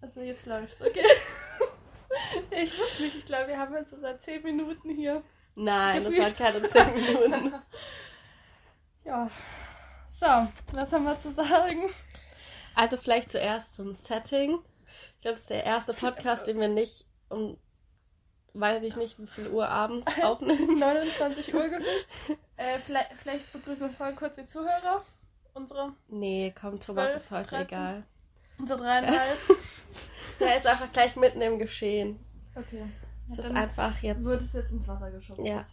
[0.00, 1.04] Also jetzt läuft's, okay.
[2.50, 5.22] ich wusste nicht, ich glaube, wir haben jetzt so seit 10 Minuten hier.
[5.54, 6.18] Nein, Gefühlt.
[6.18, 7.54] das waren keine 10 Minuten.
[9.04, 9.30] Ja.
[10.08, 10.26] So,
[10.72, 11.90] was haben wir zu sagen?
[12.74, 14.58] Also vielleicht zuerst zum Setting.
[15.14, 17.56] Ich glaube, das ist der erste Podcast, den wir nicht um,
[18.54, 20.78] weiß ich nicht, wie viel Uhr abends aufnehmen.
[20.78, 21.86] 29 Uhr gefühlt.
[22.56, 25.04] Äh, vielleicht, vielleicht begrüßen wir voll kurz die Zuhörer.
[25.54, 27.66] Unsere, Nee, komm, Thomas 12, ist heute 13.
[27.66, 28.04] egal.
[28.58, 29.38] Unsere dreieinhalb.
[30.40, 32.18] Der ist einfach gleich mitten im Geschehen.
[32.54, 32.84] Okay.
[33.30, 34.24] Es Ja, ist einfach jetzt.
[34.24, 35.44] Wird es jetzt ins Wasser geschoben?
[35.44, 35.64] Ja.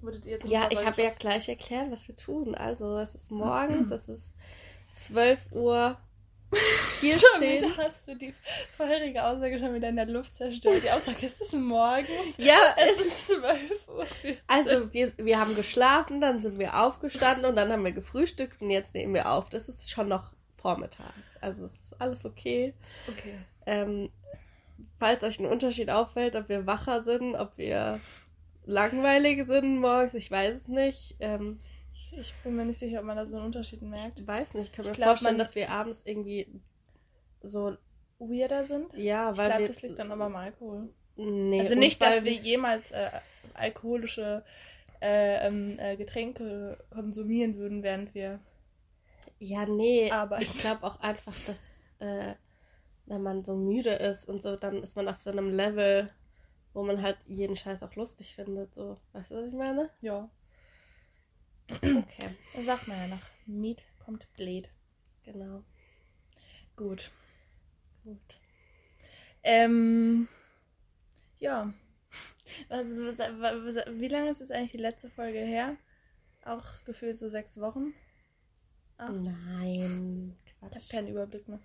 [0.00, 2.54] Würdet ihr jetzt ins Ja, Wasser ich habe ja gleich erklärt, was wir tun.
[2.54, 4.34] Also, es ist morgens, es ist
[4.92, 5.98] 12 Uhr
[7.00, 7.40] Schon 14.
[7.62, 8.32] wieder hast du die
[8.76, 10.82] vorherige Aussage schon wieder in der Luft zerstört.
[10.84, 12.36] Die Aussage ist es morgens.
[12.36, 14.06] Ja, Es ist 12 Uhr.
[14.46, 18.70] also wir, wir haben geschlafen, dann sind wir aufgestanden und dann haben wir gefrühstückt und
[18.70, 19.48] jetzt nehmen wir auf.
[19.48, 20.30] Das ist schon noch
[20.64, 21.36] vormittags.
[21.42, 22.72] Also es ist alles okay.
[23.06, 23.34] Okay.
[23.66, 24.08] Ähm,
[24.98, 28.00] falls euch ein Unterschied auffällt, ob wir wacher sind, ob wir
[28.64, 31.16] langweilig sind morgens, ich weiß es nicht.
[31.20, 31.60] Ähm,
[31.92, 34.18] Ich, ich bin mir nicht sicher, ob man da so einen Unterschied merkt.
[34.20, 36.48] ich weiß nicht, ich kann Ich mir glaub, vorstellen, dass wir abends irgendwie
[37.42, 37.76] so,
[38.18, 38.92] Weirder sind.
[38.94, 39.68] ja, Ich weil glaube, wir...
[39.68, 40.88] das liegt dann aber am Alkohol.
[41.16, 43.10] Nee, also nicht, dass wir jemals äh,
[43.54, 44.42] alkoholische
[45.02, 48.40] äh, ähm, äh, Getränke konsumieren würden, während wir
[49.46, 50.42] Ja, nee, arbeiten.
[50.44, 52.34] ich glaube auch einfach, dass äh,
[53.06, 56.10] wenn man so müde ist und so, dann ist man auf so einem Level,
[56.72, 58.74] wo man halt jeden Scheiß auch lustig findet.
[58.74, 59.90] So, weißt du, was ich meine?
[60.00, 60.30] Ja.
[61.70, 64.70] Okay, Das sagt man ja nach Meat kommt Blät.
[65.24, 65.62] genau.
[66.76, 67.10] Gut.
[68.04, 68.18] Gut.
[69.42, 70.26] Ähm,
[71.38, 71.72] ja.
[72.68, 75.76] Also, was- was- wie lange ist jetzt eigentlich die letzte Folge her?
[76.44, 77.94] Auch gefühlt so sechs Wochen?
[78.98, 79.10] Ach.
[79.10, 80.88] Nein, Ich habe Quatsch.
[80.90, 81.58] keinen Überblick mehr.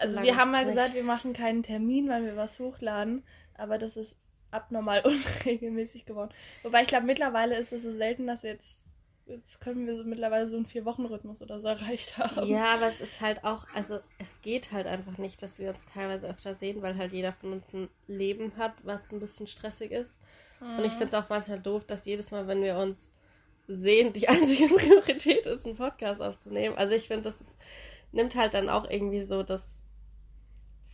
[0.00, 0.74] So Also wir haben mal nicht.
[0.74, 3.22] gesagt, wir machen keinen Termin, weil wir was hochladen,
[3.54, 4.16] aber das ist
[4.50, 6.32] abnormal unregelmäßig geworden.
[6.62, 8.80] Wobei ich glaube, mittlerweile ist es so selten, dass wir jetzt,
[9.26, 12.46] jetzt können wir so mittlerweile so einen Vier-Wochen-Rhythmus oder so erreicht haben.
[12.48, 15.84] Ja, aber es ist halt auch, also es geht halt einfach nicht, dass wir uns
[15.86, 19.90] teilweise öfter sehen, weil halt jeder von uns ein Leben hat, was ein bisschen stressig
[19.90, 20.18] ist.
[20.60, 23.12] Und ich finde es auch manchmal doof, dass jedes Mal, wenn wir uns
[23.68, 26.76] sehen, die einzige Priorität ist, einen Podcast aufzunehmen.
[26.76, 27.58] Also ich finde, das ist,
[28.10, 29.84] nimmt halt dann auch irgendwie so das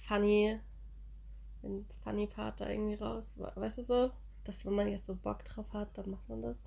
[0.07, 0.59] Funny,
[1.63, 3.33] den Funny Part da irgendwie raus.
[3.37, 4.11] Weißt du so?
[4.45, 6.59] Dass wenn man jetzt so Bock drauf hat, dann macht man das.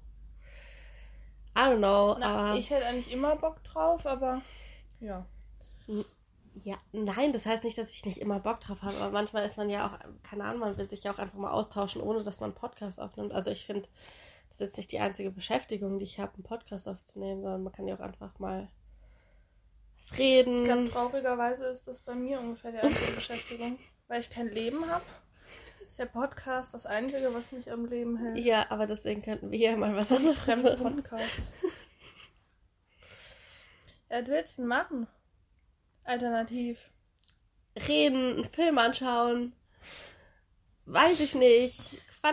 [1.56, 2.60] I don't know, Na, aber...
[2.60, 4.42] ich hätte eigentlich immer Bock drauf, aber
[5.00, 5.26] ja.
[6.64, 9.58] Ja, nein, das heißt nicht, dass ich nicht immer Bock drauf habe, aber manchmal ist
[9.58, 12.40] man ja auch, keine Ahnung, man will sich ja auch einfach mal austauschen, ohne dass
[12.40, 13.32] man einen Podcast aufnimmt.
[13.32, 13.88] Also ich finde,
[14.58, 17.88] ist jetzt nicht die einzige Beschäftigung, die ich habe, einen Podcast aufzunehmen, sondern man kann
[17.88, 18.70] ja auch einfach mal
[19.96, 20.58] was reden.
[20.60, 24.90] Ich glaube, traurigerweise ist das bei mir ungefähr die einzige Beschäftigung, weil ich kein Leben
[24.90, 25.06] habe.
[25.88, 28.44] Ist der Podcast das Einzige, was mich am Leben hält?
[28.44, 30.96] ja, aber deswegen könnten wir ja mal was anderes Fremde machen.
[30.98, 31.52] Podcasts.
[34.10, 35.08] Ja, was willst du denn machen?
[36.06, 36.80] Alternativ.
[37.88, 39.54] Reden, einen Film anschauen.
[40.86, 41.78] Weiß ich nicht.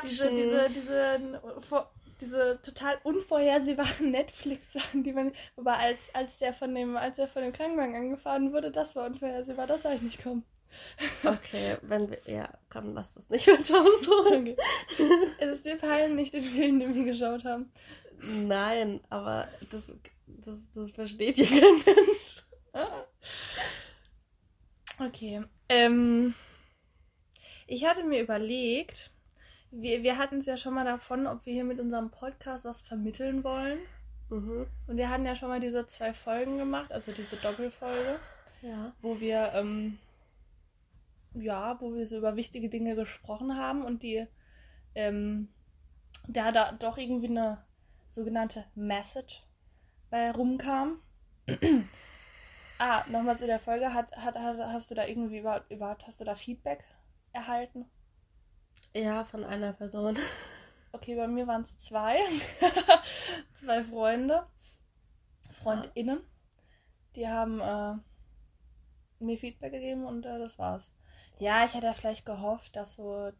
[0.04, 0.36] Diese, Quatschen.
[0.36, 5.32] diese, diese, vor- diese total unvorhersehbaren Netflix-Sachen, die man.
[5.56, 9.06] Wobei, als, als der von dem, als er von dem Krankenwagen angefahren wurde, das war
[9.06, 10.44] unvorhersehbar, das sah ich nicht kommen.
[11.24, 12.19] Okay, wenn wir.
[12.26, 14.42] Ja, komm, lass das nicht weiter ausholen.
[14.42, 14.56] Okay.
[15.38, 17.70] es ist dir peinlich, den Film, den wir geschaut haben.
[18.20, 19.92] Nein, aber das,
[20.26, 22.44] das, das versteht ja kein Mensch.
[24.98, 25.42] Okay.
[25.69, 26.34] Ähm,
[27.66, 29.10] ich hatte mir überlegt,
[29.80, 32.82] wir, wir hatten es ja schon mal davon, ob wir hier mit unserem Podcast was
[32.82, 33.78] vermitteln wollen.
[34.30, 34.66] Mhm.
[34.86, 38.18] Und wir hatten ja schon mal diese zwei Folgen gemacht, also diese Doppelfolge,
[38.62, 38.92] Ja.
[39.02, 39.98] wo wir, ähm,
[41.34, 44.26] ja, wo wir so über wichtige Dinge gesprochen haben und die,
[44.94, 45.48] ähm,
[46.28, 47.58] da da doch irgendwie eine
[48.10, 49.42] sogenannte Message
[50.10, 51.00] bei rumkam.
[52.78, 53.92] ah, nochmal zu der Folge.
[53.92, 56.84] Hat, hat, hast du da irgendwie überhaupt, überhaupt, hast du da Feedback
[57.32, 57.86] erhalten?
[58.94, 60.18] Ja, von einer Person.
[60.92, 62.18] Okay, bei mir waren es zwei.
[63.54, 64.47] zwei Freunde.
[65.62, 66.21] FreundInnen.
[67.16, 67.94] Die haben äh,
[69.24, 70.91] mir Feedback gegeben und äh, das war's.
[71.38, 73.32] Ja, ich hätte vielleicht gehofft, dass so.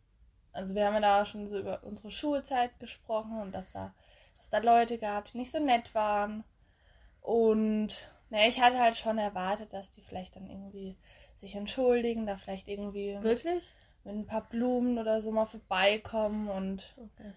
[0.53, 3.95] Also, wir haben ja da schon so über unsere Schulzeit gesprochen und dass da,
[4.37, 6.45] dass da Leute gab, die nicht so nett waren.
[7.21, 10.97] Und ne, ich hatte halt schon erwartet, dass die vielleicht dann irgendwie
[11.37, 13.65] sich entschuldigen, da vielleicht irgendwie Wirklich?
[14.05, 17.33] Mit ein paar Blumen oder so mal vorbeikommen und Okay.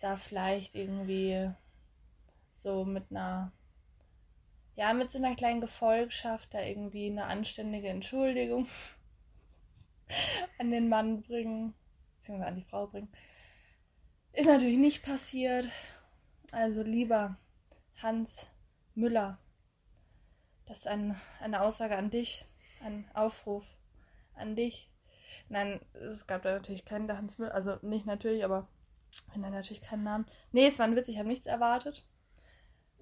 [0.00, 1.50] da vielleicht irgendwie
[2.52, 3.52] so mit einer,
[4.76, 8.66] ja, mit so einer kleinen Gefolgschaft da irgendwie eine anständige Entschuldigung
[10.58, 11.74] an den Mann bringen,
[12.16, 13.08] beziehungsweise an die Frau bringen.
[14.32, 15.66] Ist natürlich nicht passiert.
[16.52, 17.36] Also lieber
[18.02, 18.46] Hans
[18.94, 19.38] Müller,
[20.66, 22.44] das ist ein, eine Aussage an dich,
[22.80, 23.64] ein Aufruf
[24.34, 24.89] an dich.
[25.48, 28.68] Nein, es gab da natürlich keinen Müller, also nicht natürlich, aber
[29.32, 30.26] wenn er natürlich keinen Namen.
[30.52, 32.04] Nee, es war ein Witz, ich habe nichts erwartet.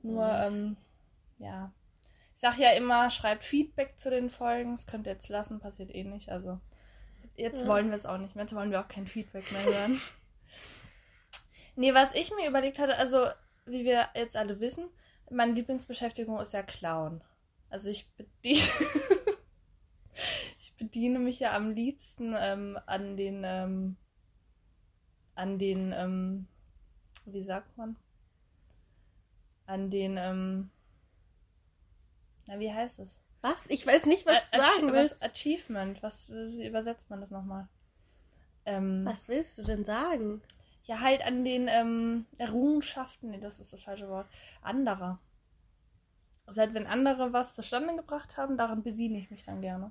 [0.03, 0.43] Nur, mhm.
[0.43, 0.77] ähm,
[1.39, 1.73] ja.
[2.35, 4.77] Ich sag ja immer, schreibt Feedback zu den Folgen.
[4.77, 6.31] Das könnt ihr jetzt lassen, passiert eh nicht.
[6.31, 6.61] Also,
[7.37, 7.69] jetzt ja.
[7.69, 8.45] wollen wir es auch nicht mehr.
[8.45, 10.01] Jetzt wollen wir auch kein Feedback mehr hören.
[11.77, 13.27] nee, was ich mir überlegt hatte, also,
[13.67, 14.89] wie wir jetzt alle wissen,
[15.31, 17.23] meine Lieblingsbeschäftigung ist ja Clown.
[17.71, 18.63] Also, ich bediene.
[20.79, 23.43] Bediene mich ja am liebsten ähm, an den.
[23.45, 23.97] Ähm,
[25.35, 25.93] an den.
[25.93, 26.47] Ähm,
[27.27, 27.97] wie sagt man?
[29.67, 30.17] An den.
[30.17, 30.71] Ähm,
[32.47, 33.19] na, wie heißt es?
[33.43, 33.67] Was?
[33.69, 35.21] Ich weiß nicht, was du sagen willst.
[35.21, 36.03] Was Achievement.
[36.03, 37.69] Was wie übersetzt man das nochmal?
[38.65, 40.43] Ähm, was willst du denn sagen?
[40.85, 44.27] Ja, halt an den ähm, Errungenschaften, nee, das ist das falsche Wort,
[44.63, 45.19] anderer.
[46.47, 49.91] Seit wenn andere was zustande gebracht haben, daran bediene ich mich dann gerne.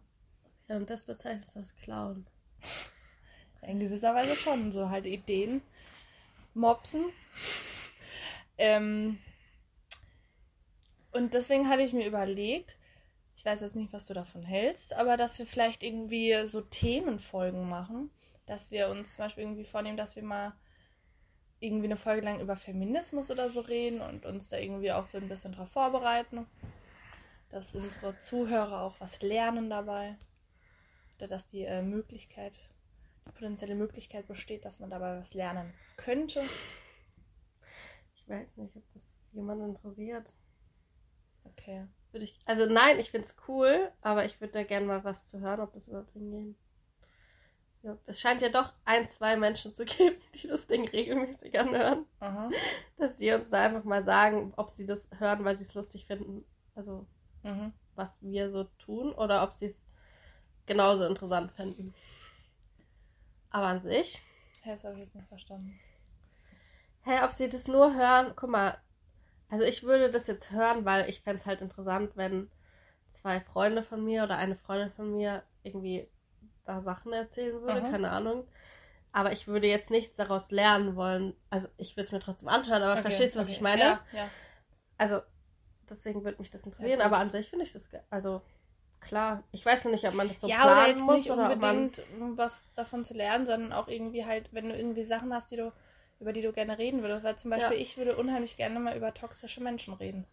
[0.67, 2.25] Und das bezeichnet als Clown.
[3.61, 4.71] In gewisser Weise schon.
[4.71, 5.61] So halt Ideen
[6.53, 7.05] mopsen.
[8.57, 9.19] Ähm,
[11.11, 12.75] und deswegen hatte ich mir überlegt,
[13.35, 17.69] ich weiß jetzt nicht, was du davon hältst, aber dass wir vielleicht irgendwie so Themenfolgen
[17.69, 18.09] machen,
[18.45, 20.53] dass wir uns zum Beispiel irgendwie vornehmen, dass wir mal
[21.59, 25.17] irgendwie eine Folge lang über Feminismus oder so reden und uns da irgendwie auch so
[25.17, 26.45] ein bisschen drauf vorbereiten,
[27.49, 30.17] dass unsere Zuhörer auch was lernen dabei
[31.17, 32.53] oder dass die äh, Möglichkeit,
[33.27, 36.43] die potenzielle Möglichkeit besteht, dass man dabei was lernen könnte.
[38.15, 40.31] Ich weiß nicht, ob das jemand interessiert.
[41.43, 41.87] Okay.
[42.11, 45.29] Würde ich, also nein, ich finde es cool, aber ich würde da gerne mal was
[45.29, 46.55] zu hören, ob das überhaupt hingehen.
[47.83, 52.05] Ja, es scheint ja doch ein, zwei Menschen zu geben, die das Ding regelmäßig anhören.
[52.19, 52.49] Aha.
[52.97, 56.05] Dass die uns da einfach mal sagen, ob sie das hören, weil sie es lustig
[56.05, 56.45] finden.
[56.75, 57.07] Also,
[57.43, 57.73] mhm.
[57.95, 59.81] was wir so tun, oder ob sie es
[60.67, 61.93] genauso interessant finden.
[63.49, 64.21] Aber an sich.
[64.61, 65.79] Hä, das habe ich jetzt nicht verstanden.
[67.03, 68.77] Hä, hey, ob sie das nur hören, guck mal,
[69.49, 72.51] also ich würde das jetzt hören, weil ich fände es halt interessant, wenn
[73.09, 76.07] zwei Freunde von mir oder eine Freundin von mir irgendwie
[76.65, 77.91] da Sachen erzählen würde, mhm.
[77.91, 78.45] keine Ahnung.
[79.13, 81.33] Aber ich würde jetzt nichts daraus lernen wollen.
[81.49, 83.55] Also ich würde es mir trotzdem anhören, aber okay, verstehst du, was okay.
[83.55, 83.81] ich meine?
[83.81, 84.29] Ja, ja.
[84.97, 85.21] Also
[85.89, 86.99] deswegen würde mich das interessieren.
[86.99, 88.41] Ja, aber an sich finde ich das, also
[88.99, 89.43] klar.
[89.51, 91.51] Ich weiß noch nicht, ob man das so ja, planen oder jetzt muss nicht oder
[91.51, 92.37] unbedingt man...
[92.37, 95.71] was davon zu lernen, sondern auch irgendwie halt, wenn du irgendwie Sachen hast, die du
[96.19, 97.23] über die du gerne reden würdest.
[97.23, 97.81] Weil zum Beispiel ja.
[97.81, 100.25] ich würde unheimlich gerne mal über toxische Menschen reden.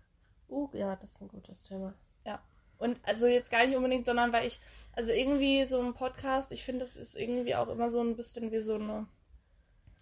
[0.48, 1.94] Uh, ja, das ist ein gutes Thema.
[2.26, 2.40] Ja.
[2.78, 4.60] Und also jetzt gar nicht unbedingt, sondern weil ich,
[4.92, 8.50] also irgendwie so ein Podcast, ich finde, das ist irgendwie auch immer so ein bisschen
[8.50, 9.06] wie so eine,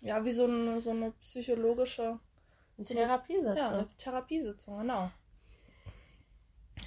[0.01, 2.19] ja, wie so eine, so eine psychologische
[2.83, 3.57] Therapiesitzung.
[3.57, 5.11] Ja, eine Therapiesitzung, genau.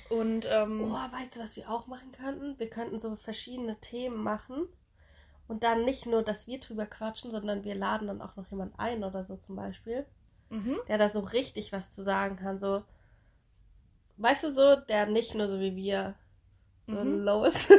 [0.09, 2.59] Und, ähm, Oh, weißt du, was wir auch machen könnten?
[2.59, 4.67] Wir könnten so verschiedene Themen machen
[5.47, 8.79] und dann nicht nur, dass wir drüber quatschen, sondern wir laden dann auch noch jemand
[8.79, 10.05] ein oder so zum Beispiel,
[10.49, 10.79] mhm.
[10.87, 12.59] der da so richtig was zu sagen kann.
[12.59, 12.83] So,
[14.17, 16.15] weißt du so, der nicht nur so wie wir
[16.87, 17.23] so mhm.
[17.23, 17.69] low ist.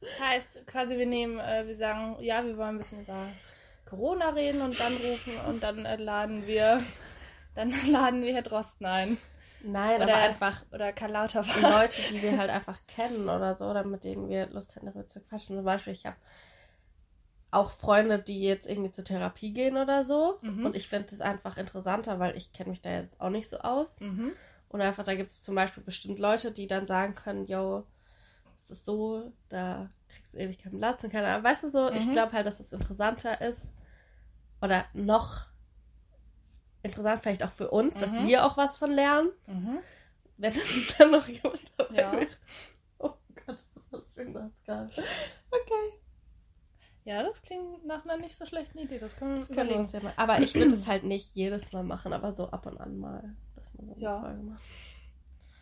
[0.00, 3.28] das heißt, quasi wir nehmen, äh, wir sagen, ja, wir wollen ein bisschen über
[3.86, 6.82] Corona reden und dann rufen und dann äh, laden wir,
[7.54, 9.18] dann laden wir Herr Drosten ein.
[9.62, 10.64] Nein, oder, einfach.
[10.72, 11.60] Oder Karl Lauterbach.
[11.60, 15.06] Leute, die wir halt einfach kennen oder so, oder mit denen wir Lust hätten, darüber
[15.06, 15.56] zu quatschen.
[15.56, 16.16] Zum Beispiel, ich habe
[17.50, 20.38] auch Freunde, die jetzt irgendwie zur Therapie gehen oder so.
[20.42, 20.66] Mhm.
[20.66, 23.58] Und ich finde es einfach interessanter, weil ich kenne mich da jetzt auch nicht so
[23.58, 24.00] aus.
[24.00, 24.32] Mhm.
[24.68, 27.84] Und einfach, da gibt es zum Beispiel bestimmt Leute, die dann sagen können, yo,
[28.56, 31.44] es ist so, da kriegst du ewig keinen Platz und keine Ahnung.
[31.44, 31.96] Weißt du so, mhm.
[31.96, 33.72] ich glaube halt, dass es interessanter ist
[34.60, 35.47] oder noch
[36.82, 38.28] interessant vielleicht auch für uns, dass mhm.
[38.28, 39.30] wir auch was von lernen.
[39.46, 39.78] Mhm.
[40.36, 42.12] Wenn es dann noch jemand dabei ja.
[42.12, 42.28] wäre.
[42.98, 43.14] Oh
[43.46, 43.58] Gott,
[43.90, 44.90] was für ein Satzgal?
[45.50, 45.98] Okay.
[47.04, 48.98] Ja, das klingt nach einer nicht so schlechten Idee.
[48.98, 50.12] Das können wir uns ja mal.
[50.16, 53.34] Aber ich würde es halt nicht jedes Mal machen, aber so ab und an mal,
[53.56, 54.20] dass man so eine ja.
[54.20, 54.62] Folge macht.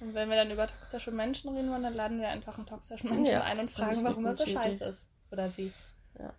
[0.00, 3.08] Und wenn wir dann über toxische Menschen reden wollen, dann laden wir einfach einen toxischen
[3.08, 5.06] Menschen ja, ein und fragen, warum er so scheiße ist.
[5.30, 5.72] Oder sie.
[6.18, 6.34] Ja.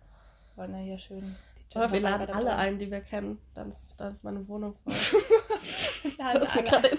[0.54, 1.36] Wollen ja hier schön.
[1.74, 3.40] Aber wir laden alle ein, die wir kennen.
[3.54, 4.94] Dann ist, dann ist meine Wohnung voll.
[6.18, 6.88] das ist mir gerade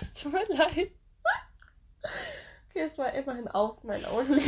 [0.00, 0.92] Es tut mir leid.
[2.68, 4.38] Okay, es war immerhin auf mein Auge.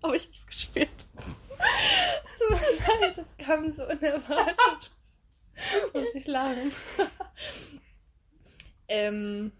[0.00, 1.06] Aber ich hab's gespielt.
[1.58, 4.92] Es tut mir leid, das kam so unerwartet.
[5.92, 6.72] Muss ich lachen.
[8.88, 9.52] ähm.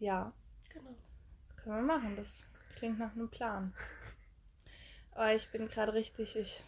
[0.00, 0.32] Ja.
[0.70, 0.90] Genau.
[0.90, 2.16] Das können wir machen.
[2.16, 2.44] Das
[2.76, 3.72] klingt nach einem Plan.
[5.20, 6.34] Oh, ich bin gerade richtig.
[6.36, 6.64] Ich,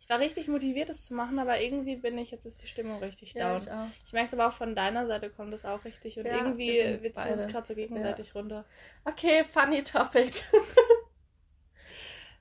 [0.00, 2.98] ich war richtig motiviert, das zu machen, aber irgendwie bin ich, jetzt ist die Stimmung
[3.00, 3.56] richtig Ja, down.
[3.56, 3.88] ich auch.
[4.06, 6.18] Ich merke es aber auch von deiner Seite kommt es auch richtig.
[6.18, 8.64] Und Ja, irgendwie wir wir ziehen uns gerade so gegenseitig runter.
[9.04, 10.34] Okay, funny topic.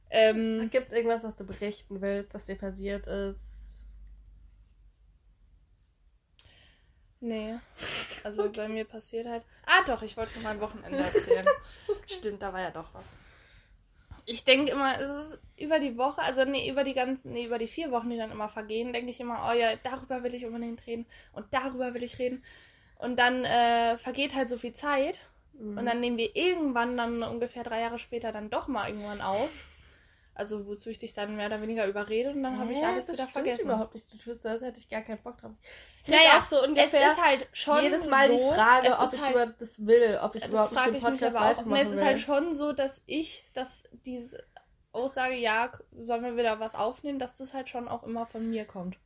[0.10, 3.42] Ähm, Gibt es irgendwas, was du berichten willst, was dir passiert ist?
[7.20, 7.60] nee.
[8.24, 9.44] Also bei mir passiert halt.
[9.66, 11.48] Ah doch, ich wollte von meinem Wochenende erzählen.
[12.08, 13.16] Stimmt, da war ja doch was.
[14.28, 17.58] Ich denke immer, es ist über die Woche, also nee, über die ganzen, nee, über
[17.58, 20.46] die vier Wochen, die dann immer vergehen, denke ich immer, oh ja, darüber will ich
[20.46, 22.44] unbedingt reden und darüber will ich reden.
[23.00, 25.20] Und dann äh, vergeht halt so viel Zeit
[25.60, 25.78] Mhm.
[25.78, 29.50] und dann nehmen wir irgendwann dann ungefähr drei Jahre später dann doch mal irgendwann auf.
[30.38, 33.14] Also wozu ich dich dann mehr oder weniger überrede und dann habe ich alles das
[33.16, 33.64] wieder vergessen.
[33.66, 34.12] überhaupt nicht.
[34.14, 35.52] Du tust so, als hätte ich gar keinen Bock drauf.
[36.04, 39.00] Ich Naja, auch so Es ungefähr ist halt schon jedes Mal so, die Frage, es
[39.00, 41.66] ob ich halt, über das will, ob ich das überhaupt frage ich mich aber auch.
[41.76, 42.06] Es ist will.
[42.06, 44.44] halt schon so, dass ich, dass diese
[44.92, 48.66] Aussage, ja, sollen wir wieder was aufnehmen, dass das halt schon auch immer von mir
[48.66, 48.98] kommt.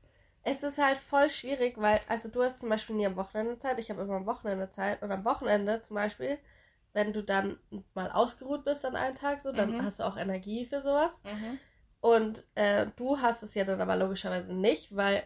[0.44, 3.78] Es ist halt voll schwierig, weil, also du hast zum Beispiel nie am Wochenende Zeit,
[3.80, 5.02] ich habe immer am Wochenende Zeit.
[5.04, 6.40] Und am Wochenende zum Beispiel,
[6.94, 7.58] wenn du dann
[7.94, 9.86] mal ausgeruht bist an einem Tag, so, dann Mhm.
[9.86, 11.22] hast du auch Energie für sowas.
[12.02, 15.24] Und äh, du hast es ja dann aber logischerweise nicht, weil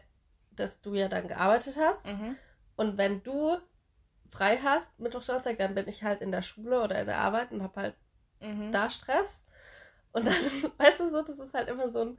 [0.51, 2.07] dass du ja dann gearbeitet hast.
[2.07, 2.37] Mhm.
[2.77, 3.57] Und wenn du
[4.31, 7.51] frei hast, Mittwoch, Donnerstag, dann bin ich halt in der Schule oder in der Arbeit
[7.51, 7.95] und habe halt
[8.41, 8.71] Mhm.
[8.71, 9.43] da Stress.
[10.11, 10.35] Und dann,
[10.77, 12.17] weißt du so, das ist halt immer so ein,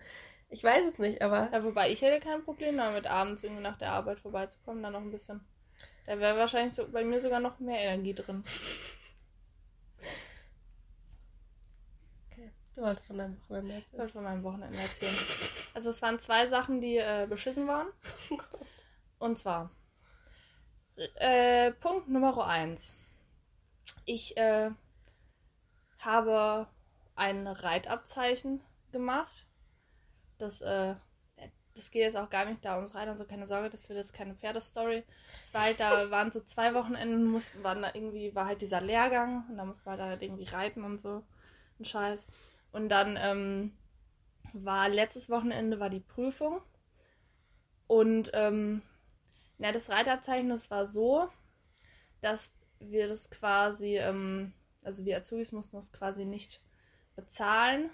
[0.48, 3.78] ich weiß es nicht, aber Ja, wobei ich hätte kein Problem damit, abends irgendwie nach
[3.78, 5.40] der Arbeit vorbeizukommen, dann noch ein bisschen.
[6.06, 8.44] Da wäre wahrscheinlich so bei mir sogar noch mehr Energie drin.
[12.74, 13.98] du wolltest von deinem Wochenende Ich erzählen.
[14.00, 15.16] wollte von meinem Wochenende erzählen.
[15.74, 17.88] Also es waren zwei Sachen, die äh, beschissen waren.
[19.18, 19.70] Und zwar
[21.16, 22.92] äh, Punkt Nummer eins.
[24.04, 24.70] Ich äh,
[25.98, 26.68] habe
[27.14, 28.62] ein Reitabzeichen
[28.92, 29.46] gemacht.
[30.38, 30.96] Das, äh,
[31.76, 34.14] das geht jetzt auch gar nicht da ums Reiten, also keine Sorge, das wird jetzt
[34.14, 35.04] keine Pferdestory.
[35.42, 38.80] Es war halt, da waren so zwei Wochenenden, mussten, waren da irgendwie, war halt dieser
[38.80, 41.22] Lehrgang und da mussten wir halt irgendwie reiten und so.
[41.78, 42.26] Ein Scheiß.
[42.72, 43.76] Und dann ähm,
[44.54, 46.62] war letztes Wochenende war die Prüfung.
[47.86, 48.82] Und ähm,
[49.58, 51.28] na, das Reitabzeichen, das war so,
[52.22, 56.62] dass wir das quasi, ähm, also wir Azubis mussten das quasi nicht
[57.16, 57.90] bezahlen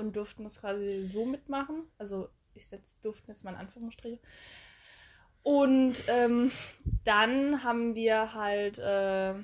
[0.00, 1.84] und durften das quasi so mitmachen.
[1.98, 4.18] Also ich setze durften jetzt mal in Anführungsstriche.
[5.42, 6.50] Und ähm,
[7.04, 9.34] dann haben wir halt, äh,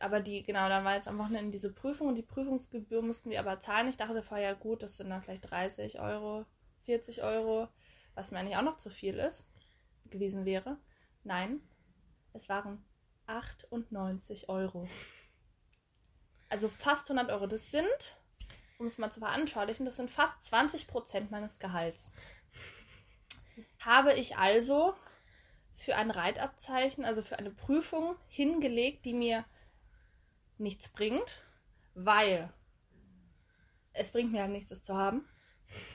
[0.00, 3.40] aber die, genau, dann war jetzt am Wochenende diese Prüfung und die Prüfungsgebühr mussten wir
[3.40, 3.88] aber zahlen.
[3.88, 6.44] Ich dachte vorher, ja gut, das sind dann vielleicht 30 Euro,
[6.84, 7.68] 40 Euro,
[8.14, 9.44] was mir eigentlich auch noch zu viel ist,
[10.10, 10.76] gewesen wäre.
[11.24, 11.60] Nein,
[12.34, 12.84] es waren
[13.26, 14.88] 98 Euro.
[16.48, 17.46] Also fast 100 Euro.
[17.46, 18.16] Das sind,
[18.82, 22.10] um es mal zu veranschaulichen, das sind fast 20 Prozent meines Gehalts.
[23.78, 24.94] Habe ich also
[25.76, 29.44] für ein Reitabzeichen, also für eine Prüfung hingelegt, die mir
[30.58, 31.42] nichts bringt,
[31.94, 32.52] weil
[33.92, 35.28] es bringt mir halt nichts, das zu haben.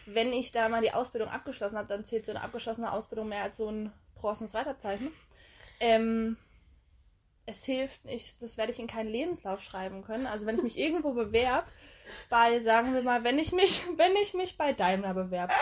[0.06, 3.44] Wenn ich da mal die Ausbildung abgeschlossen habe, dann zählt so eine abgeschlossene Ausbildung mehr
[3.44, 5.12] als so ein bronzenes Reitabzeichen.
[5.80, 6.38] Ähm,
[7.48, 10.28] es hilft nicht, das werde ich in keinen Lebenslauf schreiben können.
[10.28, 11.66] Also wenn ich mich irgendwo bewerbe,
[12.30, 15.54] bei, sagen wir mal, wenn ich mich, wenn ich mich bei Daimler bewerbe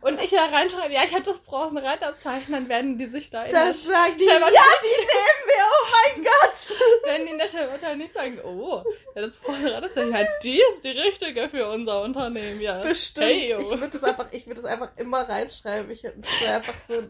[0.00, 3.44] und ich da reinschreibe, ja, ich habe das bronzene Reitabzeichen, dann werden die sich da
[3.44, 7.04] in Dann der sagen die, ja, die nehmen wir, oh mein Gott.
[7.04, 8.82] werden die in der Stellvertretung nicht sagen, oh,
[9.14, 12.80] ja, das bronzene Reitabzeichen, ja, die ist die richtige für unser Unternehmen, ja.
[12.82, 13.26] Bestimmt.
[13.26, 13.60] Hey, yo.
[13.60, 15.90] ich würde das einfach, ich würde das einfach immer reinschreiben.
[15.90, 17.02] Ich hätte einfach so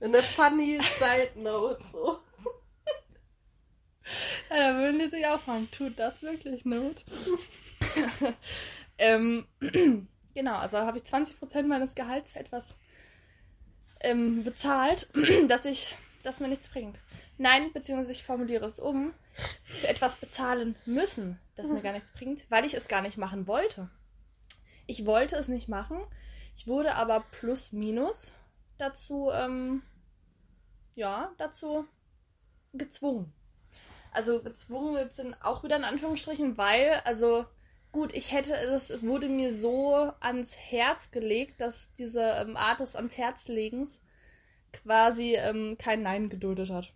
[0.00, 2.18] eine funny Side Note so.
[4.50, 7.04] Ja, da würden die sich auch fragen, tut das wirklich Not?
[8.98, 9.46] ähm,
[10.34, 12.76] genau, also habe ich 20% meines Gehalts für etwas
[14.00, 15.08] ähm, bezahlt,
[15.48, 16.98] dass ich, das mir nichts bringt.
[17.38, 19.12] Nein, beziehungsweise ich formuliere es um,
[19.64, 23.46] für etwas bezahlen müssen, das mir gar nichts bringt, weil ich es gar nicht machen
[23.46, 23.90] wollte.
[24.86, 25.98] Ich wollte es nicht machen,
[26.56, 28.28] ich wurde aber plus minus
[28.78, 29.82] dazu, ähm,
[30.94, 31.86] ja, dazu
[32.72, 33.32] gezwungen.
[34.14, 37.46] Also gezwungen sind auch wieder in Anführungsstrichen, weil, also
[37.90, 42.94] gut, ich hätte, es wurde mir so ans Herz gelegt, dass diese ähm, Art des
[42.94, 44.00] ans Herz legens
[44.72, 46.92] quasi ähm, kein Nein geduldet hat.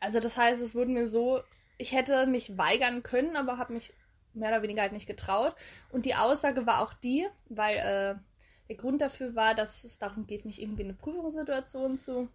[0.00, 1.40] Also das heißt, es wurde mir so,
[1.76, 3.92] ich hätte mich weigern können, aber habe mich
[4.32, 5.54] mehr oder weniger halt nicht getraut.
[5.92, 8.14] Und die Aussage war auch die, weil äh,
[8.70, 12.30] der Grund dafür war, dass es darum geht, mich irgendwie in eine Prüfungssituation zu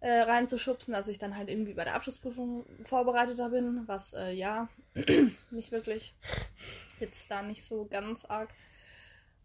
[0.00, 4.68] äh, reinzuschubsen, dass ich dann halt irgendwie bei der Abschlussprüfung vorbereiteter bin, was äh, ja
[5.50, 6.14] nicht wirklich
[7.00, 8.50] jetzt da nicht so ganz arg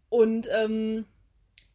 [0.08, 1.06] Und ähm,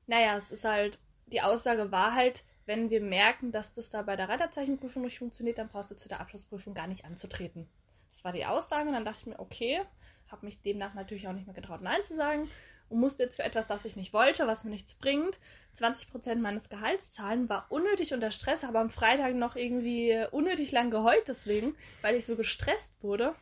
[0.08, 4.16] naja, es ist halt, die Aussage war halt, wenn wir merken, dass das da bei
[4.16, 7.68] der Reiterzeichenprüfung nicht funktioniert, dann brauchst du zu der Abschlussprüfung gar nicht anzutreten.
[8.10, 9.82] Das war die Aussage und dann dachte ich mir, okay,
[10.28, 12.50] habe mich demnach natürlich auch nicht mehr getraut, Nein zu sagen
[12.92, 15.40] und musste jetzt für etwas, das ich nicht wollte, was mir nichts bringt,
[15.78, 20.92] 20% meines Gehalts zahlen, war unnötig unter Stress, habe am Freitag noch irgendwie unnötig lang
[20.92, 23.34] geheult deswegen, weil ich so gestresst wurde.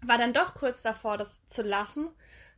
[0.00, 2.08] War dann doch kurz davor, das zu lassen.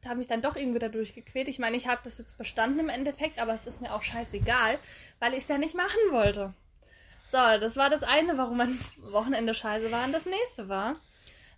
[0.02, 1.48] Da habe ich dann doch irgendwie dadurch gequält.
[1.48, 4.78] Ich meine, ich habe das jetzt bestanden im Endeffekt, aber es ist mir auch scheißegal,
[5.18, 6.54] weil ich es ja nicht machen wollte.
[7.26, 10.04] So, das war das eine, warum mein Wochenende scheiße war.
[10.04, 10.96] Und das nächste war,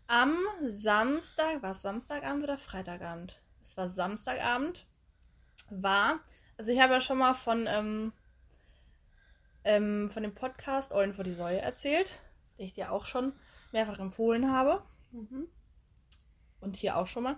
[0.07, 3.42] am Samstag, war es Samstagabend oder Freitagabend?
[3.63, 4.87] Es war Samstagabend,
[5.71, 6.21] war,
[6.59, 8.13] also ich habe ja schon mal von, ähm,
[9.65, 12.19] ähm, von dem Podcast Eulen vor die Säue erzählt,
[12.59, 13.33] den ich dir auch schon
[13.73, 14.83] mehrfach empfohlen habe.
[15.13, 15.49] Mhm.
[16.61, 17.37] Und hier auch schon mal.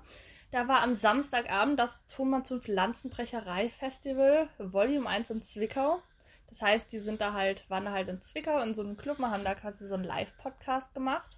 [0.51, 6.03] Da war am Samstagabend das Thomas und Pflanzenbrecherei Festival Volume 1 in Zwickau.
[6.49, 9.19] Das heißt, die sind da halt, waren da halt in Zwickau in so einem Club
[9.19, 11.37] und haben da quasi so einen Live-Podcast gemacht.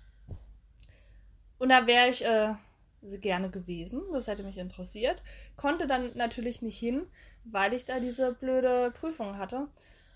[1.59, 2.55] Und da wäre ich äh,
[3.21, 4.03] gerne gewesen.
[4.13, 5.23] Das hätte mich interessiert.
[5.57, 7.07] Konnte dann natürlich nicht hin,
[7.45, 9.69] weil ich da diese blöde Prüfung hatte.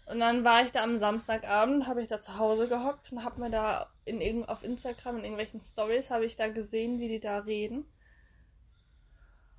[0.07, 3.41] Und dann war ich da am Samstagabend, habe ich da zu Hause gehockt und habe
[3.41, 7.39] mir da in, auf Instagram in irgendwelchen Stories habe ich da gesehen, wie die da
[7.39, 7.85] reden.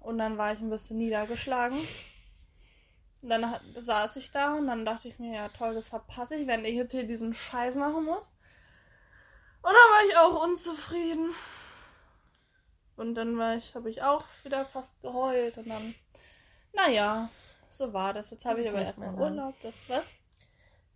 [0.01, 1.79] Und dann war ich ein bisschen niedergeschlagen.
[3.21, 6.47] Und dann saß ich da und dann dachte ich mir, ja toll, das verpasse ich,
[6.47, 8.31] wenn ich jetzt hier diesen Scheiß machen muss.
[9.61, 11.35] Und dann war ich auch unzufrieden.
[13.01, 15.95] Und dann war ich, habe ich auch wieder fast geheult und dann,
[16.71, 17.31] naja,
[17.71, 18.29] so war das.
[18.29, 19.55] Jetzt habe ich aber erstmal Urlaub.
[19.63, 20.05] Das was?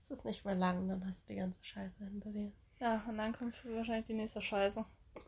[0.04, 2.52] Es ist nicht mehr lang, dann hast du die ganze Scheiße hinter dir.
[2.80, 4.86] Ja, und dann kommt wahrscheinlich die nächste Scheiße.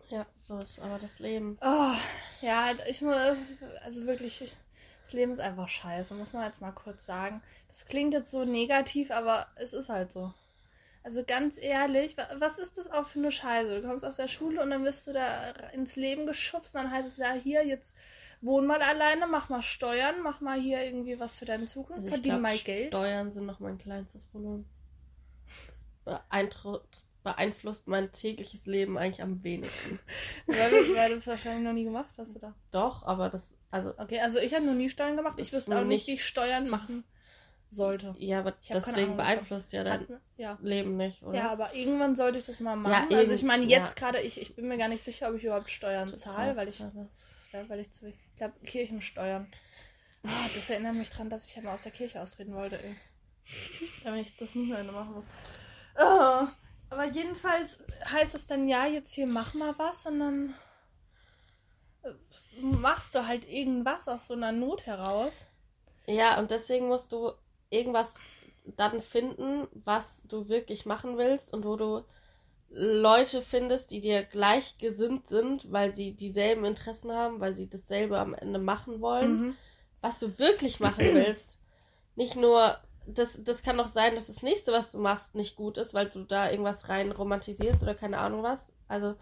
[0.10, 1.58] Ja, so ist aber das Leben.
[1.62, 1.96] Oh,
[2.42, 3.16] ja, ich muss,
[3.84, 4.56] also wirklich, ich,
[5.02, 7.42] das Leben ist einfach scheiße, muss man jetzt mal kurz sagen.
[7.70, 10.32] Das klingt jetzt so negativ, aber es ist halt so.
[11.08, 13.80] Also ganz ehrlich, was ist das auch für eine Scheiße?
[13.80, 16.92] Du kommst aus der Schule und dann wirst du da ins Leben geschubst und dann
[16.92, 17.96] heißt es ja hier, jetzt
[18.42, 22.10] wohn mal alleine, mach mal Steuern, mach mal hier irgendwie was für deine Zukunft, also
[22.10, 22.90] verdien glaub, mal Geld.
[22.90, 24.66] Steuern sind noch mein kleinstes Problem.
[25.68, 25.86] Das
[27.24, 30.02] beeinflusst mein tägliches Leben eigentlich am wenigsten.
[30.46, 30.58] weil,
[30.94, 32.54] weil du es wahrscheinlich noch nie gemacht hast, oder?
[32.72, 33.94] Doch, aber das, also.
[33.98, 35.40] Okay, also ich habe noch nie Steuern gemacht.
[35.40, 37.06] Ich wüsste auch nicht, wie ich Steuern machen
[37.70, 38.16] sollte.
[38.18, 40.58] Ja, aber deswegen beeinflusst ja dein ja.
[40.62, 41.38] Leben nicht, oder?
[41.38, 43.12] Ja, aber irgendwann sollte ich das mal machen.
[43.12, 45.44] Ja, also ich meine, jetzt gerade, ich, ich bin mir gar nicht sicher, ob ich
[45.44, 49.48] überhaupt Steuern zahle, weil ich, ja, weil ich zu, ich glaube, Kirchensteuern.
[50.24, 52.96] Ah, das erinnert mich dran, dass ich ja mal aus der Kirche austreten wollte, ey.
[54.04, 55.26] Damit ich das nicht mehr machen muss.
[56.00, 56.48] Oh,
[56.90, 60.56] aber jedenfalls heißt es dann, ja, jetzt hier mach mal was und dann
[62.04, 65.46] äh, machst du halt irgendwas aus so einer Not heraus.
[66.08, 67.34] Ja, und deswegen musst du
[67.70, 68.20] irgendwas
[68.76, 72.04] dann finden, was du wirklich machen willst und wo du
[72.70, 78.34] Leute findest, die dir gleichgesinnt sind, weil sie dieselben Interessen haben, weil sie dasselbe am
[78.34, 79.56] Ende machen wollen, mhm.
[80.02, 81.58] was du wirklich machen willst.
[82.16, 85.78] Nicht nur, das, das kann doch sein, dass das nächste, was du machst, nicht gut
[85.78, 88.74] ist, weil du da irgendwas rein romantisierst oder keine Ahnung was.
[88.88, 89.16] Also,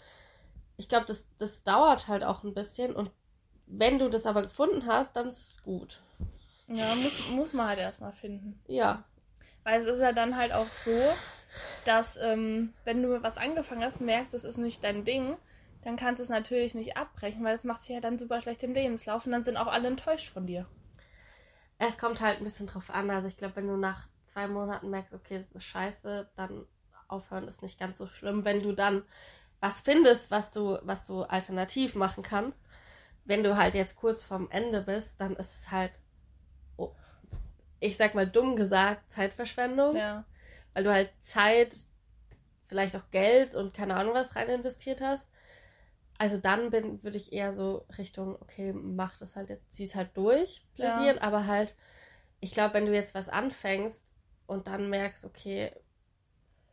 [0.77, 3.12] ich glaube, das, das dauert halt auch ein bisschen und
[3.67, 6.01] wenn du das aber gefunden hast, dann ist es gut.
[6.67, 8.60] Ja, muss, muss man halt erstmal finden.
[8.67, 9.04] Ja.
[9.63, 11.13] Weil es ist ja dann halt auch so,
[11.86, 15.38] dass ähm, wenn du was angefangen hast, merkst, das ist nicht dein Ding,
[15.84, 18.63] dann kannst du es natürlich nicht abbrechen, weil es macht sich ja dann super schlecht
[18.63, 20.65] im Lebenslauf und dann sind auch alle enttäuscht von dir.
[21.78, 23.10] Es kommt halt ein bisschen drauf an.
[23.10, 26.65] Also ich glaube, wenn du nach zwei Monaten merkst, okay, das ist scheiße, dann
[27.08, 28.45] aufhören ist nicht ganz so schlimm.
[28.45, 29.04] Wenn du dann
[29.60, 32.60] was findest, was du, was du alternativ machen kannst,
[33.25, 35.91] wenn du halt jetzt kurz vorm Ende bist, dann ist es halt
[37.86, 39.95] ich sag mal dumm gesagt, Zeitverschwendung.
[39.95, 40.26] Ja.
[40.74, 41.76] Weil du halt Zeit,
[42.65, 45.32] vielleicht auch Geld und keine Ahnung was rein investiert hast.
[46.17, 50.15] Also dann bin, würde ich eher so Richtung, okay, mach das halt jetzt, zieh's halt
[50.15, 51.21] durch, plädieren, ja.
[51.21, 51.76] aber halt,
[52.39, 54.13] ich glaube, wenn du jetzt was anfängst
[54.48, 55.71] und dann merkst, okay,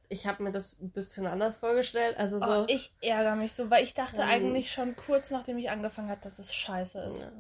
[0.08, 2.18] ich habe mir das ein bisschen anders vorgestellt.
[2.18, 2.62] Also so.
[2.62, 6.10] Oh, ich ärgere mich so, weil ich dachte ähm, eigentlich schon kurz nachdem ich angefangen
[6.10, 7.22] habe, dass es scheiße ist.
[7.22, 7.32] Ja.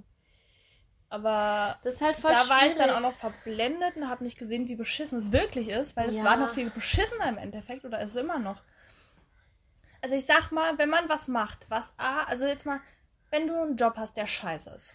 [1.12, 2.50] Aber das ist halt voll da schwierig.
[2.50, 5.94] war ich dann auch noch verblendet und habe nicht gesehen, wie beschissen es wirklich ist,
[5.94, 6.24] weil es ja.
[6.24, 8.62] war noch viel beschissener im Endeffekt oder ist es immer noch.
[10.00, 12.80] Also ich sag mal, wenn man was macht, was A, also jetzt mal,
[13.28, 14.94] wenn du einen Job hast, der scheiße ist.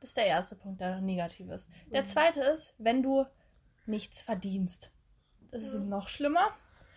[0.00, 1.68] Das ist der erste Punkt, der negativ ist.
[1.92, 2.06] Der mhm.
[2.08, 3.24] zweite ist, wenn du
[3.86, 4.90] nichts verdienst.
[5.52, 5.90] Das ist mhm.
[5.90, 6.50] noch schlimmer.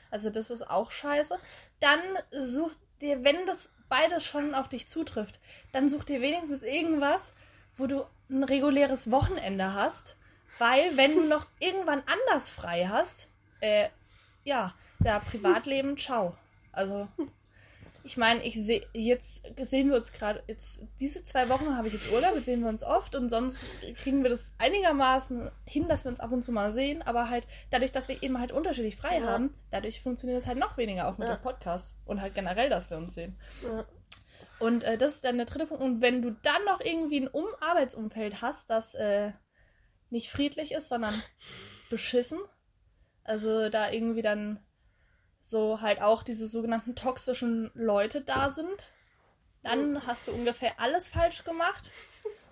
[0.10, 1.38] Also das ist auch scheiße.
[1.80, 5.39] Dann such dir, wenn das beides schon auf dich zutrifft,
[5.72, 7.32] dann such dir wenigstens irgendwas,
[7.78, 10.16] wo du ein reguläres Wochenende hast,
[10.60, 13.28] weil wenn du noch irgendwann anders frei hast,
[13.60, 13.90] äh,
[14.44, 16.36] ja, der Privatleben, ciao.
[16.72, 17.08] Also,
[18.04, 21.94] ich meine, ich sehe, jetzt sehen wir uns gerade, jetzt, diese zwei Wochen habe ich
[21.94, 23.60] jetzt Urlaub, jetzt sehen wir uns oft und sonst
[23.96, 27.48] kriegen wir das einigermaßen hin, dass wir uns ab und zu mal sehen, aber halt
[27.70, 29.28] dadurch, dass wir eben halt unterschiedlich frei ja.
[29.28, 31.36] haben, dadurch funktioniert es halt noch weniger auch mit ja.
[31.36, 33.38] dem Podcast und halt generell, dass wir uns sehen.
[33.64, 33.86] Ja.
[34.63, 35.84] Und äh, das ist dann der dritte Punkt.
[35.84, 39.34] Und wenn du dann noch irgendwie ein um Arbeitsumfeld hast, das äh,
[40.10, 41.13] nicht friedlich ist, sondern
[41.89, 42.39] beschissen,
[43.26, 44.60] also da irgendwie dann
[45.41, 48.89] so halt auch diese sogenannten toxischen Leute da sind,
[49.63, 51.91] dann hast du ungefähr alles falsch gemacht.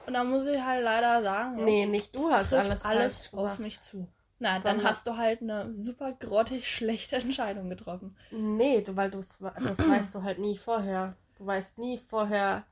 [0.06, 3.82] Und da muss ich halt leider sagen, nee, nicht du hast alles, alles auf mich
[3.82, 4.06] zu.
[4.40, 8.18] Na, dann hast du halt eine super grottig schlechte Entscheidung getroffen.
[8.32, 11.16] Nee, du, weil das weißt du halt nie vorher.
[11.42, 12.66] Du weißt nie vorher,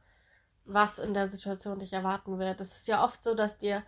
[0.64, 2.62] was in der Situation dich erwarten wird.
[2.62, 3.82] Es ist ja oft so, dass dir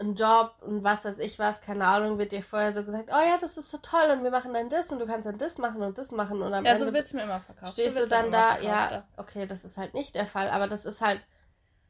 [0.00, 3.24] ein Job und was weiß ich was, keine Ahnung, wird dir vorher so gesagt, oh
[3.24, 5.56] ja, das ist so toll und wir machen dann das und du kannst dann das
[5.56, 7.74] machen und das machen und am ja, Ende so wird's mir immer verkauft.
[7.74, 10.84] Stehst so du dann da, ja, okay, das ist halt nicht der Fall, aber das
[10.84, 11.20] ist halt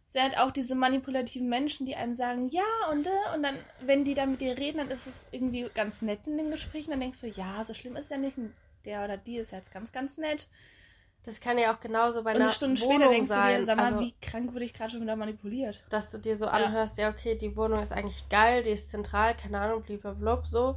[0.08, 4.04] Sie hat auch diese manipulativen Menschen, die einem sagen, ja und äh, und dann, wenn
[4.04, 6.90] die dann mit dir reden, dann ist es irgendwie ganz nett in den Gesprächen.
[6.90, 8.36] Dann denkst du, ja, so schlimm ist ja nicht.
[8.84, 10.46] Der oder die ist jetzt ganz, ganz nett.
[11.26, 13.52] Das kann ja auch genauso bei und einer Stunde Wohnung später denkst sein.
[13.52, 15.82] du dir, sag mal, also, wie krank wurde ich gerade schon wieder manipuliert?
[15.90, 17.08] Dass du dir so anhörst, ja.
[17.08, 20.76] ja, okay, die Wohnung ist eigentlich geil, die ist zentral, keine Ahnung, blablabla, so.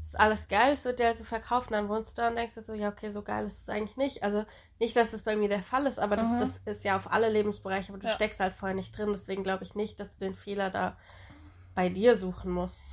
[0.00, 2.36] Das ist alles geil, es wird dir also verkauft, und dann wohnst du da und
[2.36, 4.22] denkst du so, ja, okay, so geil ist es eigentlich nicht.
[4.22, 4.44] Also
[4.78, 6.40] nicht, dass das bei mir der Fall ist, aber das, mhm.
[6.40, 8.12] das ist ja auf alle Lebensbereiche, aber du ja.
[8.12, 10.94] steckst halt vorher nicht drin, deswegen glaube ich nicht, dass du den Fehler da
[11.74, 12.84] bei dir suchen musst.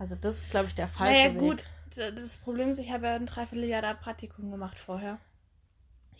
[0.00, 1.40] Also das ist, glaube ich, der falsche naja, Weg.
[1.40, 5.18] gut, das Problem ist, ich habe ja ein Dreivierteljahr da Praktikum gemacht vorher.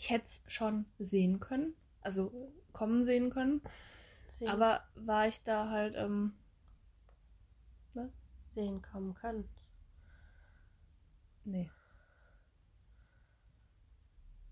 [0.01, 2.33] Ich hätte es schon sehen können, also
[2.73, 3.61] kommen sehen können.
[4.27, 4.47] Sehen.
[4.47, 6.33] Aber war ich da halt, ähm,
[7.93, 8.09] was?
[8.47, 9.47] Sehen kommen können.
[11.43, 11.69] Nee.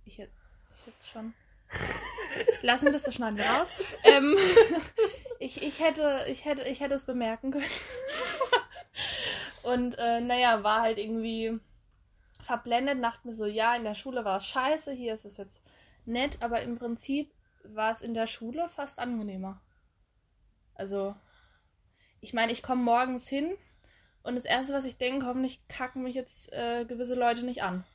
[0.05, 0.33] Ich hätte
[0.75, 1.33] ich hätte schon.
[2.61, 3.71] Lassen wir das, das schneiden wir raus.
[4.03, 4.37] Ähm,
[5.39, 7.65] ich, ich, hätte, ich, hätte, ich hätte es bemerken können.
[9.63, 11.59] Und äh, naja, war halt irgendwie
[12.49, 15.61] verblendet, dachte mir so, ja, in der Schule war es scheiße, hier ist es jetzt
[16.05, 17.31] nett, aber im Prinzip
[17.63, 19.61] war es in der Schule fast angenehmer.
[20.73, 21.15] Also,
[22.21, 23.55] ich meine, ich komme morgens hin
[24.23, 27.85] und das Erste, was ich denke, hoffentlich kacken mich jetzt äh, gewisse Leute nicht an.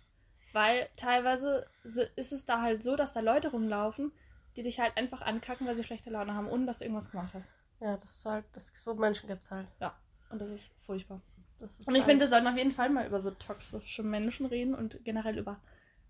[0.53, 4.13] Weil teilweise ist es da halt so, dass da Leute rumlaufen,
[4.55, 7.35] die dich halt einfach ankacken, weil sie schlechte Laune haben, ohne dass du irgendwas gemacht
[7.35, 7.51] hast.
[7.81, 9.67] Ja, das ist halt, das, so Menschen gibt es halt.
[9.81, 9.99] Ja,
[10.31, 11.21] und das ist furchtbar
[11.61, 14.75] und ich halt finde, wir sollten auf jeden Fall mal über so toxische Menschen reden
[14.75, 15.61] und generell über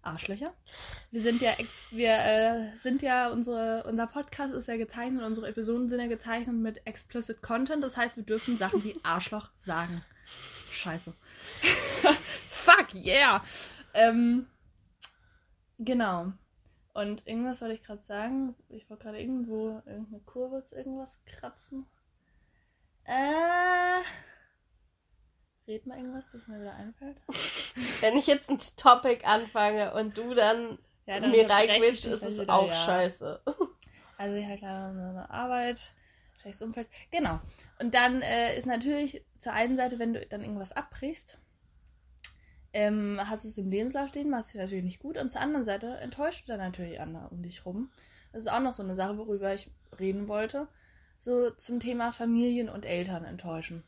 [0.02, 0.52] Arschlöcher.
[1.10, 5.48] Wir sind ja ex wir äh, sind ja unsere unser Podcast ist ja gezeichnet, unsere
[5.48, 10.02] Episoden sind ja gezeichnet mit explicit Content, das heißt, wir dürfen Sachen wie Arschloch sagen.
[10.70, 11.14] Scheiße.
[12.50, 13.44] Fuck yeah.
[13.94, 14.46] Ähm,
[15.78, 16.32] genau.
[16.92, 18.54] Und irgendwas wollte ich gerade sagen.
[18.68, 21.86] Ich wollte gerade irgendwo irgendeine Kurve irgendwas kratzen.
[23.04, 24.02] Äh
[25.66, 27.16] Red mal irgendwas, bis mir wieder einfällt.
[28.00, 32.48] Wenn ich jetzt ein Topic anfange und du dann, ja, dann mir reinquitscht, ist es
[32.48, 32.84] auch ja.
[32.84, 33.40] scheiße.
[34.16, 35.92] Also ich habe gerade eine Arbeit,
[36.40, 36.86] schlechtes Umfeld.
[37.10, 37.40] Genau.
[37.80, 41.36] Und dann äh, ist natürlich zur einen Seite, wenn du dann irgendwas abbrichst,
[42.72, 45.18] ähm, hast du es im Lebenslauf stehen, machst dich natürlich nicht gut.
[45.18, 47.90] Und zur anderen Seite enttäuscht du dann natürlich andere um dich rum.
[48.32, 50.68] Das ist auch noch so eine Sache, worüber ich reden wollte.
[51.20, 53.82] So zum Thema Familien und Eltern enttäuschen.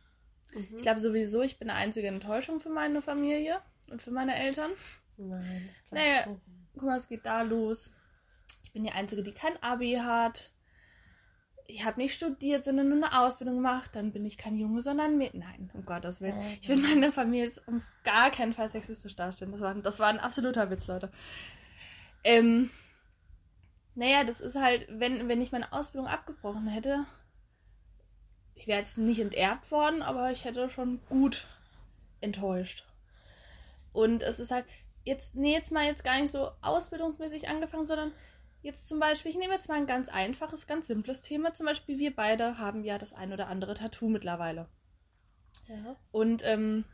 [0.55, 0.77] Mhm.
[0.77, 4.71] Ich glaube sowieso, ich bin eine einzige Enttäuschung für meine Familie und für meine Eltern.
[5.17, 6.41] Nein, das naja, nicht.
[6.75, 7.91] guck mal, es geht da los.
[8.63, 10.51] Ich bin die Einzige, die kein Abi hat.
[11.69, 13.91] Ich habe nicht studiert, sondern nur eine Ausbildung gemacht.
[13.95, 15.41] Dann bin ich kein Junge, sondern Mädchen.
[15.41, 16.39] Nein, um Gottes Willen.
[16.39, 16.59] Mhm.
[16.61, 19.53] Ich will meine Familie jetzt um gar keinen Fall sexistisch darstellen.
[19.53, 21.11] Das war, das war ein absoluter Witz, Leute.
[22.23, 22.71] Ähm,
[23.95, 27.07] naja, das ist halt, wenn, wenn ich meine Ausbildung abgebrochen hätte,
[28.57, 31.47] ich wäre jetzt nicht enterbt worden, aber ich hätte schon gut
[32.21, 32.85] enttäuscht.
[33.93, 34.65] Und es ist halt,
[35.05, 38.13] jetzt, nee, jetzt mal jetzt gar nicht so ausbildungsmäßig angefangen, sondern
[38.63, 41.55] jetzt zum Beispiel, ich nehme jetzt mal ein ganz einfaches, ganz simples Thema.
[41.55, 44.69] Zum Beispiel, wir beide haben ja das ein oder andere Tattoo mittlerweile.
[45.69, 45.97] Ja.
[46.11, 46.85] Und ähm,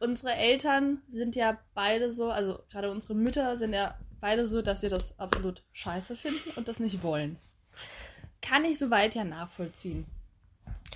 [0.00, 4.80] unsere Eltern sind ja beide so, also gerade unsere Mütter sind ja beide so, dass
[4.80, 7.38] sie das absolut scheiße finden und das nicht wollen.
[8.40, 10.06] Kann ich soweit ja nachvollziehen.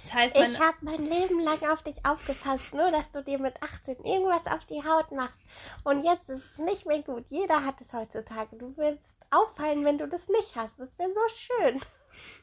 [0.04, 3.54] Das heißt, ich habe mein Leben lang auf dich aufgepasst, nur dass du dir mit
[3.62, 5.40] 18 irgendwas auf die Haut machst.
[5.84, 7.24] Und jetzt ist es nicht mehr gut.
[7.28, 8.56] Jeder hat es heutzutage.
[8.56, 10.78] Du willst auffallen, wenn du das nicht hast.
[10.78, 11.80] Das wäre so schön.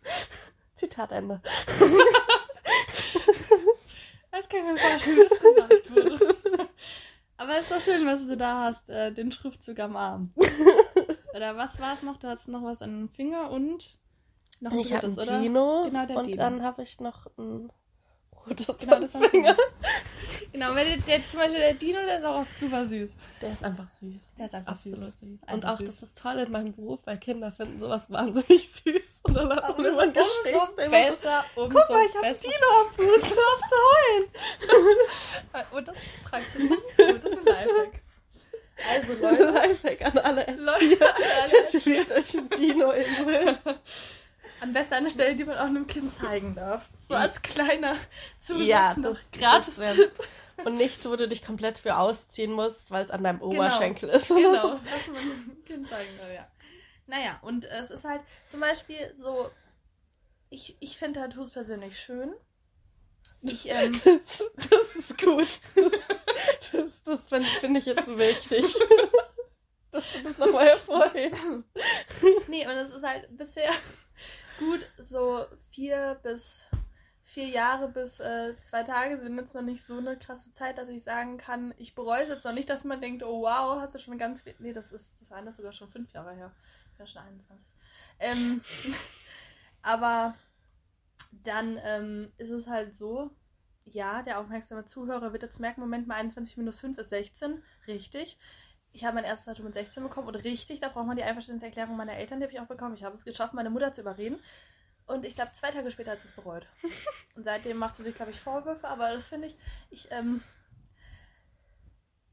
[0.76, 1.42] Zitat Ende.
[4.32, 6.38] das kann ich mir vorstellen, wie das gesagt wurde.
[7.38, 10.32] Aber es ist doch schön, was du da hast, äh, den Schriftzug am Arm.
[11.36, 12.18] Oder was war es noch?
[12.18, 13.98] Du hast noch was an den Finger und
[14.64, 15.40] noch ein ich ein oder?
[15.42, 16.38] Dino Genau, der und Dino.
[16.38, 17.72] dann habe ich noch ein
[18.46, 19.56] rotes Genau, Finger.
[20.52, 23.16] Genau, weil der, der, zum Beispiel der Dino, der ist auch super süß.
[23.42, 24.22] Der ist einfach süß.
[24.38, 24.94] Der ist einfach süß.
[24.94, 25.42] Absolut süß.
[25.44, 25.86] Und Einfach auch süß.
[25.88, 29.20] das ist toll in meinem Beruf, weil Kinder finden sowas wahnsinnig süß.
[29.24, 30.84] Und dann hat man immer ein umso Gesprächsthema.
[30.86, 32.38] so, besser, umso Guck mal, ich habe.
[32.38, 35.68] Dino am Fuß, hör auf zu heulen.
[35.78, 38.04] Und das ist praktisch, das ist gut, das ist ein Lifehack.
[38.92, 41.16] Also Leute, Lifehack an alle Leute, Erzieher.
[41.16, 43.70] alle Tätowiert euch ein Dino irgendwo.
[44.64, 46.90] Am besten eine Stelle, die man auch einem Kind zeigen darf.
[47.08, 47.96] So als kleiner
[48.40, 50.12] Zusatz Ja, das- gratis das Tipp.
[50.66, 54.30] Und nichts, wo du dich komplett für ausziehen musst, weil es an deinem Oberschenkel ist.
[54.32, 54.74] oder Genau, so.
[54.86, 56.48] was man dem Kind zeigen darf, ja.
[57.08, 59.50] Naja, und äh, es ist halt zum Beispiel so,
[60.50, 62.34] ich, ich finde Tattoos persönlich schön.
[63.42, 65.48] Ich, ähm, Das, das ist gut.
[66.72, 68.66] Das, das finde find ich jetzt wichtig.
[69.92, 71.42] Dass du das nochmal hervorhebst.
[72.48, 73.72] Nee, und es ist halt bisher
[74.60, 76.62] gut, so vier bis
[77.24, 80.90] vier Jahre bis äh, zwei Tage sind jetzt noch nicht so eine krasse Zeit, dass
[80.90, 83.96] ich sagen kann, ich bereue es jetzt noch nicht, dass man denkt, oh wow, hast
[83.96, 84.54] du schon ganz viel.
[84.60, 86.52] Nee, das ist das eine ist sogar schon fünf Jahre her.
[86.92, 87.66] Ich bin schon 21.
[88.20, 88.62] Ähm,
[89.82, 90.36] aber
[91.32, 93.32] dann ähm, ist es halt so,
[93.86, 97.64] ja, der aufmerksame Zuhörer wird jetzt merken, Moment mal, 21 minus 5 ist 16.
[97.88, 98.38] Richtig.
[98.94, 101.98] Ich habe mein erstes Tattoo mit 16 bekommen und richtig, da braucht man die Einverständniserklärung
[101.98, 102.94] meiner Eltern, die habe ich auch bekommen.
[102.94, 104.40] Ich habe es geschafft, meine Mutter zu überreden.
[105.06, 106.68] Und ich glaube, zwei Tage später hat sie es bereut.
[107.36, 109.58] Und seitdem macht sie sich, glaube ich, Vorwürfe, aber das finde ich,
[109.90, 110.42] ich, ähm,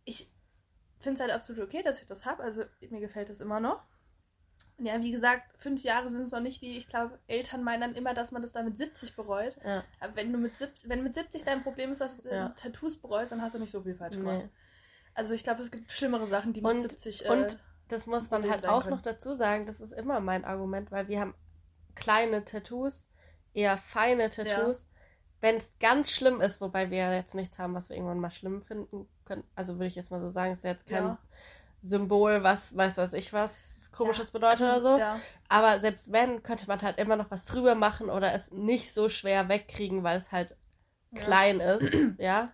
[0.05, 0.31] ich
[1.01, 2.43] finde es halt absolut okay, dass ich das habe.
[2.43, 3.83] Also mir gefällt das immer noch.
[4.77, 7.81] Und ja, wie gesagt, fünf Jahre sind es noch nicht die, ich glaube, Eltern meinen
[7.81, 9.57] dann immer, dass man das dann mit 70 bereut.
[9.65, 9.83] Ja.
[9.99, 12.51] Aber wenn du mit 70, wenn mit 70 dein Problem ist, dass du Ja.
[12.51, 14.45] Tattoos bereust, dann hast du nicht so viel falsch gemacht.
[14.45, 14.51] Nee.
[15.21, 17.57] Also ich glaube, es gibt schlimmere Sachen, die mit Und- 70 und äh,
[17.89, 18.95] Das muss man halt auch können.
[18.97, 21.35] noch dazu sagen, das ist immer mein Argument, weil wir haben
[21.95, 23.07] kleine Tattoos,
[23.53, 24.89] eher feine Tattoos.
[25.43, 28.31] Wenn es ganz schlimm ist, wobei wir ja jetzt nichts haben, was wir irgendwann mal
[28.31, 31.19] schlimm finden können, also würde ich jetzt mal so sagen, ist jetzt kein Ja.
[31.83, 34.99] Symbol, was weiß was ich was komisches Ja, bedeutet es oder so.
[34.99, 35.21] Ja.
[35.49, 39.09] Aber selbst wenn, könnte man halt immer noch was drüber machen oder es nicht so
[39.11, 40.57] schwer wegkriegen, weil es halt
[41.13, 41.23] Ja.
[41.23, 42.53] klein ist, ja.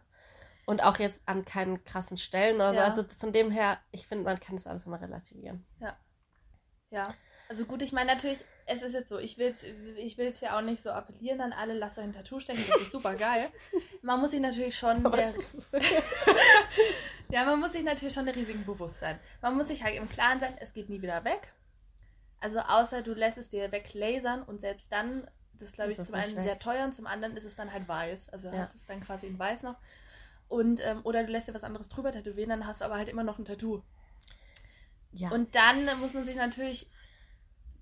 [0.66, 2.81] Und auch jetzt an keinen krassen Stellen oder so.
[2.81, 2.85] Ja.
[2.85, 5.64] Also von dem her, ich finde, man kann das alles immer relativieren.
[6.90, 7.05] Ja,
[7.48, 9.62] also gut, ich meine natürlich, es ist jetzt so, ich will es
[9.96, 12.83] ich will's ja auch nicht so appellieren an alle, lasst euch ein Tattoo stechen, das
[12.83, 13.48] ist super geil.
[14.02, 15.33] Man muss sich natürlich schon der,
[17.31, 19.18] ja, man muss sich natürlich schon der Risiken bewusst sein.
[19.42, 21.52] Man muss sich halt im Klaren sein, es geht nie wieder weg.
[22.40, 26.16] Also außer du lässt es dir weglasern und selbst dann, das glaube ich Ist zum
[26.16, 26.42] einen weg.
[26.42, 28.31] sehr teuer und zum anderen ist es dann halt weiß.
[28.31, 28.59] Also Ja.
[28.59, 29.76] hast es dann quasi in weiß noch.
[30.48, 33.09] Und, ähm, oder du lässt dir was anderes drüber tätowieren, dann hast du aber halt
[33.09, 33.82] immer noch ein Tattoo.
[35.12, 35.30] ja.
[35.30, 36.90] Und dann muss man sich natürlich,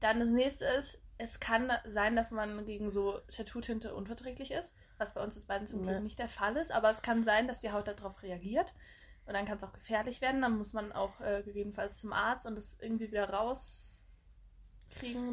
[0.00, 5.14] dann das nächste ist, es kann sein, dass man gegen so Tattoo-Tinte unverträglich ist, was
[5.14, 6.00] bei uns ist beiden zum Glück Nee.
[6.00, 8.74] nicht der Fall ist, aber es kann sein, dass die Haut darauf reagiert
[9.26, 12.46] und dann kann es auch gefährlich werden, dann muss man auch äh, gegebenenfalls zum Arzt
[12.46, 14.06] und das irgendwie wieder rauskriegen,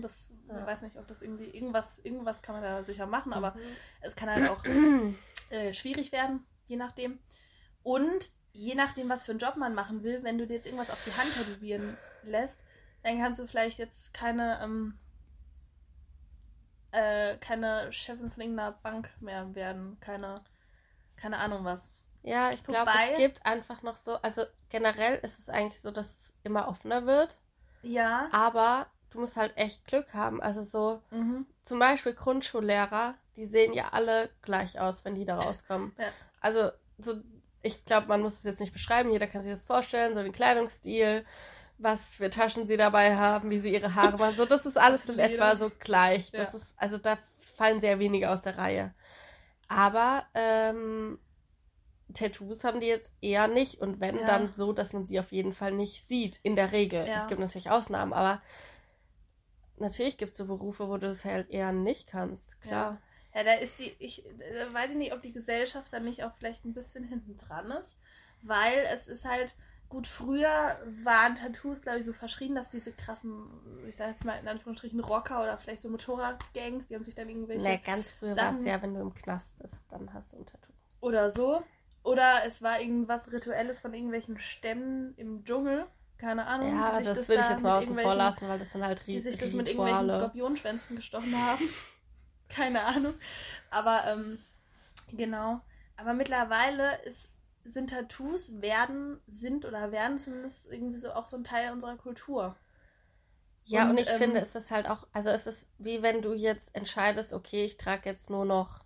[0.02, 0.60] das, Ja.
[0.60, 3.78] ich weiß nicht, ob das irgendwie, irgendwas, irgendwas kann man da sicher machen, aber Mhm.
[4.02, 4.64] es kann halt auch
[5.50, 7.20] äh, schwierig werden, je nachdem.
[7.84, 10.90] Und je nachdem, was für einen Job man machen will, wenn du dir jetzt irgendwas
[10.90, 12.64] auf die Hand tätowieren lässt,
[13.04, 14.98] dann kannst du vielleicht jetzt keine, ähm,
[16.92, 19.98] äh, keine Chefin von irgendeiner Bank mehr werden.
[20.00, 20.36] Keine,
[21.16, 21.92] keine Ahnung was.
[22.24, 26.08] Ja, ich glaube, es gibt einfach noch so, also generell ist es eigentlich so, dass
[26.10, 27.36] es immer offener wird,
[27.82, 28.30] Ja.
[28.32, 30.40] aber du musst halt echt Glück haben.
[30.42, 31.48] Also so, Mhm.
[31.64, 35.94] zum Beispiel Grundschullehrer, die sehen ja alle gleich aus, wenn die da rauskommen.
[35.98, 36.10] Ja.
[36.42, 37.16] Also, so,
[37.64, 40.34] ich glaube, man muss es jetzt nicht beschreiben, jeder kann sich das vorstellen, so den
[40.34, 41.26] Kleidungsstil,
[41.78, 44.38] was für Taschen sie dabei haben, wie sie ihre Haare machen.
[44.38, 46.32] So, das ist alles in etwa so gleich.
[46.34, 46.60] Das Ja.
[46.60, 47.18] ist, also da
[47.58, 48.94] fallen sehr wenige aus der Reihe.
[49.70, 51.20] Aber ähm,
[52.14, 54.26] Tattoos haben die jetzt eher nicht und wenn Ja.
[54.26, 57.08] dann so, dass man sie auf jeden Fall nicht sieht, in der Regel.
[57.08, 57.18] Ja.
[57.18, 58.42] Es gibt natürlich Ausnahmen, aber
[59.78, 62.94] natürlich gibt es so Berufe, wo du es halt eher nicht kannst, klar.
[62.94, 63.02] Ja,
[63.34, 66.66] da ist die, ich da weiß ich nicht, ob die Gesellschaft dann nicht auch vielleicht
[66.66, 67.98] ein bisschen hinten dran ist,
[68.42, 69.54] weil es ist halt,
[69.90, 73.48] gut, früher waren Tattoos, glaube ich, so verschrien, dass diese krassen,
[73.88, 77.30] ich sage jetzt mal in Anführungsstrichen Rocker oder vielleicht so Motorradgangs, die haben sich dann
[77.30, 80.38] irgendwelche Nee, ganz früher war es ja, wenn du im Knast bist, dann hast du
[80.38, 80.72] ein Tattoo.
[81.02, 81.62] oder so.
[82.04, 85.86] Oder es war irgendwas Rituelles von irgendwelchen Stämmen im Dschungel.
[86.18, 86.76] keine Ahnung.
[86.76, 88.84] Ja, die sich das, würde ich da jetzt mal außen vor lassen, weil das sind
[88.84, 90.10] halt Die riesige sich das mit irgendwelchen.
[90.10, 91.70] Skorpionschwänzen gestochen haben.
[92.52, 93.14] Keine Ahnung.
[93.70, 94.40] Aber ähm,
[95.12, 95.62] genau.
[95.98, 97.30] Aber mittlerweile ist,
[97.64, 102.56] sind Tattoos, werden, sind oder werden zumindest irgendwie so auch so ein Teil unserer Kultur.
[103.66, 106.22] Ja, und, Und, ich ähm, finde, es ist halt auch, also es ist wie wenn
[106.22, 108.80] du jetzt entscheidest, okay, ich trage jetzt nur noch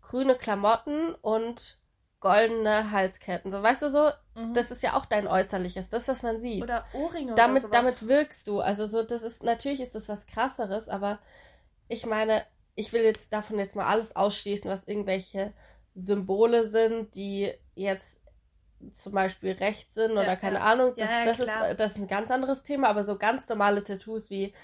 [0.00, 1.78] grüne Klamotten und
[2.20, 3.50] goldene Halsketten.
[3.50, 4.10] So, weißt du so,
[4.54, 6.58] das ist ja auch dein Äußerliches, das, was man sieht.
[6.58, 6.62] Mhm.
[6.62, 7.98] Oder Ohrringe damit, oder sowas.
[7.98, 8.60] damit wirkst du.
[8.60, 11.18] Also so, das ist, natürlich ist das was krasseres, aber
[11.88, 15.52] ich meine, ich will jetzt davon jetzt mal alles ausschließen, was irgendwelche
[15.94, 18.20] Symbole sind, die jetzt
[18.92, 20.62] zum Beispiel recht sind Ja, oder keine ja.
[20.62, 20.94] Ahnung.
[20.96, 21.48] Ja, Das, ja, das, ist,
[21.78, 24.54] das ist ein ganz anderes Thema, aber so ganz normale Tattoos wie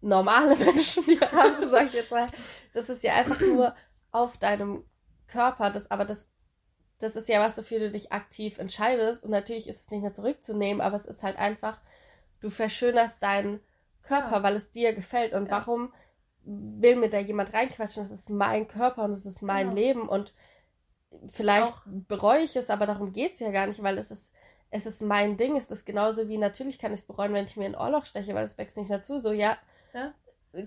[0.00, 2.30] normale Menschen, die haben, sag ich jetzt mal,
[2.72, 3.74] das ist ja einfach nur
[4.12, 4.84] auf deinem
[5.28, 6.28] Körper, das, aber das,
[6.98, 10.12] das ist ja was, wofür du dich aktiv entscheidest und natürlich ist es nicht mehr
[10.12, 11.80] zurückzunehmen, aber es ist halt einfach,
[12.40, 13.60] du verschönerst deinen
[14.02, 14.42] Körper, Ja.
[14.42, 15.50] weil es dir gefällt und Ja.
[15.50, 15.92] warum
[16.44, 18.02] will mir da jemand reinquatschen?
[18.02, 19.80] Das ist mein Körper und es ist mein Genau.
[19.80, 20.32] Leben und
[21.28, 24.32] vielleicht Auch- bereue ich es, aber darum geht es ja gar nicht, weil es ist,
[24.70, 27.56] es ist mein Ding, es ist genauso wie, natürlich kann ich es bereuen, wenn ich
[27.56, 29.56] mir ein Ohrloch steche, weil es wächst nicht mehr zu, so, ja,
[29.92, 30.12] Ja.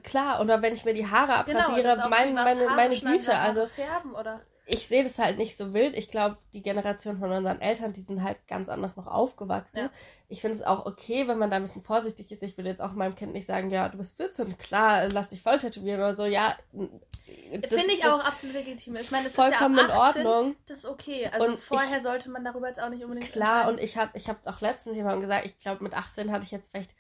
[0.04, 3.38] klar, oder wenn ich mir die Haare Genau, abrasiere, das auch mein, meine, meine Güte,
[3.38, 5.96] also färben oder ich sehe das halt nicht so wild.
[5.96, 9.78] Ich glaube, die Generation von unseren Eltern, die sind halt ganz anders noch aufgewachsen.
[9.78, 9.90] Ja.
[10.28, 12.44] Ich finde es auch okay, wenn man da ein bisschen vorsichtig ist.
[12.44, 15.42] Ich will jetzt auch meinem Kind nicht sagen, ja, du bist 14, klar, lass dich
[15.42, 16.26] voll tätowieren oder so.
[16.26, 18.96] Ja, das Finde ich auch das absolut legitim.
[18.96, 20.56] Ich meine, es vollkommen ist ja ab in 18, Ordnung.
[20.66, 21.30] Das ist okay.
[21.32, 24.12] Also Und ich- vorher sollte man darüber jetzt auch nicht unbedingt Klar, und ich habe
[24.18, 26.92] ich hab auch letztens jemandem gesagt, ich glaube, mit 18 hatte ich jetzt vielleicht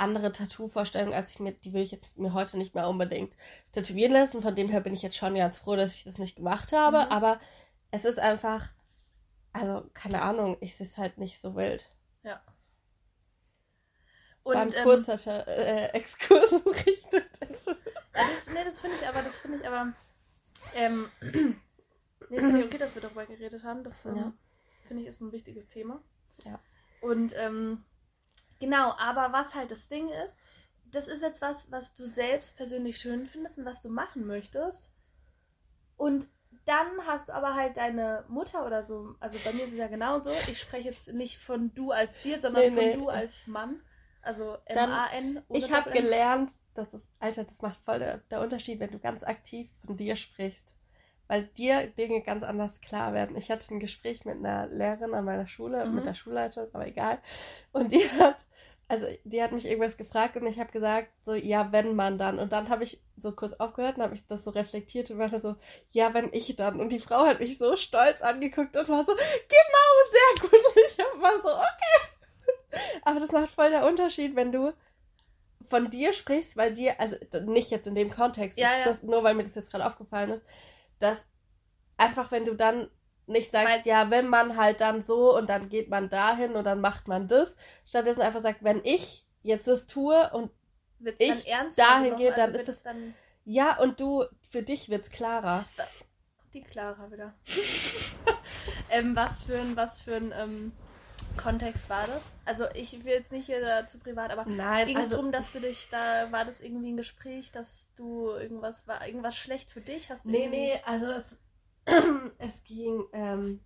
[0.00, 3.36] andere Tattoo-Vorstellungen, als ich mir, die will ich jetzt mir heute nicht mehr unbedingt
[3.72, 4.42] tätowieren lassen.
[4.42, 7.04] Von dem her bin ich jetzt schon ganz froh, dass ich das nicht gemacht habe.
[7.06, 7.12] Mhm.
[7.12, 7.40] Aber
[7.90, 8.68] es ist einfach,
[9.52, 11.88] also keine Ahnung, ich sehe es halt nicht so wild.
[12.22, 12.40] Ja.
[14.42, 17.70] Es war ein Und, ähm, kurzer äh, Exkurs in Richtung Tattoo.
[17.70, 19.92] Ja, das, nee, das finde ich aber, das finde ich aber.
[20.74, 23.84] Ähm, nee, das finde ich okay, dass wir darüber geredet haben.
[23.84, 24.32] Das ähm, Ja.
[24.86, 26.02] finde ich ist ein wichtiges Thema.
[26.44, 26.58] Ja.
[27.00, 27.84] Und ähm,
[28.60, 30.36] genau, aber was halt das Ding ist,
[30.92, 34.90] das ist jetzt was, was du selbst persönlich schön findest und was du machen möchtest.
[35.96, 36.28] Und
[36.66, 39.88] dann hast du aber halt deine Mutter oder so, also bei mir ist es ja
[39.88, 40.30] genauso.
[40.48, 42.94] Ich spreche jetzt nicht von du als dir, sondern Nee, von nee.
[42.94, 43.80] du als Mann.
[44.22, 45.42] Also M-A-N.
[45.48, 49.22] Ich habe gelernt, dass das, Alter, das macht voll der, der Unterschied, wenn du ganz
[49.22, 50.74] aktiv von dir sprichst.
[51.28, 53.36] Weil dir Dinge ganz anders klar werden.
[53.36, 55.94] Ich hatte ein Gespräch mit einer Lehrerin an meiner Schule, Mhm.
[55.94, 57.20] mit der Schulleitung, aber egal.
[57.72, 58.44] Und die hat,
[58.90, 62.40] also die hat mich irgendwas gefragt und ich habe gesagt, so, ja, wenn man dann.
[62.40, 65.28] Und dann habe ich so kurz aufgehört und habe ich das so reflektiert und war
[65.28, 65.54] dann so,
[65.92, 66.80] ja, wenn ich dann.
[66.80, 70.52] Und die Frau hat mich so stolz angeguckt und war so, genau, sehr gut.
[70.52, 72.80] Und ich war so, okay.
[73.02, 74.72] Aber das macht voll der Unterschied, wenn du
[75.68, 77.14] von dir sprichst, weil dir, also
[77.46, 78.84] nicht jetzt in dem Kontext, Ja, ja.
[78.84, 80.44] Das, nur weil mir das jetzt gerade aufgefallen ist,
[80.98, 81.28] dass
[81.96, 82.90] einfach, wenn du dann
[83.30, 86.64] nicht sagst, Weil- ja, wenn man halt dann so und dann geht man dahin und
[86.64, 90.50] dann macht man das, stattdessen einfach sagt, wenn ich jetzt das tue und
[91.18, 93.14] ich dahin gehe, Also dann wird ist es- dann
[93.44, 95.64] ja, und du, für dich wird's klarer.
[96.52, 97.32] die Clara wieder.
[98.90, 100.72] ähm, was für ein, was für ein ähm,
[101.36, 102.22] Kontext war das?
[102.44, 105.52] Also ich will jetzt nicht hier zu privat, aber Nein, ging es also, darum, dass
[105.52, 109.80] du dich da war das irgendwie ein Gespräch, dass du irgendwas war irgendwas schlecht für
[109.80, 110.10] dich?
[110.10, 110.58] Hast du Nee, irgendwie...
[110.58, 111.38] nee, also es,
[112.38, 113.60] es ging, ähm,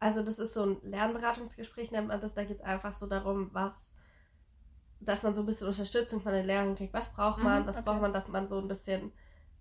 [0.00, 2.34] also das ist so ein Lernberatungsgespräch, nennt man das.
[2.34, 3.74] Da geht es einfach so darum, was,
[5.00, 6.94] dass man so ein bisschen Unterstützung von den Lehrern kriegt.
[6.94, 7.84] Was braucht man, Mhm, was okay.
[7.84, 9.12] braucht man, dass man so ein bisschen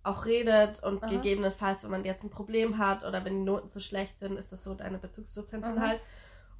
[0.03, 1.07] auch redet und Aha.
[1.07, 4.51] gegebenenfalls, wenn man jetzt ein Problem hat oder wenn die Noten zu schlecht sind, ist
[4.51, 6.01] das so deine Bezugsdozentin halt.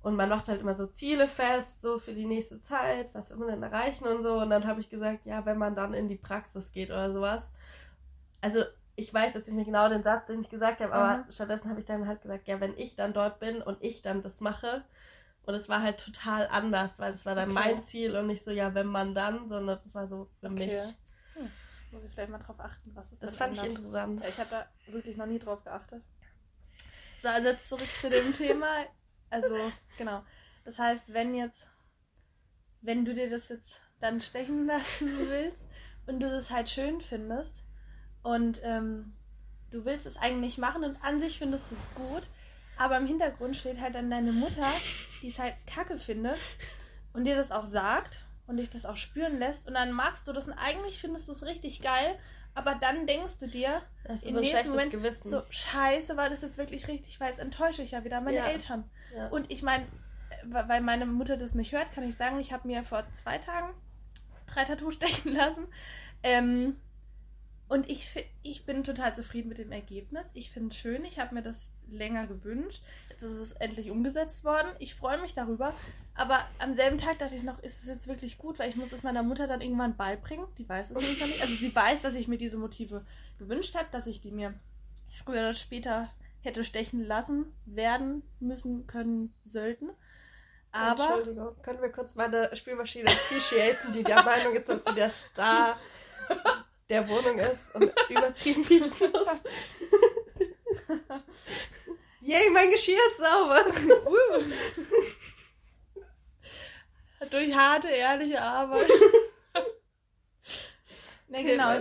[0.02, 3.38] Und man macht halt immer so Ziele fest, so für die nächste Zeit, was will
[3.38, 4.40] man denn erreichen und so.
[4.40, 7.50] Und dann habe ich gesagt, ja, wenn man dann in die Praxis geht oder sowas.
[8.42, 8.63] Also
[8.98, 11.26] ich weiß jetzt nicht mehr genau den Satz, den ich gesagt habe, aber Aha.
[11.32, 14.24] stattdessen habe ich dann halt gesagt, ja, wenn ich dann dort bin und ich dann
[14.24, 14.84] das mache.
[15.44, 17.54] Und es war halt total anders, weil das war dann Okay.
[17.54, 20.71] mein Ziel und nicht so, ja, wenn man dann, sondern das war so für mich.
[20.71, 20.94] Okay.
[21.36, 21.52] Hm.
[21.92, 23.78] Muss ich vielleicht mal drauf achten, was es Das fand ich ändert.
[23.78, 24.21] interessant.
[24.24, 26.04] Ja, ich habe da wirklich noch nie drauf geachtet.
[27.19, 28.86] So, also jetzt zurück zu dem Thema.
[29.30, 30.24] Also, genau.
[30.65, 31.69] Das heißt, wenn jetzt,
[32.82, 35.69] wenn du dir das jetzt dann stechen lassen willst
[36.08, 37.63] und du das halt schön findest
[38.24, 39.13] und ähm,
[39.72, 42.28] du willst es eigentlich machen und an sich findest du es gut,
[42.78, 44.68] aber im Hintergrund steht halt dann deine Mutter,
[45.22, 46.38] die es halt kacke findet
[47.13, 50.34] und dir das auch sagt und dich das auch spüren lässt und dann machst du
[50.34, 52.18] das und eigentlich findest du es richtig geil,
[52.56, 55.30] aber dann denkst du dir, Das ist Im so nächsten Moment Gewissen.
[55.30, 58.46] so, scheiße, war das jetzt wirklich richtig, weil jetzt enttäusche ich ja wieder meine Ja.
[58.48, 58.90] Eltern.
[59.15, 59.28] ja.
[59.28, 59.86] Und ich meine,
[60.46, 63.70] weil meine Mutter das nicht hört, kann ich sagen, ich habe mir vor zwei Tagen
[64.48, 65.68] drei Tattoos stechen lassen.
[66.24, 66.78] Ähm,
[67.70, 70.26] und ich, ich bin total zufrieden mit dem Ergebnis.
[70.34, 71.04] Ich finde es schön.
[71.04, 72.82] Ich habe mir das länger gewünscht.
[73.10, 74.70] Jetzt ist es endlich umgesetzt worden.
[74.80, 75.74] Ich freue mich darüber.
[76.15, 78.58] Aber am selben Tag dachte ich noch, ist es jetzt wirklich gut?
[78.58, 80.46] Weil ich muss es meiner Mutter dann irgendwann beibringen.
[80.58, 81.42] Die weiß es nämlich noch nicht.
[81.42, 83.06] Also sie weiß, dass ich mir diese Motive
[83.38, 84.54] gewünscht habe, dass ich die mir
[85.26, 86.10] früher oder später
[86.42, 89.90] hätte stechen lassen, werden, müssen, können, sollten.
[90.72, 91.18] Aber.
[91.18, 95.78] Entschuldigung, können wir kurz meine Spielmaschine appreciaten, die der Meinung ist, dass sie der Star
[96.90, 99.27] der Wohnung ist und übertrieben liebeslos.
[102.21, 103.65] Yay, mein Geschirr ist sauber.
[104.06, 104.44] Uh.
[107.29, 108.88] Durch harte, ehrliche Arbeit.
[111.27, 111.79] ne, genau.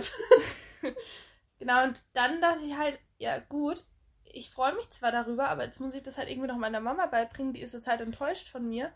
[1.59, 3.85] genau, und dann dachte ich halt, ja gut,
[4.23, 7.05] ich freue mich zwar darüber, aber jetzt muss ich das halt irgendwie noch meiner Mama
[7.05, 8.91] beibringen, die ist jetzt halt enttäuscht von mir.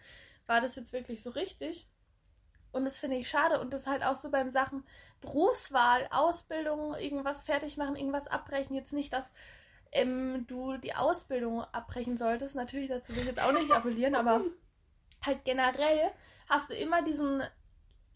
[0.48, 1.88] War das jetzt wirklich so richtig?
[2.72, 3.60] Und das finde ich schade.
[3.60, 4.84] Und das halt auch so beim Sachen
[5.20, 8.76] Berufswahl, Ausbildung, irgendwas fertig machen, irgendwas abbrechen.
[8.76, 9.32] Jetzt nicht, dass
[9.92, 12.56] ähm, du die Ausbildung abbrechen solltest.
[12.56, 14.42] Natürlich, dazu will ich jetzt auch nicht appellieren, aber
[15.26, 16.12] halt generell
[16.48, 17.44] hast du immer diesen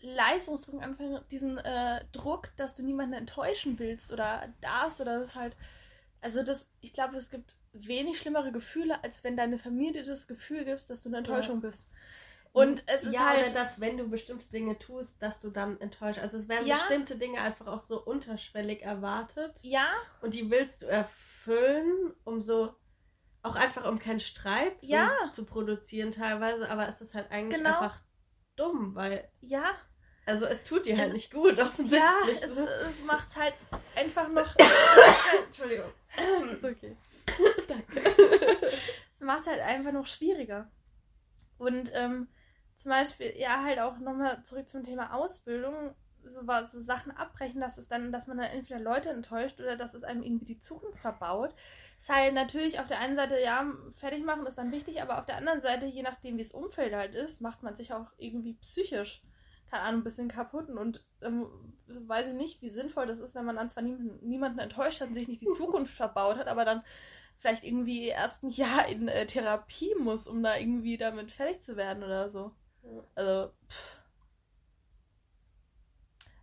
[0.01, 0.81] Leistungsdruck,
[1.29, 5.55] diesen äh, Druck, dass du niemanden enttäuschen willst oder darfst oder das ist halt.
[6.21, 10.27] Also das, ich glaube, es gibt wenig schlimmere Gefühle, als wenn deine Familie dir das
[10.27, 11.67] Gefühl gibt, dass du eine Enttäuschung ja.
[11.69, 11.87] bist.
[12.55, 13.49] Und es ist ja, halt.
[13.49, 16.19] Oder dass, wenn du bestimmte Dinge tust, dass du dann enttäuscht.
[16.19, 16.77] Also es werden ja.
[16.77, 19.59] bestimmte Dinge einfach auch so unterschwellig erwartet.
[19.61, 19.89] Ja.
[20.21, 22.73] Und die willst du erfüllen, um so
[23.43, 25.11] auch einfach um keinen Streit zu, ja.
[25.33, 27.81] zu produzieren teilweise, aber es ist halt eigentlich genau.
[27.81, 27.99] einfach
[28.55, 29.27] dumm, weil.
[29.41, 29.73] Ja.
[30.25, 32.01] Also es tut dir halt nicht gut, offensichtlich.
[32.01, 33.55] Ja, es, es macht es halt
[33.97, 34.55] einfach noch.
[35.45, 35.91] Entschuldigung.
[36.53, 36.95] ist okay.
[37.67, 38.01] Danke.
[39.13, 40.71] es macht es halt einfach noch schwieriger.
[41.57, 42.29] Und ähm,
[42.86, 47.59] zum Beispiel, ja, halt auch nochmal zurück zum Thema Ausbildung, so, was, so Sachen abbrechen,
[47.59, 50.59] dass es dann, dass man dann entweder Leute enttäuscht oder dass es einem irgendwie die
[50.59, 51.55] Zukunft verbaut.
[51.97, 55.25] Ist halt natürlich auf der einen Seite, ja, fertig machen ist dann wichtig, aber auf
[55.25, 58.53] der anderen Seite, je nachdem, wie das Umfeld halt ist, macht man sich auch irgendwie
[58.53, 59.23] psychisch,
[59.71, 60.69] keine Ahnung, ein bisschen kaputt.
[60.69, 61.47] Und ähm,
[61.88, 65.07] weiß ich nicht, wie sinnvoll das ist, wenn man dann zwar niemanden, niemanden enttäuscht hat
[65.07, 66.83] und sich nicht die Zukunft verbaut hat, aber dann
[67.39, 71.77] vielleicht irgendwie erst ein Jahr in äh, Therapie muss, um da irgendwie damit fertig zu
[71.77, 72.51] werden oder so.
[73.15, 73.99] Also, pff.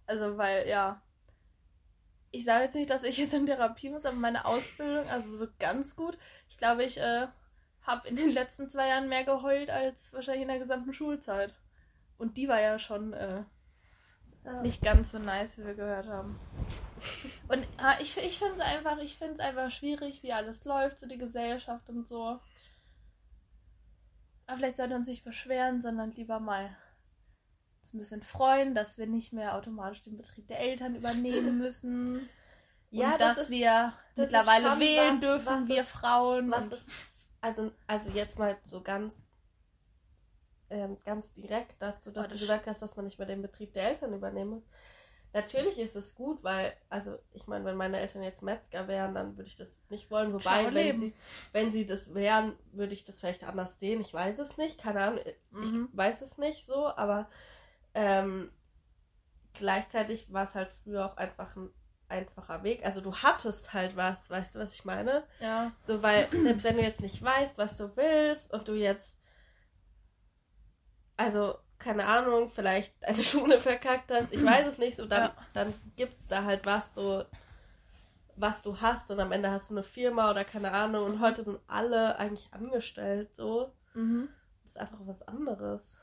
[0.07, 1.01] Also, weil, ja.
[2.31, 5.47] Ich sage jetzt nicht, dass ich jetzt in Therapie muss, aber meine Ausbildung, also so
[5.59, 6.17] ganz gut.
[6.49, 7.27] Ich glaube, ich äh,
[7.83, 11.55] habe in den letzten zwei Jahren mehr geheult als wahrscheinlich in der gesamten Schulzeit.
[12.17, 13.45] Und die war ja schon äh,
[14.45, 14.63] ja.
[14.63, 16.39] nicht ganz so nice, wie wir gehört haben.
[17.49, 21.01] Und äh, ich, ich finde es einfach, ich finde es einfach schwierig, wie alles läuft,
[21.01, 22.39] so die Gesellschaft und so.
[24.47, 26.77] Aber vielleicht sollten wir uns nicht beschweren, sondern lieber mal
[27.81, 32.29] uns ein bisschen freuen, dass wir nicht mehr automatisch den Betrieb der Eltern übernehmen müssen.
[32.91, 36.51] ja, und das dass ist, wir das mittlerweile wählen was, dürfen, was wir ist, Frauen.
[36.51, 36.91] Was ist,
[37.41, 39.33] also, also jetzt mal so ganz,
[40.71, 43.43] ähm, ganz direkt dazu, dass oh, das du gesagt hast, dass man nicht mehr den
[43.43, 44.65] Betrieb der Eltern übernehmen muss.
[45.35, 49.37] Natürlich ist es gut, weil, also ich meine, wenn meine Eltern jetzt Metzger wären, dann
[49.39, 50.33] würde ich das nicht wollen.
[50.33, 51.15] Wobei, wenn sie,
[51.53, 54.01] wenn sie das wären, würde ich das vielleicht anders sehen.
[54.03, 55.21] Ich weiß es nicht, keine Ahnung,
[55.51, 55.89] mhm.
[55.91, 57.31] ich weiß es nicht so, aber
[57.95, 58.51] ähm,
[59.55, 61.71] gleichzeitig war es halt früher auch einfach ein
[62.13, 62.85] einfacher Weg.
[62.85, 65.25] Also du hattest halt was, weißt du, was ich meine?
[65.41, 65.73] Ja.
[65.87, 69.19] So, weil selbst wenn du jetzt nicht weißt, was du willst und du jetzt,
[71.17, 75.37] also keine Ahnung, vielleicht eine Schule verkackt hast, ich weiß es nicht, so dann, ja.
[75.53, 77.25] dann gibt es da halt was so,
[78.37, 81.43] was du hast und am Ende hast du eine Firma oder keine Ahnung und heute
[81.43, 83.73] sind alle eigentlich angestellt so.
[83.95, 84.29] Mhm.
[84.63, 85.99] Das ist einfach was anderes.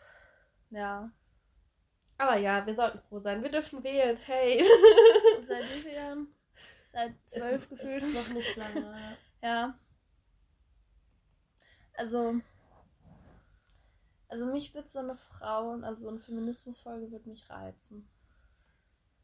[0.70, 1.12] Ja.
[2.18, 3.42] Aber ja, wir sollten froh sein.
[3.42, 4.18] Wir dürfen wählen.
[4.18, 4.64] Hey.
[5.48, 6.28] Seit wie vielen Jahren?
[6.92, 8.04] Seit zwölf gefühlt.
[8.04, 9.18] Ist noch nicht lange.
[9.42, 9.80] ja.
[11.94, 12.36] Also,
[14.30, 18.08] also mich wird so eine Frauen, also so eine Feminismusfolge wird mich reizen.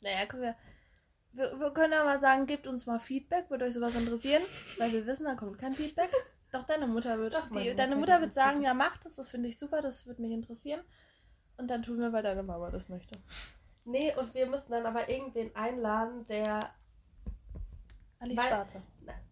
[0.02, 0.56] Naja, können wir,
[1.32, 4.44] wir, wir können mal sagen, gebt uns mal Feedback, würde euch sowas interessieren,
[4.78, 6.12] weil wir wissen, da kommt kein Feedback.
[6.52, 9.50] Doch deine Mutter wird, Doch, die, deine Mutter wird sagen, ja mach das, das finde
[9.50, 10.82] ich super, das würde mich interessieren.
[11.58, 13.18] Und dann tun wir, weil deine Mama das möchte.
[13.86, 16.72] Nee, und wir müssen dann aber irgendwen einladen, der.
[18.20, 18.82] Ali Schwarze.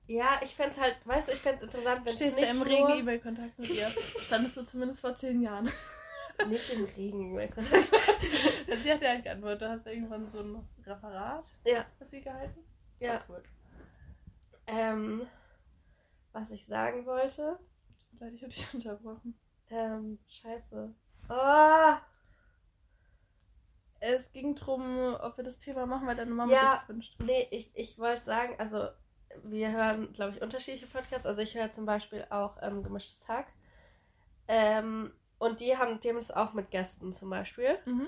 [0.07, 2.61] Ja, ich fände es halt, weißt du, ich fände es interessant, wenn Stehst du im
[2.61, 3.87] regen E-Mail-Kontakt mit ihr?
[4.25, 5.69] Standest du zumindest vor zehn Jahren.
[6.47, 7.89] Nicht im regen E-Mail-Kontakt.
[8.83, 9.61] sie hat ja nicht geantwortet.
[9.61, 11.45] Du hast irgendwann so ein Referat.
[11.65, 11.85] Ja.
[11.99, 12.59] Hast sie gehalten?
[12.99, 13.23] Ja.
[13.29, 13.43] Cool.
[14.67, 15.27] Ähm,
[16.33, 17.57] was ich sagen wollte.
[18.19, 19.37] Leute, ich habe dich unterbrochen.
[19.69, 20.93] Ähm, scheiße.
[21.29, 21.93] Oh,
[23.99, 26.59] Es ging darum, ob wir das Thema machen, weil deine Mama Ja.
[26.59, 27.15] sich das wünscht.
[27.19, 28.89] nee, ich, ich wollte sagen, also
[29.43, 31.25] wir hören, glaube ich, unterschiedliche Podcasts.
[31.25, 33.47] Also ich höre zum Beispiel auch ähm, Gemischtes Hack.
[34.47, 37.77] Ähm, und die haben, die haben das auch mit Gästen zum Beispiel.
[37.85, 38.07] Mhm.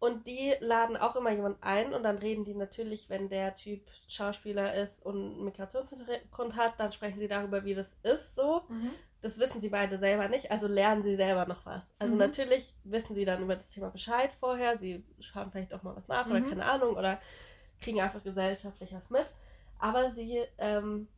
[0.00, 3.82] Und die laden auch immer jemanden ein und dann reden die natürlich, wenn der Typ
[4.06, 8.62] Schauspieler ist und einen Migrationshintergrund hat, dann sprechen sie darüber, wie das ist so.
[8.68, 8.94] Mhm.
[9.22, 11.92] Das wissen sie beide selber nicht, also lernen sie selber noch was.
[11.98, 12.20] Also Mhm.
[12.20, 16.06] natürlich wissen sie dann über das Thema Bescheid vorher, sie schauen vielleicht auch mal was
[16.06, 16.48] nach oder Mhm.
[16.48, 17.20] keine Ahnung oder
[17.80, 19.26] kriegen einfach gesellschaftlich was mit.
[19.78, 21.08] Aber sie, ähm,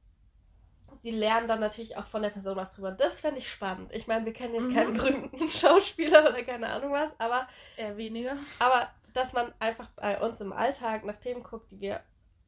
[1.01, 2.93] sie lernen dann natürlich auch von der Person was drüber.
[2.93, 3.93] Das fände ich spannend.
[3.93, 4.75] Ich meine, wir kennen jetzt Mhm.
[4.75, 8.37] keinen berühmten Schauspieler oder keine Ahnung was, aber Eher weniger.
[8.59, 12.01] aber dass man einfach bei uns im Alltag nach Themen guckt, die wir,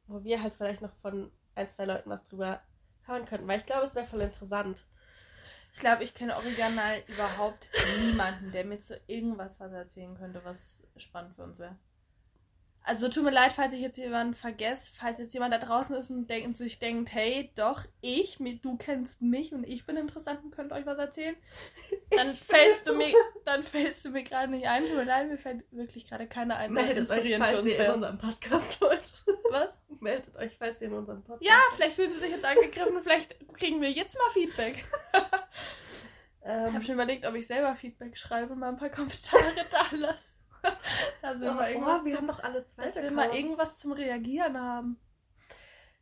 [0.07, 2.61] wo wir halt vielleicht noch von ein, zwei Leuten was drüber
[3.05, 3.47] hören könnten.
[3.47, 4.77] Weil ich glaube, es wäre voll interessant.
[5.73, 10.81] Ich glaube, ich kenne original überhaupt niemanden, der mir zu irgendwas was erzählen könnte, was
[10.97, 11.75] spannend für uns wäre.
[12.85, 16.09] Also tut mir leid, falls ich jetzt jemanden vergesse, falls jetzt jemand da draußen ist
[16.09, 20.51] und denk, sich denkt, hey, doch, ich, du kennst mich und ich bin interessant und
[20.51, 21.35] könnte euch was erzählen,
[22.11, 23.13] dann Ich fällst du mir,
[23.45, 24.85] dann fällst du mir gerade nicht ein.
[24.85, 28.17] Tut mir leid, mir fällt wirklich gerade keiner ein, Meldet euch, falls ihr in unserem
[28.17, 29.03] Podcast wollt.
[29.49, 29.79] Was?
[30.01, 33.53] Meldet euch, falls ihr in unserem Podcast Ja, vielleicht fühlen sie sich jetzt angegriffen, vielleicht
[33.53, 34.83] kriegen wir jetzt mal Feedback.
[36.45, 39.95] Ich Ähm, habe schon überlegt, ob ich selber Feedback schreibe, mal ein paar Kommentare da
[39.95, 40.32] lasse.
[40.63, 44.99] Wir, oh, oh, wir haben noch alle zwei dass wir mal irgendwas zum Reagieren haben.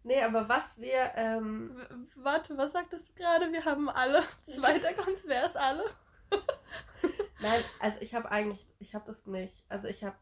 [0.03, 3.51] Nee, aber was wir, ähm, warte, was sagtest du gerade?
[3.51, 5.23] Wir haben alle zwei Accounts.
[5.25, 5.83] Wer ist alle?
[7.39, 9.63] nein, also ich habe eigentlich, ich habe das nicht.
[9.69, 10.15] Also ich habe,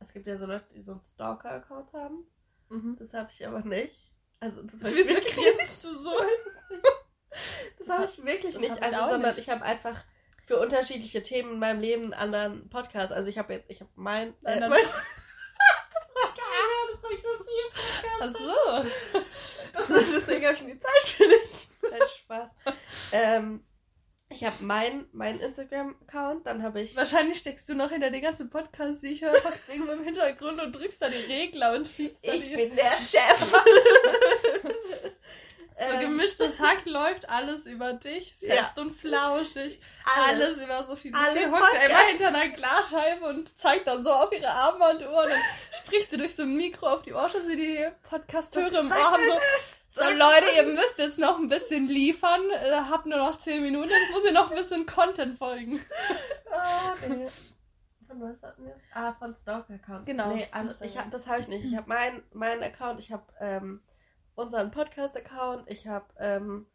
[0.00, 2.26] es gibt ja so Leute, die so einen Stalker-Account haben.
[2.70, 2.96] Mhm.
[2.98, 4.12] Das habe ich aber nicht.
[4.40, 6.12] Also das habe ich Wieso wirklich grinst du so?
[7.78, 8.76] Das habe ich wirklich Das nicht.
[8.76, 9.38] ich also, auch sondern nicht.
[9.38, 10.04] ich habe einfach
[10.52, 13.10] für unterschiedliche Themen in meinem Leben einen anderen Podcast.
[13.10, 14.34] Also ich habe jetzt, ich habe mein.
[14.44, 14.70] Äh, mein
[16.92, 17.64] das habe ich so viel
[18.20, 18.84] Ach so.
[19.72, 21.68] Das ist, deswegen habe ich nie Zeit für dich.
[21.90, 22.50] Nein, Spaß.
[23.12, 23.64] Ähm,
[24.28, 26.94] ich habe mein, mein Instagram-Account, dann habe ich.
[26.96, 30.60] Wahrscheinlich steckst du noch hinter den ganzen Podcasts, die ich höre, hockst irgendwo im Hintergrund
[30.60, 32.56] und drückst da die Regler und schiebst da Ich die...
[32.56, 33.54] bin der Chef.
[35.88, 38.54] So Ähm, gemischtes Hack läuft alles über dich, Ja.
[38.56, 39.80] fest und flauschig.
[40.26, 40.42] alles.
[40.44, 41.12] Alles über Sophie.
[41.14, 45.30] Alle Sophie hockt immer hinter einer Glasscheibe und zeigt dann so auf ihre Armbanduhr und
[45.30, 45.40] dann
[45.72, 48.94] spricht sie durch so ein Mikro auf die Ohr, schon sie die Podcast-Hörer im Ohr
[49.12, 49.22] haben
[49.90, 53.62] so, so Leute, ihr müsst jetzt noch ein bisschen liefern, äh, habt nur noch 10
[53.62, 55.84] Minuten, jetzt muss ihr noch ein bisschen Content folgen.
[56.50, 57.26] Oh, nee.
[58.08, 58.76] Von was hatten wir?
[58.94, 60.04] Ah, von Stalker-Accounts.
[60.06, 60.34] Genau.
[60.34, 61.64] Nee, also ich hab, das habe ich nicht.
[61.64, 63.82] Ich habe meinen mein Account, ich habe ähm,
[64.34, 66.66] unseren Podcast-Account, ich habe ähm,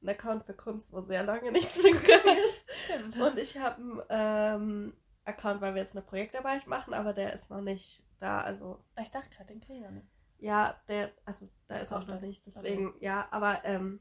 [0.00, 2.78] einen Account für Kunst, wo sehr lange nichts mehr gegangen ist.
[2.84, 3.16] Stimmt.
[3.18, 7.50] Und ich habe einen ähm, Account, weil wir jetzt eine Projektarbeit machen, aber der ist
[7.50, 8.40] noch nicht da.
[8.40, 10.08] Also, ich dachte gerade, den kriege ich noch nicht.
[10.38, 12.44] ja, der, also da Der ist auch noch nicht.
[12.46, 14.00] Deswegen, ja, aber ähm,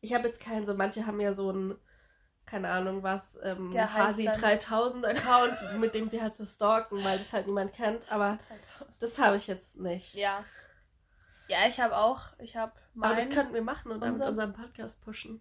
[0.00, 1.78] ich habe jetzt keinen, so manche haben ja so einen,
[2.46, 7.02] keine Ahnung was, ähm, Der Hasi dann- 3000 Account, mit dem sie halt so stalken,
[7.04, 8.06] weil das halt niemand kennt.
[8.12, 8.36] Aber
[9.00, 10.14] das habe ich jetzt nicht.
[10.14, 10.44] Ja.
[11.48, 14.30] Ja, ich habe auch, ich habe aber das könnten wir machen und dann mit unser-
[14.30, 15.40] unserem Podcast pushen.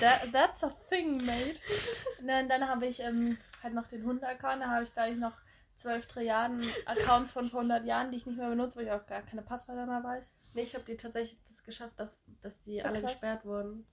[0.00, 1.60] That, that's a thing, mate.
[2.26, 4.62] Dann, dann habe ich ähm, halt noch den Hunde-Account.
[4.62, 5.34] Da habe ich da ich noch
[5.76, 9.06] zwölf Triaden Accounts von vor 100 Jahren, die ich nicht mehr benutze, weil ich auch
[9.06, 10.32] gar keine Passwörter mehr weiß.
[10.54, 13.12] Nee, ich habe die tatsächlich das geschafft, dass, dass die Ja, alle krass.
[13.12, 13.86] gesperrt wurden.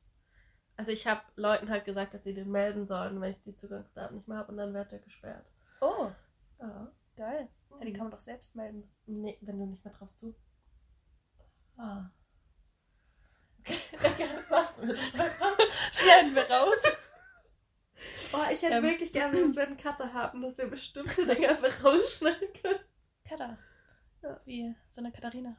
[0.77, 4.15] Also ich habe Leuten halt gesagt, dass sie den melden sollen, wenn ich die Zugangsdaten
[4.15, 5.45] nicht mehr habe und dann wird der gesperrt.
[5.81, 6.09] Oh,
[6.59, 6.91] Ja.
[7.17, 7.49] geil.
[7.71, 8.89] Ja, die kann man doch selbst melden.
[9.07, 10.33] Nee, wenn du nicht mehr drauf zu.
[11.77, 12.09] Ah.
[14.49, 14.97] Was mit
[15.91, 16.79] Schneiden wir raus.
[18.33, 18.83] Oh, ich hätte Ähm.
[18.83, 22.79] wirklich gerne, dass wir einen Cutter haben, dass wir bestimmte Dinge einfach rausschneiden können.
[23.27, 23.57] Kata.
[24.23, 24.39] Ja.
[24.45, 25.55] Wie so eine Katharina.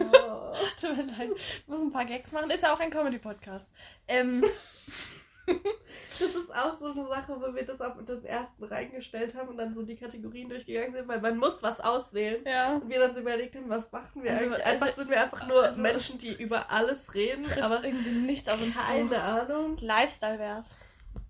[0.00, 0.54] Oh.
[0.80, 1.30] Tut mir leid.
[1.36, 2.50] Ich muss ein paar Gags machen.
[2.50, 3.70] Ist ja auch ein Comedy-Podcast.
[4.06, 4.44] Ähm,
[6.20, 9.56] Das ist auch so eine Sache, wo wir das mit den ersten reingestellt haben und
[9.56, 12.42] dann so die Kategorien durchgegangen sind, weil man muss was auswählen.
[12.44, 12.74] ja.
[12.74, 14.66] Und wir dann so überlegt haben, was machen wir Also- eigentlich?
[14.66, 18.48] also- Einfach sind wir einfach nur also- Menschen, die über alles reden, aber irgendwie nichts
[18.48, 19.20] auf uns keine zu.
[19.20, 19.76] Ahnung.
[19.80, 20.74] Lifestyle wär's.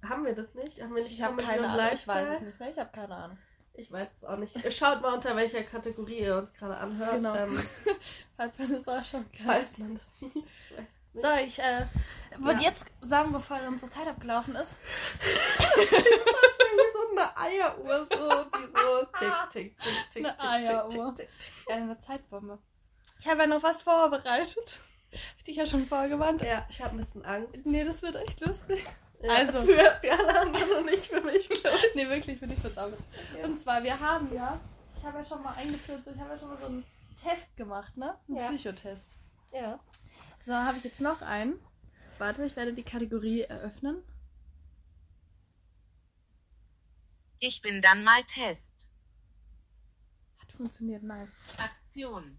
[0.09, 0.81] Haben wir das nicht?
[0.81, 1.71] Haben wir nicht Ich habe keine Ahnung.
[1.93, 2.27] Ich Lifestyle?
[2.31, 2.71] weiß es nicht mehr.
[2.71, 3.39] Ich habe keine Ahnung.
[3.75, 4.73] Ich weiß es auch nicht.
[4.73, 7.12] Schaut mal, unter welcher Kategorie ihr uns gerade anhört.
[7.16, 7.35] Genau.
[7.35, 7.59] Ähm,
[8.37, 9.47] Falls man das auch schon kann.
[9.47, 10.35] falls man das sieht.
[10.37, 10.97] Ich weiß nicht.
[11.21, 11.87] So, ich äh,
[12.39, 12.71] würde Ja.
[12.71, 14.73] jetzt sagen, bevor unsere Zeit abgelaufen ist.
[15.21, 20.47] Das ist irgendwie so eine Eieruhr, so, die so tick, tick, tick, tick, Eine tick,
[20.71, 21.14] Eieruhr.
[21.14, 21.69] tick, tick, tick.
[21.69, 22.59] Ja, eine Zeitbombe.
[23.21, 24.81] Ich habe ja noch was vorbereitet.
[25.11, 26.43] Hab ich dich ja schon vorgewarnt.
[26.43, 27.64] Ja, ich habe ein bisschen Angst.
[27.66, 28.85] Nee, das wird echt lustig.
[29.23, 29.62] Ja, also.
[29.62, 31.95] Für, für alle anderen und nicht für mich, glaube ich.
[31.97, 33.43] nee, wirklich, für dich wird es auch okay.
[33.43, 34.61] Und zwar, wir haben ja,
[34.97, 36.85] ich habe ja schon mal eingeführt, ich habe ja schon mal so einen
[37.25, 38.16] Test gemacht, ne?
[38.29, 38.47] Einen ja.
[38.49, 39.09] Psychotest.
[39.53, 39.81] Ja.
[40.45, 41.59] So, habe ich jetzt noch einen.
[42.18, 44.03] Warte, ich werde die Kategorie eröffnen.
[47.39, 48.89] Ich bin dann mal Test.
[50.41, 51.30] Hat funktioniert, nice.
[51.59, 52.39] Aktion.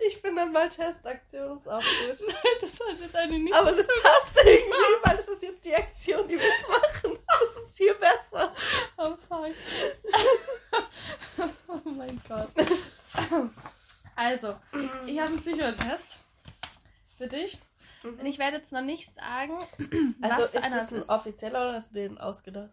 [0.00, 2.18] ich bin dann mal Testaktion, ist auch gut.
[2.60, 3.54] das hat jetzt eigentlich nicht.
[3.54, 7.18] Aber das passt irgendwie, weil es ist jetzt die Aktion, die wir jetzt machen.
[7.32, 8.54] Das ist viel besser.
[8.98, 9.52] Oh fuck.
[11.68, 12.50] oh mein Gott.
[14.14, 14.56] Also,
[15.06, 16.18] ich habe einen Psychotest
[17.16, 17.58] für dich.
[18.02, 18.18] Mhm.
[18.18, 19.58] Und ich werde jetzt noch nicht sagen,
[20.20, 21.08] also was für ist einer das ein ist.
[21.08, 22.70] offizieller oder hast du den ausgedacht?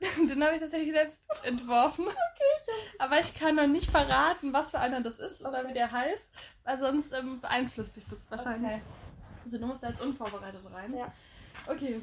[0.00, 2.06] den habe ich tatsächlich selbst entworfen.
[2.08, 5.72] Okay, ich Aber ich kann noch nicht verraten, was für einer das ist oder wie
[5.72, 6.28] der heißt,
[6.64, 8.70] weil sonst ähm, beeinflusst dich das wahrscheinlich.
[8.70, 8.82] Okay.
[9.44, 10.96] Also du musst jetzt unvorbereitet rein.
[10.96, 11.12] Ja.
[11.66, 12.00] Okay.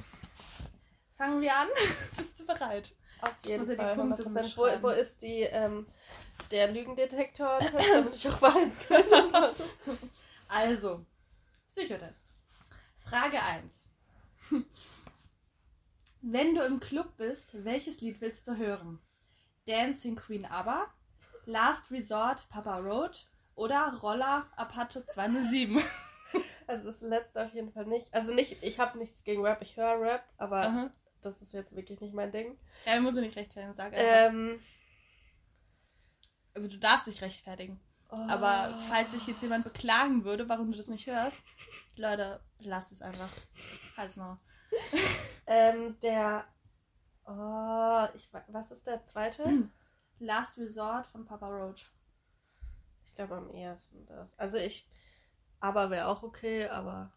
[1.17, 1.67] Fangen wir an.
[2.17, 2.93] Bist du bereit?
[3.21, 3.97] Auf jeden Fall.
[3.97, 5.87] Wo, wo, ist die, ähm,
[6.51, 7.59] der Lügendetektor,
[7.93, 8.73] damit ich auch weiß.
[10.47, 11.05] also,
[11.67, 12.25] Psychotest.
[13.09, 13.83] Frage 1.
[16.21, 18.99] Wenn du im Club bist, welches Lied willst du hören?
[19.67, 20.87] Dancing Queen ABBA,
[21.45, 25.81] Last Resort Papa Road oder Roller Apache 207?
[26.67, 28.11] Also das letzte auf jeden Fall nicht.
[28.11, 30.91] Also nicht, ich habe nichts gegen Rap, ich höre Rap, aber Aha.
[31.21, 32.57] das ist jetzt wirklich nicht mein Ding.
[32.87, 34.33] Ja, muss ich nicht rechtfertigen, sag einfach.
[34.33, 34.59] Ähm,
[36.55, 37.79] also du darfst dich rechtfertigen.
[38.09, 38.17] Oh.
[38.29, 41.41] Aber falls sich jetzt jemand beklagen würde, warum du das nicht hörst,
[41.95, 43.29] Leute, lass es einfach.
[43.97, 44.39] Halt's mal.
[45.47, 46.45] ähm, der.
[47.27, 49.69] Oh, ich, was ist der zweite?
[50.19, 51.91] Last Resort von Papa Roach.
[53.05, 54.37] Ich glaube am ersten das.
[54.39, 54.89] Also ich.
[55.59, 57.11] Aber wäre auch okay, aber.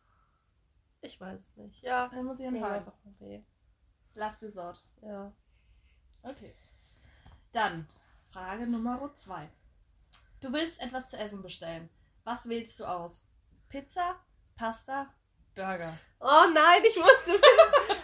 [1.01, 1.83] Ich weiß es nicht.
[1.83, 2.09] Ja.
[2.09, 2.77] Dann muss ich entscheiden.
[2.77, 3.43] einfach mal B.
[4.15, 4.83] Last Resort.
[5.03, 5.33] Ja.
[6.23, 6.53] Okay.
[7.53, 7.87] Dann
[8.31, 9.49] Frage Nummer zwei.
[10.41, 11.89] Du willst etwas zu essen bestellen.
[12.25, 13.21] Was wählst du aus?
[13.69, 14.17] Pizza,
[14.57, 15.09] Pasta,
[15.55, 15.99] Burger.
[16.21, 17.41] Oh nein, ich wusste.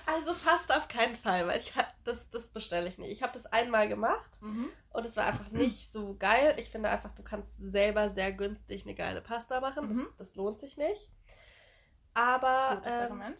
[0.07, 1.73] also Pasta auf keinen Fall, weil ich
[2.05, 3.13] das, das bestelle ich nicht.
[3.13, 4.69] Ich habe das einmal gemacht mhm.
[4.91, 6.55] und es war einfach nicht so geil.
[6.59, 9.89] Ich finde einfach, du kannst selber sehr günstig eine geile Pasta machen.
[9.89, 9.99] Mhm.
[9.99, 11.11] Das, das, lohnt sich nicht.
[12.15, 13.35] Aber ähm,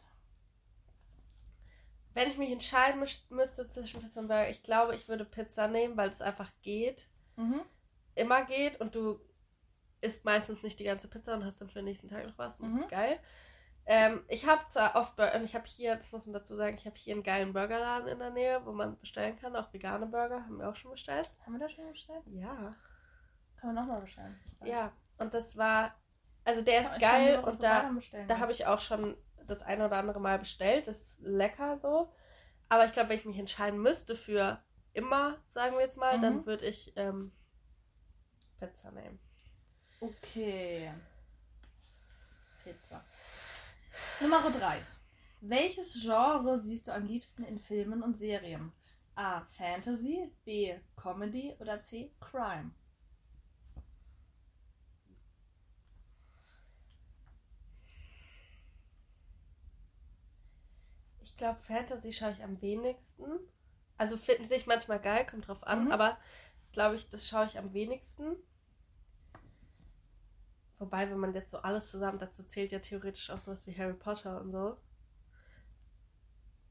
[2.15, 5.97] wenn ich mich entscheiden müsste zwischen Pizza und Burger, ich glaube, ich würde Pizza nehmen,
[5.97, 7.09] weil es einfach geht.
[7.37, 7.61] Mhm.
[8.15, 9.21] Immer geht und du
[10.01, 12.61] isst meistens nicht die ganze Pizza und hast dann für den nächsten Tag noch was.
[12.61, 12.73] Und mhm.
[12.75, 13.19] das ist geil.
[13.87, 16.87] Ähm, ich habe zwar oft, und ich habe hier, das muss man dazu sagen, ich
[16.87, 20.43] habe hier einen geilen Burgerladen in der Nähe, wo man bestellen kann, auch vegane Burger,
[20.43, 21.31] haben wir auch schon bestellt.
[21.45, 22.23] Haben wir da schon bestellt?
[22.27, 22.75] Ja.
[23.57, 24.39] Kann man nochmal bestellen.
[24.65, 25.95] Ja, und das war,
[26.45, 27.91] also der ist geil und da,
[28.27, 32.13] da habe ich auch schon das eine oder andere Mal bestellt, das ist lecker so.
[32.69, 36.23] Aber ich glaube, wenn ich mich entscheiden müsste für immer, sagen wir jetzt mal, mhm.
[36.23, 37.33] dann würde ich ähm,
[38.59, 39.19] Pizza nehmen.
[40.01, 40.93] Okay.
[42.63, 43.05] Pizza.
[44.21, 44.83] Nummer 3.
[45.41, 48.73] Welches Genre siehst du am liebsten in Filmen und Serien?
[49.15, 49.43] A.
[49.57, 50.75] Fantasy, B.
[50.97, 52.11] Comedy oder C.
[52.21, 52.71] Crime?
[61.35, 63.25] Ich glaube, Fantasy schaue ich am wenigsten.
[63.99, 65.91] Also finde ich manchmal geil, kommt drauf an, mhm.
[65.93, 66.17] aber
[66.71, 68.37] glaube ich, das schaue ich am wenigsten.
[70.79, 73.95] Wobei, wenn man jetzt so alles zusammen, dazu zählt ja theoretisch auch sowas wie Harry
[73.95, 74.77] Potter und so.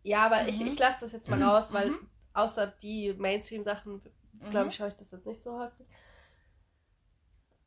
[0.02, 0.48] Ja, aber mhm.
[0.48, 2.10] ich, ich lasse das jetzt mal raus, weil mhm.
[2.32, 4.02] außer die Mainstream-Sachen,
[4.50, 4.78] glaube ich, mhm.
[4.78, 5.86] schaue ich das jetzt nicht so häufig.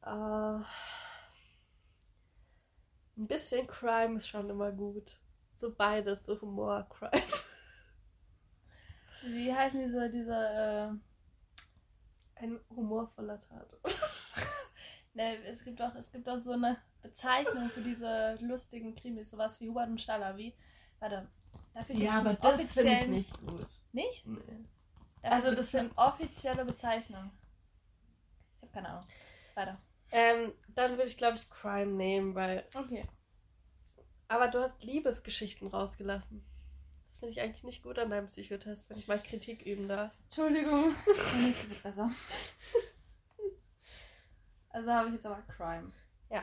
[0.03, 0.63] Uh,
[3.19, 5.21] ein bisschen Crime ist schon immer gut.
[5.57, 7.23] So beides, so Humor, Crime.
[9.23, 10.91] Wie heißen diese, diese, äh...
[12.39, 13.67] Ein humorvoller Tat.
[15.17, 19.59] Ne, es gibt auch, es gibt auch so eine Bezeichnung für diese lustigen Krimis, sowas
[19.61, 20.55] wie Hubert und Staller, wie.
[20.99, 21.27] Warte,
[21.73, 23.67] dafür gibt ja, es eine aber das finde ich nicht gut.
[23.93, 24.27] Nicht?
[24.27, 24.67] Nee.
[25.23, 27.31] also das ist eine offizielle Bezeichnung.
[28.57, 29.05] Ich habe keine Ahnung.
[29.55, 29.81] Weiter.
[30.11, 32.67] Ähm, dann würde ich glaube ich Crime nehmen, weil.
[32.75, 33.07] Okay.
[34.29, 36.45] Aber du hast Liebesgeschichten rausgelassen.
[37.07, 40.13] Das finde ich eigentlich nicht gut an deinem Psychotest, wenn ich mal Kritik üben darf.
[40.25, 40.95] Entschuldigung.
[41.41, 42.11] nächste wird besser.
[44.71, 45.91] Also habe ich jetzt aber Crime.
[46.31, 46.43] Ja.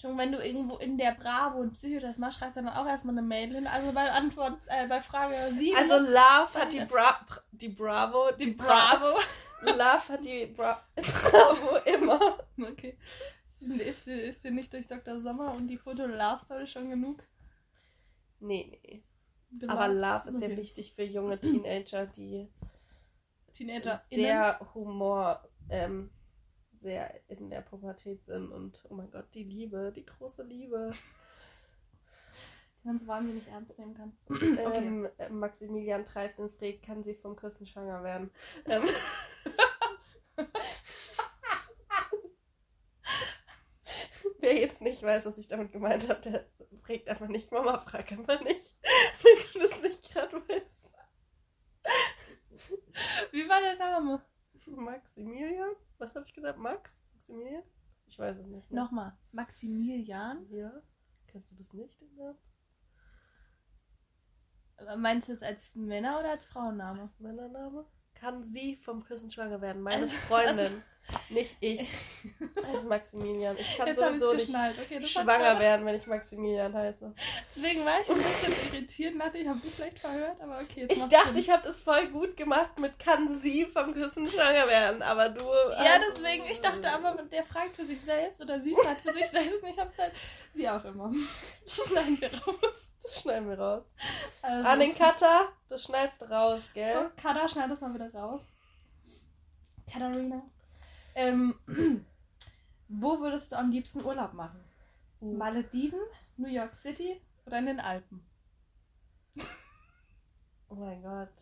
[0.00, 3.16] Schon wenn du irgendwo in der Bravo und Psychotest machst, schreibst du dann auch erstmal
[3.16, 3.66] eine Mail hin.
[3.66, 5.76] Also bei Antwort, äh, bei Frage 7.
[5.76, 7.20] Also Love hat die, Bra
[7.52, 8.32] die Bravo.
[8.32, 9.20] Die Bravo.
[9.62, 12.38] Love hat die Bra Bravo immer.
[12.60, 12.98] Okay.
[13.60, 15.20] Ist, ist, dir nicht durch Dr.
[15.20, 17.22] Sommer und die Foto Love Story schon genug?
[18.40, 19.02] Nee, nee.
[19.50, 19.72] Genau.
[19.72, 20.56] Aber Love ist sehr Okay.
[20.56, 22.48] wichtig für junge Teenager, die
[23.52, 26.10] Teenager sehr Humor, ähm,
[26.80, 30.92] sehr in der Pubertät sind und oh mein Gott, die Liebe, die große Liebe.
[32.82, 34.12] die man so wahnsinnig ernst nehmen kann.
[34.58, 38.30] Ähm, äh, Maximilian 13 fragt, kann sie vom Küssen schwanger werden?
[38.66, 38.82] Ähm,
[44.48, 46.46] Wer jetzt nicht weiß, was ich damit gemeint habe, der
[46.80, 47.52] fragt einfach nicht.
[47.52, 48.78] Mama, frag einfach nicht.
[49.22, 50.90] Wenn du das nicht gerade weißt.
[53.30, 54.24] Wie war der Name?
[54.64, 55.74] Maximilian?
[55.98, 56.58] Was habe ich gesagt?
[56.58, 57.04] Max?
[57.16, 57.62] Maximilian?
[58.06, 58.70] Ich weiß es nicht.
[58.70, 58.84] mehr.
[58.84, 59.18] Nochmal.
[59.32, 60.46] Maximilian?
[60.48, 60.72] Ja?
[61.26, 62.38] Kennst du das nicht, den Namen?
[65.02, 67.02] Meinst du jetzt als Männer- oder als Frauenname?
[67.02, 67.84] Ist Männername?
[68.20, 69.82] Kann sie vom Küssen schwanger werden?
[69.82, 70.82] Meine Also- Freundin.
[71.30, 71.88] Nicht ich.
[72.54, 73.56] Das ist Maximilian.
[73.56, 74.54] Ich kann Jetzt habe sowieso es nicht.
[74.78, 77.14] Okay, schwanger werden, wenn ich Maximilian heiße.
[77.56, 80.86] Deswegen war ich ein bisschen irritiert dachte, ich habe dich vielleicht verhört, aber okay.
[80.90, 81.36] Ich dachte, Sinn.
[81.38, 85.44] ich habe das voll gut gemacht mit kann sie vom Küssen schwanger werden, aber du.
[85.44, 89.26] Ja, deswegen, ich dachte aber, der fragt für sich selbst oder sie fragt für sich
[89.28, 90.12] selbst und ich hab's halt,
[90.52, 91.10] wie auch immer.
[91.66, 92.90] Schneiden wir raus.
[93.08, 93.84] Das schneiden wir raus.
[94.42, 96.94] Also, An den Cutter, das schneidest du raus, gell?
[96.94, 98.46] so, Kada, schneid das mal wieder raus.
[99.90, 100.42] Katharina.
[101.14, 101.54] Ähm,
[102.88, 104.62] wo würdest du am liebsten Urlaub machen?
[105.22, 105.32] Uh.
[105.32, 106.00] Malediven,
[106.36, 108.22] New York City oder in den Alpen?
[110.68, 111.32] Oh mein Gott.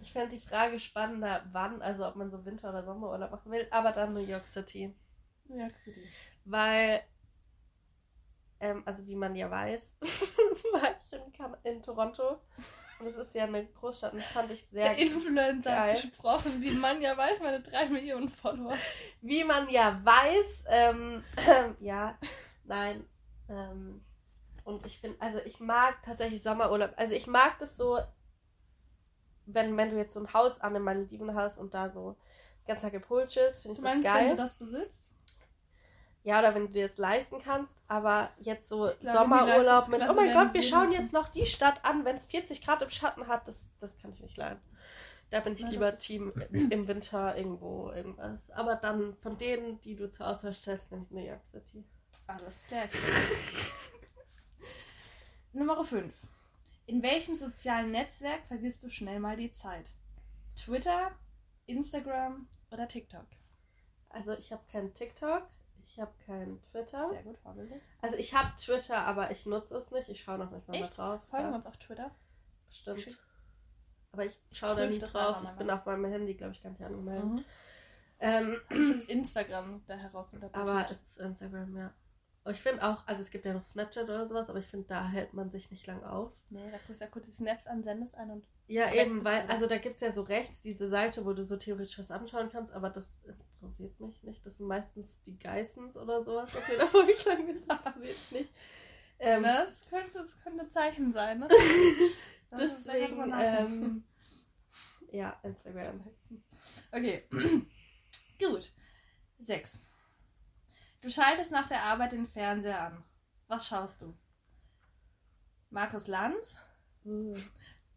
[0.00, 3.68] Ich fände die Frage spannender, wann, also ob man so Winter- oder Sommerurlaub machen will,
[3.70, 4.92] aber dann New York City.
[5.46, 6.02] New York City.
[6.44, 7.04] Weil,
[8.60, 9.96] ähm, also wie man ja weiß,
[10.72, 12.38] war ich in, kan in Toronto.
[13.00, 14.86] Und es ist ja eine Großstadt und das fand ich sehr.
[14.88, 15.94] Der Influencer geil.
[15.94, 18.76] hat gesprochen, wie man ja weiß, meine drei Millionen Follower.
[19.20, 21.22] Wie man ja weiß, ähm,
[21.80, 22.18] ja,
[22.64, 23.06] nein.
[23.48, 24.04] Ähm,
[24.64, 26.90] und ich finde, also ich mag tatsächlich Sommerurlaub.
[26.96, 28.00] Also ich mag das so,
[29.46, 32.16] wenn, wenn du jetzt so ein Haus an den Malediven hast und da so
[32.66, 34.22] ganz Tag gepulcht ist, finde ich Du das meinst, geil.
[34.30, 35.07] wenn du das besitzt?
[36.28, 40.12] Ja, oder wenn du dir das leisten kannst, aber jetzt so glaube, Sommerurlaub mit, oh
[40.12, 42.90] mein Gott, wir wir schauen jetzt noch die Stadt an, wenn es 40 Grad im
[42.90, 44.60] Schatten hat, das, das kann ich nicht leiden.
[45.30, 48.50] Da bin ich das lieber Team im Winter irgendwo irgendwas.
[48.50, 51.82] Aber dann von denen, die du zur Auswahl stellst, nehme ich New York City.
[52.26, 52.88] Alles klar.
[55.54, 56.12] Nummer 5.
[56.84, 59.92] In welchem sozialen Netzwerk vergisst du schnell mal die Zeit?
[60.56, 61.10] Twitter,
[61.64, 63.24] Instagram oder TikTok?
[64.10, 65.48] Also ich habe keinen TikTok,
[65.88, 67.08] ich habe keinen Twitter.
[67.08, 67.82] Sehr gut, vorbildlich.
[68.02, 70.08] Also ich habe Twitter, aber ich nutze es nicht.
[70.08, 70.96] Ich schaue noch nicht mal Echt?
[70.96, 71.20] drauf.
[71.30, 72.10] Folgen wir ja, uns auf Twitter?
[72.68, 73.18] bestimmt.
[74.12, 75.42] Aber ich schaue da nicht drauf.
[75.42, 77.24] Ich bin auf meinem Handy, glaube ich, gar nicht angemeldet.
[77.24, 77.44] Mhm.
[78.20, 78.60] Ähm,
[79.08, 80.68] Instagram da herausinterpretiert.
[80.68, 81.92] Aber es ist Instagram, ja.
[82.48, 84.86] Aber ich finde auch, also es gibt ja noch Snapchat oder sowas, aber ich finde,
[84.88, 86.32] da hält man sich nicht lang auf.
[86.48, 88.48] nee, da guckst du ja kurz die Snaps an, sendest ein und.
[88.68, 91.58] Ja, eben, weil, also da gibt es ja so rechts diese Seite, wo du so
[91.58, 93.20] theoretisch was anschauen kannst, aber das
[93.60, 94.46] interessiert mich nicht.
[94.46, 97.68] Das sind meistens die Geissens oder sowas, was mir da vorgeschlagen wird.
[97.68, 98.50] Das interessiert nicht.
[99.18, 101.48] Ähm, das, könnte, das könnte Zeichen sein, ne?
[102.50, 104.04] Deswegen, ähm,
[105.12, 106.02] ja, Instagram.
[106.92, 107.24] Okay.
[108.38, 108.72] Gut.
[109.38, 109.82] 6.
[111.00, 113.04] Du schaltest nach der Arbeit den Fernseher an.
[113.46, 114.14] Was schaust du?
[115.70, 116.58] Markus Lanz,
[117.04, 117.36] Uh.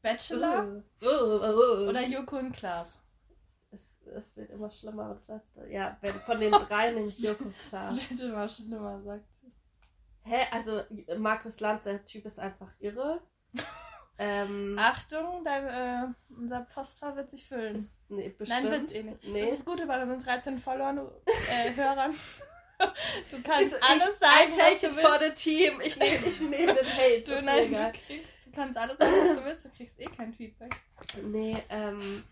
[0.02, 1.06] Bachelor Uh.
[1.06, 1.90] Uh.
[1.90, 2.98] Oder Joko und Klaas?
[3.72, 5.66] Es, es wird immer schlimmer, das sagst du.
[5.70, 7.92] Ja, wenn von den drei nehme ich Joko klar.
[7.92, 9.52] Das wird immer schlimmer, sagt sie.
[10.24, 10.46] Hä?
[10.52, 10.84] Also
[11.18, 13.22] Markus Lanz, der Typ ist einfach irre.
[14.18, 17.78] ähm, Achtung, dein, äh, unser Postfach wird sich füllen.
[17.78, 18.64] ist, nee, bestimmt.
[18.64, 19.24] Nein, wird's eh nicht.
[19.28, 19.42] Nee.
[19.42, 22.16] Das ist gut bei unseren 13 Followern, du, äh, Hörern.
[23.32, 25.38] Du kannst Ich- alles sagen, I take was it du for willst.
[25.38, 25.82] the team.
[25.82, 27.22] Ich nehme ich nehm den Hate.
[27.26, 30.34] Du, nein, du kriegst, du kannst alles sagen, was du willst, du kriegst eh kein
[30.34, 30.76] Feedback.
[31.24, 32.24] Nee, ähm,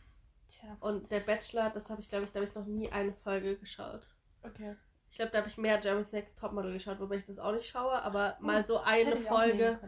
[0.50, 3.14] Tja, und der Bachelor, das habe ich, glaube ich, da habe ich noch nie eine
[3.14, 4.02] Folge geschaut.
[4.44, 4.76] okay.
[5.12, 7.68] Ich glaube, da habe ich mehr Jeremy's Next Topmodel geschaut, wobei ich das auch nicht
[7.68, 9.80] schaue, aber mal so eine Folge,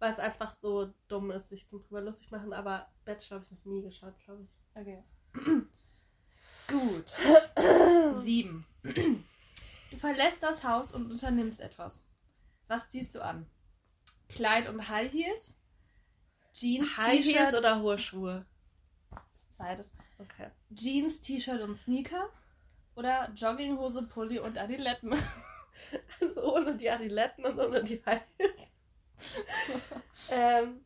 [0.00, 3.52] weil es einfach so dumm ist, sich zum drüber lustig machen, aber Bachelor habe ich
[3.58, 4.80] noch nie geschaut, glaube ich.
[4.80, 5.02] Okay.
[6.66, 7.08] Gut.
[8.22, 8.66] Sieben.
[9.90, 12.02] Du verlässt das Haus und unternimmst etwas.
[12.68, 13.46] Was ziehst du an?
[14.28, 15.54] Kleid und High Heels?
[16.52, 18.46] Jeans, High Heels oder hohe Schuhe?
[19.60, 19.92] beides.
[20.18, 20.50] Okay.
[20.74, 22.30] Jeans, T-Shirt und Sneaker?
[22.96, 25.14] Oder Jogginghose, Pulli und Adiletten?
[26.20, 28.60] Also ohne die Adiletten und ohne die High Heels.
[30.30, 30.84] ähm,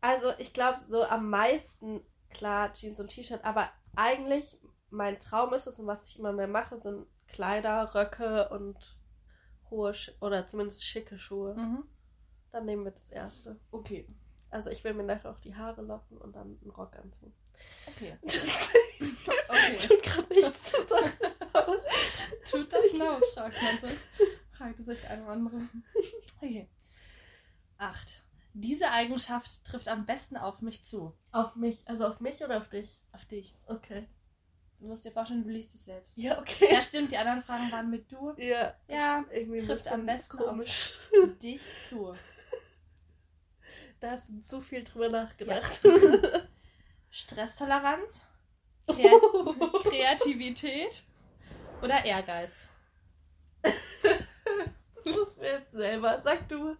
[0.00, 2.00] also ich glaube so am meisten,
[2.30, 4.56] klar, Jeans und T-Shirt, aber eigentlich
[4.90, 8.96] mein Traum ist es und was ich immer mehr mache, sind Kleider, Röcke und
[9.70, 11.54] hohe Sch oder zumindest schicke Schuhe.
[11.54, 11.84] Mhm.
[12.52, 13.58] Dann nehmen wir das erste.
[13.70, 14.08] Okay.
[14.50, 17.34] Also ich will mir nachher auch die Haare locken und dann einen Rock anziehen.
[17.88, 18.16] Okay.
[18.28, 18.70] Das
[19.48, 19.78] Okay.
[19.86, 21.10] tut gerade nichts zu sagen.
[22.50, 23.20] Tut das noch?
[23.34, 23.98] fragt man sich.
[24.52, 25.60] Fragte sich ein oder andere.
[26.36, 26.68] Okay.
[27.78, 28.22] Acht.
[28.54, 31.14] Diese Eigenschaft trifft am besten auf mich zu.
[31.32, 33.00] Auf mich, also auf mich oder auf dich?
[33.12, 33.54] Auf dich.
[33.66, 34.08] Okay.
[34.78, 36.16] Du musst dir vorstellen, du liest es selbst.
[36.16, 36.68] Ja, okay.
[36.70, 37.10] Ja, stimmt.
[37.10, 38.34] Die anderen Fragen waren mit du.
[38.36, 40.92] Ja, Ja, irgendwie trifft am besten komisch.
[41.42, 42.14] dich zu.
[44.00, 45.80] Da hast du zu viel drüber nachgedacht.
[47.10, 48.20] Stresstoleranz,
[48.86, 49.18] Krea
[49.82, 51.02] Kreativität
[51.80, 52.68] oder Ehrgeiz?
[53.62, 56.20] das müssen wir jetzt selber.
[56.22, 56.76] Sag du.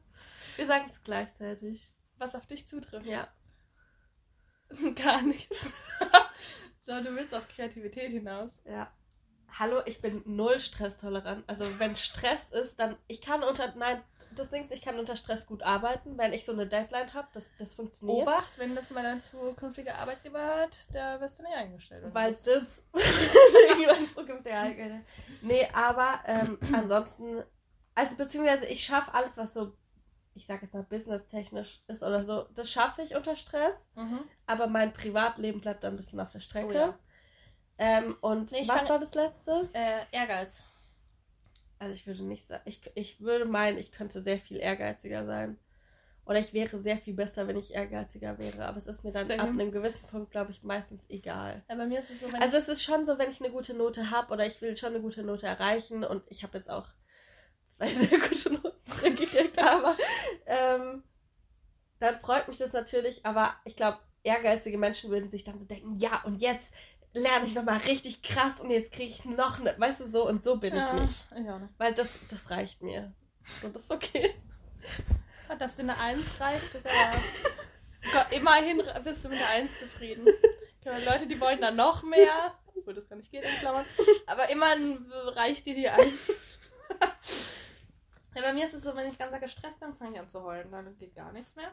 [0.57, 1.89] Wir sagen es gleichzeitig.
[2.19, 3.07] Was auf dich zutrifft?
[3.07, 3.29] Ja.
[4.95, 5.57] Gar nichts.
[6.87, 8.63] Schau, du willst auf Kreativität hinaus.
[8.65, 8.93] Ja.
[9.59, 11.43] Hallo, ich bin null stresstolerant.
[11.49, 14.01] Also wenn Stress ist, dann ich kann unter nein,
[14.37, 17.27] das Ding ist, ich kann unter Stress gut arbeiten, wenn ich so eine Deadline habe,
[17.33, 18.23] das, das funktioniert.
[18.23, 22.05] Obacht, wenn das mal dein zukünftiger Arbeitgeber hört, da wirst du nicht eingestellt.
[22.13, 22.43] Weil was?
[22.43, 22.77] das
[25.43, 25.47] so.
[25.47, 27.43] Nee, aber ähm, ansonsten,
[27.95, 29.73] also beziehungsweise ich schaffe alles, was so,
[30.37, 34.21] ich sag jetzt mal businesstechnisch ist oder so, das schaffe ich unter Stress, Mhm.
[34.47, 36.69] aber mein Privatleben bleibt dann ein bisschen auf der Strecke.
[36.69, 36.99] Oh ja.
[37.79, 39.69] ähm, und Nee, was fand- war das letzte?
[39.73, 40.63] Äh, Ehrgeiz.
[41.79, 45.59] Also ich würde nicht sagen, ich, ich würde meinen, ich könnte sehr viel ehrgeiziger sein.
[46.25, 48.67] Oder ich wäre sehr viel besser, wenn ich ehrgeiziger wäre.
[48.67, 49.41] Aber es ist mir dann Same.
[49.43, 51.63] ab einem gewissen Punkt, glaube ich, meistens egal.
[51.69, 53.75] Ja, bei mir ist es so, Also es ist schon so, wenn ich eine gute
[53.75, 56.89] Note habe oder ich will schon eine gute Note erreichen und ich habe jetzt auch
[57.67, 59.97] zwei sehr gute Noten zurückgekriegt, aber
[60.47, 61.03] ähm,
[61.99, 63.25] dann freut mich das natürlich.
[63.27, 66.73] Aber ich glaube, ehrgeizige Menschen würden sich dann so denken, ja und jetzt
[67.13, 70.45] lerne ich nochmal richtig krass und jetzt kriege ich noch eine, weißt du so und
[70.45, 71.27] so bin ja, ich nicht.
[71.33, 71.73] Ich auch nicht.
[71.79, 73.15] Weil das, das reicht mir.
[73.63, 74.35] Und das ist okay.
[75.59, 77.19] Dass dir eine Eins reicht, ist aber.
[78.13, 80.27] Gott, immerhin bist du mit einer Eins zufrieden.
[80.85, 82.55] Leute, die wollen dann noch mehr.
[82.77, 83.87] Obwohl das gar nicht geht, in Klammern.
[84.27, 86.31] Aber immerhin reicht dir die Eins.
[88.37, 90.43] Ja, bei mir ist es so, wenn ich ganz gestresst bin, fange ich an zu
[90.43, 90.71] heulen.
[90.71, 91.73] Dann geht gar nichts mehr.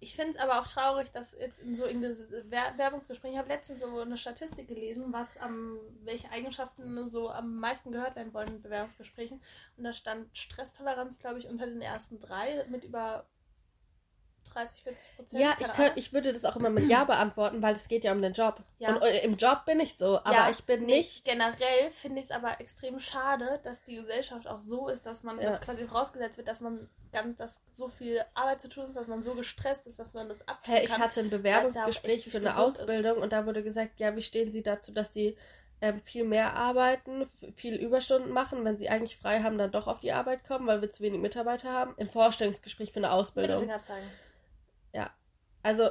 [0.00, 3.38] Ich finde es aber auch traurig, dass jetzt in so in dieses Wer Werbungsgespräch, ich
[3.38, 8.34] habe letztens so eine Statistik gelesen, was am, welche Eigenschaften so am meisten gehört werden
[8.34, 9.40] wollen in Bewerbungsgesprächen.
[9.76, 13.26] Und da stand Stresstoleranz, glaube ich, unter den ersten drei mit über
[14.52, 15.42] 30, 40 Prozent.
[15.42, 18.12] Ja, ich, könnt, ich würde das auch immer mit Ja beantworten, weil es geht ja
[18.12, 18.62] um den Job.
[18.78, 18.94] Ja.
[18.94, 21.24] Und äh, im Job bin ich so, aber Ja, ich bin Nee, nicht.
[21.24, 25.40] Generell finde ich es aber extrem schade, dass die Gesellschaft auch so ist, dass man
[25.40, 25.50] Ja.
[25.50, 29.08] das quasi vorausgesetzt wird, dass man ganz, dass so viel Arbeit zu tun ist, dass
[29.08, 32.48] man so gestresst ist, dass man das abtun Hä, ich hatte ein Bewerbungsgespräch für eine
[32.48, 32.80] gesund ist.
[32.80, 35.36] Ausbildung und da wurde gesagt, ja, wie stehen Sie dazu, dass Sie
[35.80, 37.26] ähm, viel mehr arbeiten,
[37.56, 40.80] viel Überstunden machen, wenn Sie eigentlich frei haben, dann doch auf die Arbeit kommen, weil
[40.80, 41.94] wir zu wenig Mitarbeiter haben?
[41.96, 43.68] Im Vorstellungsgespräch für eine Ausbildung.
[43.82, 44.06] Zeigen.
[45.62, 45.90] Also,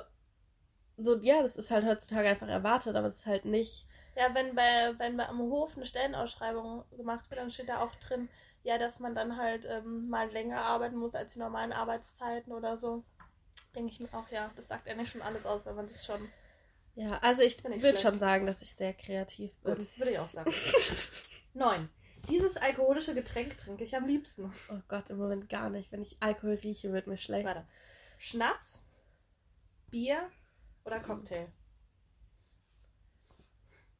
[0.98, 3.88] so, ja, das ist halt heutzutage einfach erwartet, aber es ist halt nicht.
[4.16, 7.96] Ja, wenn bei, wenn bei am Hof eine Stellenausschreibung gemacht wird, dann steht da auch
[7.96, 8.30] drin,
[8.64, 12.78] ja, dass man dann halt ähm, mal länger arbeiten muss als die normalen Arbeitszeiten oder
[12.78, 13.04] so.
[13.76, 16.30] Denke ich mir auch, ja, das sagt eigentlich schon alles aus, wenn man das schon.
[16.96, 19.76] Ja, also ich würde schon sagen, dass ich sehr kreativ bin.
[19.76, 20.54] Gut, würde ich auch sagen.
[21.54, 21.90] Neun.
[22.30, 24.54] Dieses alkoholische Getränk trinke ich am liebsten.
[24.70, 25.92] Oh Gott, im Moment gar nicht.
[25.92, 27.48] Wenn ich Alkohol rieche, wird mir schlecht.
[27.48, 27.66] Warte.
[28.20, 28.80] Schnaps,
[29.92, 30.32] Bier
[30.86, 31.48] oder Cocktail?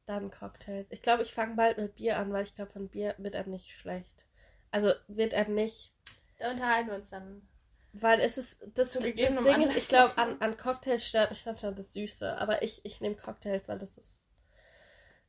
[0.06, 0.88] Dann Cocktails.
[0.90, 3.52] Ich glaube, ich fange bald mit Bier an, weil ich glaube, von Bier wird einem
[3.52, 4.26] nicht schlecht.
[4.72, 5.94] Also wird einem nicht.
[6.38, 7.46] Da unterhalten wir uns dann.
[7.92, 8.60] Weil es ist.
[8.74, 12.36] Das, Zu das Ding ist, ich glaube, an, an Cocktails stört mich manchmal das Süße.
[12.38, 14.28] Aber ich, ich nehme Cocktails, weil das ist.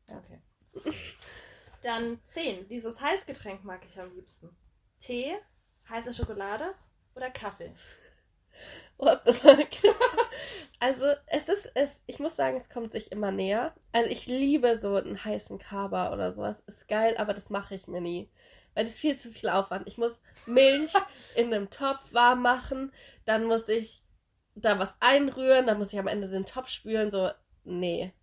[0.10, 0.42] Okay.
[1.84, 2.68] Dann 10.
[2.70, 4.56] Dieses Heißgetränk mag ich am liebsten.
[5.00, 5.36] Tee,
[5.90, 6.74] heiße Schokolade
[7.14, 7.76] oder Kaffee?
[8.98, 9.70] What the fuck?
[10.80, 13.74] also, es ist, es, ich muss sagen, es kommt sich immer näher.
[13.92, 16.62] Also, ich liebe so einen heißen Kaba oder sowas.
[16.68, 18.30] Ist geil, aber das mache ich mir nie.
[18.74, 19.88] Weil das ist viel zu viel Aufwand.
[19.88, 20.94] Ich muss Milch
[21.36, 22.92] in einem Topf warm machen,
[23.26, 24.04] dann muss ich
[24.56, 27.12] da was einrühren, dann muss ich am Ende den Topf spülen.
[27.12, 27.32] So,
[27.64, 28.14] nee.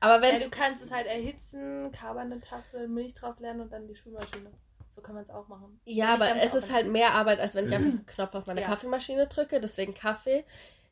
[0.00, 3.60] Aber wenn Ja, du kannst es halt erhitzen, Kaba in eine Tasse, Milch drauf lernen
[3.62, 4.52] und dann die Spülmaschine.
[4.94, 5.80] So kann man es auch machen.
[5.86, 8.46] Ja, Nicht aber es ist halt mehr Arbeit, als wenn ich einfach einen Knopf auf
[8.46, 8.66] meine Ja.
[8.68, 9.60] Kaffeemaschine drücke.
[9.60, 10.44] Deswegen Kaffee.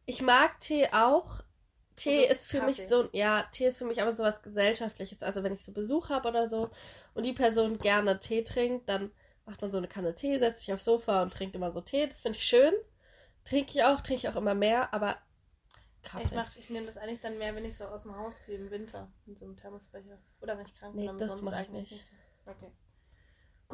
[0.06, 1.40] Ich mag Tee auch.
[1.96, 2.88] Tee Also ist für mich Kaffee.
[2.88, 5.22] so, ja, Tee ist für mich aber sowas Gesellschaftliches.
[5.22, 6.70] Also wenn ich so Besuch habe oder so
[7.14, 9.10] und die Person gerne Tee trinkt, dann
[9.46, 12.06] macht man so eine Kanne Tee, setzt sich aufs Sofa und trinkt immer so Tee.
[12.06, 12.72] Das finde ich schön.
[13.44, 15.18] Trinke ich auch, trinke ich auch immer mehr, aber
[16.02, 16.24] Kaffee.
[16.26, 18.56] Ich, mach- ich nehme das eigentlich dann mehr, wenn ich so aus dem Haus gehe
[18.56, 20.18] im Winter in so einem Thermosbecher.
[20.40, 21.10] Oder wenn ich krank Nee, bin.
[21.10, 22.06] aber das sonst mach ich eigentlich nicht.
[22.44, 22.50] so.
[22.50, 22.70] Okay.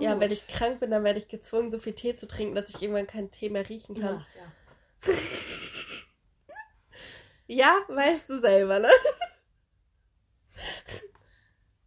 [0.01, 0.21] Ja, Gut.
[0.23, 2.83] wenn ich krank bin, dann werde ich gezwungen, so viel Tee zu trinken, dass ich
[2.83, 4.25] irgendwann keinen Tee mehr riechen kann.
[4.35, 5.15] Ja, ja.
[7.51, 8.91] Ja, weißt du selber, ne?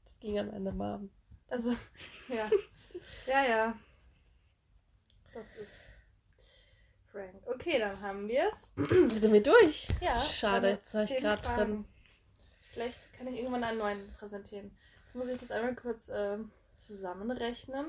[0.05, 1.12] Das ging an meine Mom.
[1.49, 1.76] Also,
[2.28, 2.49] ja.
[3.28, 3.80] Ja, ja.
[5.34, 5.72] Das ist
[7.12, 7.36] Frank.
[7.45, 8.68] Okay, dann haben wir es.
[9.20, 9.88] Sind wir durch?
[9.99, 10.20] Ja.
[10.22, 11.86] Schade, jetzt war ich gerade drin.
[12.72, 14.72] Vielleicht kann ich irgendwann einen neuen präsentieren.
[15.05, 16.51] Jetzt muss ich das einmal kurz ähm,
[16.86, 17.86] zusammenrechnen.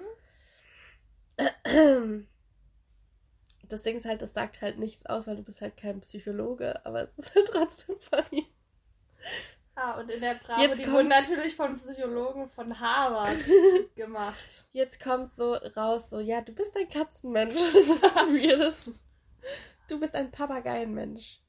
[3.68, 6.84] Das Ding ist halt, das sagt halt nichts aus, weil du bist halt kein Psychologe,
[6.84, 8.47] aber es ist halt trotzdem funny.
[9.74, 13.38] Ah, und in der Bravo, Jetzt die kommt- wurden natürlich von Psychologen von Harvard
[13.97, 14.64] gemacht.
[14.72, 17.55] Jetzt kommt so raus, so, ja, du bist ein Katzenmensch.
[17.72, 18.90] Das ist was Weirdes.
[19.88, 21.40] Du bist ein Papageienmensch.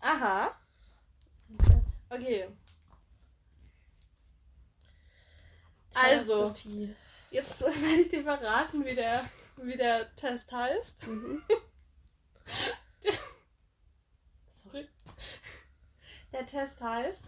[0.00, 0.54] Aha.
[2.10, 2.48] Okay.
[5.96, 6.54] Also.
[7.30, 11.06] Jetzt werde ich dir verraten, wie der, wie der Test heißt.
[11.06, 11.42] Mhm.
[14.50, 14.88] Sorry.
[16.32, 17.22] Der Test heißt,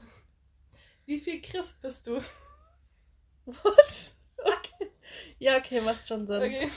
[1.06, 2.20] wie viel Chris bist du?
[3.46, 4.12] What?
[4.38, 4.90] Okay.
[5.38, 6.42] Ja, okay, macht schon Sinn.
[6.42, 6.70] Okay.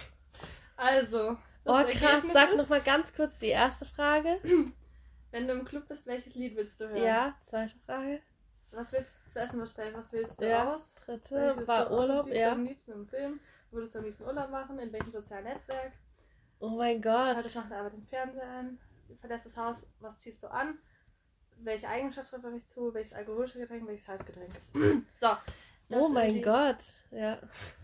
[0.77, 1.37] Also.
[1.65, 2.01] Oh, das krass.
[2.01, 4.39] Ergebnis Sag nochmal ganz kurz die erste Frage.
[5.31, 7.03] Wenn du im Club bist, welches Lied willst du hören?
[7.03, 8.21] Ja, zweite Frage.
[8.71, 9.93] Was willst du zu essen bestellen?
[9.95, 10.83] Was wählst du Ja, aus?
[11.18, 12.51] Dritte Welches war so Urlaub, ja.
[12.51, 13.39] am liebsten im Film?
[13.72, 14.80] Würdest du am liebsten Urlaub machen?
[14.80, 15.93] In welchem sozialen Netzwerk?
[16.60, 17.64] Oh mein Schaltest Gott.
[17.64, 18.80] nach der Arbeit den Fernseher ein?
[19.20, 19.88] Verlässt das Haus?
[19.99, 20.78] Was ziehst du an?
[21.62, 22.93] Welche Eigenschaft trifft auf mich zu?
[22.93, 23.88] Welches alkoholische Getränk?
[23.88, 24.53] Welches Heißgetränk?
[25.14, 25.28] so.
[25.91, 26.78] Oh mein die- Gott.
[27.12, 27.39] Ja.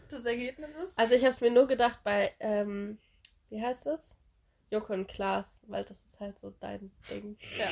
[0.09, 0.97] Das Ergebnis ist?
[0.97, 2.99] Also ich habe es mir nur gedacht bei, ähm,
[3.49, 4.15] wie heißt das?
[4.69, 7.37] Joko und Klaas, weil das ist halt so dein Ding.
[7.57, 7.67] Ja.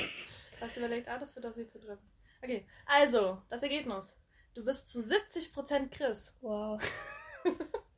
[0.61, 2.07] Hast du überlegt, ah, das wird auf sie zu drücken.
[2.41, 4.13] Okay, also, das Ergebnis.
[4.53, 6.31] Du bist zu 70% Chris.
[6.41, 6.81] Wow.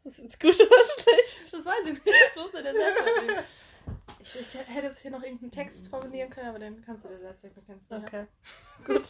[0.04, 1.52] Das ist jetzt gut oder schlecht?
[1.52, 2.18] Das weiß ich nicht.
[2.36, 3.44] Das musst du dir selbst überlegen.
[4.20, 7.18] Ich, ich hätte jetzt hier noch irgendeinen Text formulieren können, aber den kannst du dir
[7.18, 7.64] selbst denken.
[7.66, 7.96] Kennst du.
[7.96, 8.28] Okay.
[8.86, 9.08] Gut.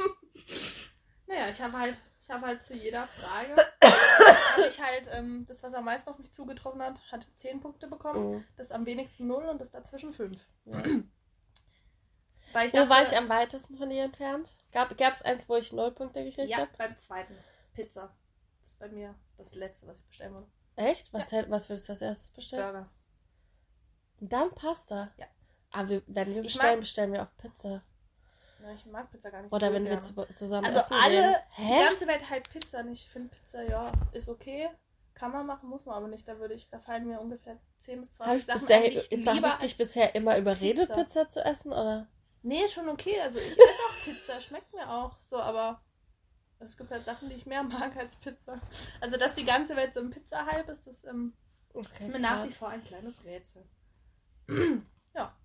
[1.28, 3.62] Naja, ich habe halt, ich habe halt zu jeder Frage,
[4.70, 8.38] ich halt, ähm, das, was am meisten auf mich zugetroffen hat, hat 10 Punkte bekommen.
[8.38, 8.44] Oh.
[8.56, 10.40] Das am wenigsten 0 und das dazwischen 5.
[10.64, 10.82] Ja.
[12.56, 14.54] Weil ich Wo dachte, war ich am weitesten von dir entfernt?
[14.72, 16.70] Gab es eins, wo ich null Punkte gekriegt Ja, habe?
[16.78, 17.36] beim zweiten.
[17.74, 18.14] Pizza.
[18.64, 20.48] Das ist bei mir das letzte, was ich bestellen würde.
[20.78, 21.14] Echt?
[21.14, 22.64] Was, hätt- was würdest du als erstes bestellen?
[22.64, 22.90] Burger.
[24.22, 25.12] Und dann Pasta?
[25.18, 25.26] Ja.
[25.72, 27.84] Aber wir, wenn wir Ich bestellen, mag- bestellen wir auch Pizza.
[28.64, 29.52] Ja, ich mag Pizza gar nicht.
[29.52, 30.02] Oder wenn wir gerne.
[30.02, 31.22] zu, zusammen Also essen alle,
[31.58, 31.68] gehen.
[31.80, 33.06] die ganze Welt halt Pizza nicht.
[33.06, 34.70] Ich finde Pizza, ja, ist okay.
[35.14, 36.28] Kann man machen, muss man aber nicht.
[36.28, 38.92] Da würde ich, da fallen mir ungefähr 10 bis Hab 20 ich Sachen bisher, ein,
[38.92, 41.04] ich hab lieber ich dich bisher immer überredet, Pizza.
[41.04, 41.30] Pizza.
[41.30, 41.72] zu essen?
[41.74, 42.08] Oder?
[42.46, 43.20] Nee, schon okay.
[43.22, 45.82] Also ich esse auch Pizza, schmeckt mir auch so, aber
[46.60, 48.62] es gibt halt Sachen, die ich mehr mag als Pizza.
[49.02, 51.34] Also, dass die ganze Welt so im Pizza-Hype ist, das ähm,
[51.74, 53.68] Okay, ist mir nach wie vor ein kleines Rätsel.
[55.16, 55.36] ja.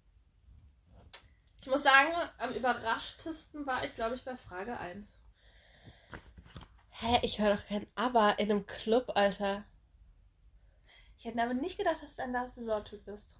[1.63, 5.17] Ich muss sagen, am überraschtesten war ich, glaube ich, bei Frage 1.
[6.91, 9.65] Hä, ich höre doch kein Aber in einem Club, Alter.
[11.17, 13.35] Ich hätte aber nicht gedacht, dass du ein Last Resort-Typ bist.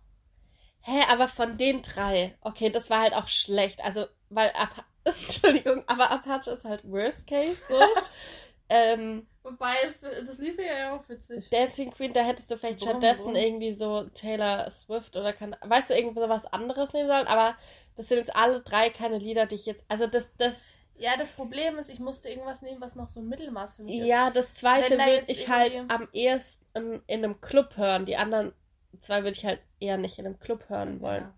[0.83, 2.37] Hä, aber von den drei.
[2.41, 3.83] Okay, das war halt auch schlecht.
[3.85, 7.75] Also, weil Apa Entschuldigung, aber Apache ist halt Worst Case so.
[8.69, 11.49] ähm, Wobei, das lief ja auch witzig.
[11.51, 13.37] Dancing Queen, da hättest du vielleicht Brumm, stattdessen brumm.
[13.37, 17.57] irgendwie so Taylor Swift oder kann, weißt du, irgendwie was anderes nehmen sollen, aber
[17.97, 20.63] das sind jetzt alle drei keine Lieder, die ich jetzt, also das, das,
[20.95, 23.99] Ja, das Problem ist, ich musste irgendwas nehmen, was noch so ein Mittelmaß für mich
[23.99, 24.07] ist.
[24.07, 28.53] ja, das zweite würde ich halt am ehesten in einem Club hören, die anderen
[28.99, 31.35] zwei würde ich halt eher nicht in einem Club hören wollen Ja.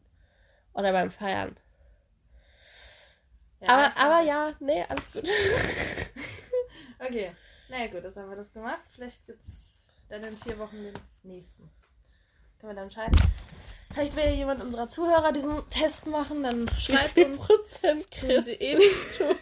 [0.75, 1.57] oder beim Feiern.
[3.61, 5.29] Ja, aber, aber ja, nee, alles gut.
[6.99, 7.33] Okay.
[7.69, 8.81] Naja, gut, das haben wir das gemacht.
[8.95, 9.75] Vielleicht gibt's
[10.09, 10.95] dann in vier Wochen den
[11.25, 11.69] nächsten.
[12.61, 13.19] Können wir dann entscheiden.
[13.93, 17.45] Vielleicht will jemand unserer Zuhörer diesen Test machen, dann Wie schreibt viel uns.
[17.45, 18.45] Prozent Kriegen Chris?
[18.45, 18.79] sie eh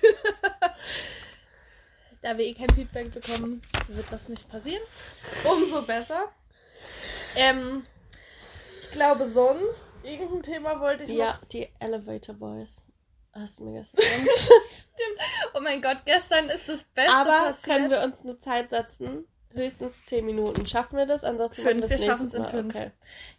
[2.23, 4.83] da wir eh kein Feedback bekommen, wird das nicht passieren.
[5.45, 6.31] Umso besser.
[7.37, 7.85] Ähm,
[8.91, 11.45] ich glaube sonst, irgendein Thema wollte ich Ja, noch.
[11.47, 12.83] die Elevator Boys.
[13.33, 14.03] Hast du mir gesagt.
[15.55, 17.63] Oh mein Gott, gestern ist das Beste Aber passiert.
[17.65, 19.25] können wir uns eine Zeit setzen?
[19.53, 20.67] Höchstens 10 Minuten.
[20.67, 21.25] Schaffen wir das?
[21.25, 22.51] Ansonsten Fünf, machen wir das schaffen es in Mal.
[22.51, 22.75] fünf.
[22.75, 22.91] Okay.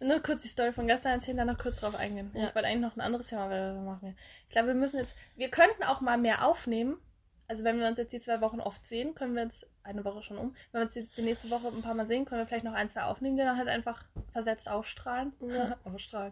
[0.01, 2.31] Nur kurz die Story von gestern erzählen, dann noch kurz drauf eingehen.
[2.33, 2.49] Ja.
[2.49, 4.17] Ich wollte eigentlich noch ein anderes Thema das machen.
[4.43, 6.97] Ich glaube, wir müssen jetzt, wir könnten auch mal mehr aufnehmen.
[7.51, 10.23] Also wenn wir uns jetzt die zwei Wochen oft sehen, können wir jetzt eine Woche
[10.23, 10.55] schon um.
[10.71, 12.71] Wenn wir uns jetzt die nächste Woche ein paar Mal sehen, können wir vielleicht noch
[12.73, 15.33] ein, zwei aufnehmen, die dann halt einfach versetzt ausstrahlen.
[15.41, 15.75] Ja.
[15.83, 16.31] ausstrahlen.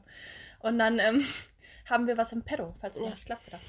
[0.59, 1.25] Und dann ähm,
[1.89, 3.09] haben wir was im Pedo, falls es Ja.
[3.09, 3.59] nicht klappt wieder.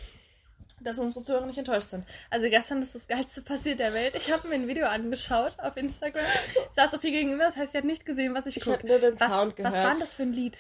[0.81, 2.07] Dass unsere Zuhörer nicht enttäuscht sind.
[2.31, 4.15] Also gestern ist das geilste passiert der Welt.
[4.15, 6.25] Ich habe mir ein Video angeschaut auf Instagram.
[6.69, 8.79] Ich saß Sophie gegenüber, das heißt, sie hat nicht gesehen, was ich, Ich gucke.
[8.79, 9.75] habe nur den Was, Sound was gehört.
[9.75, 10.57] war denn das für ein Lied?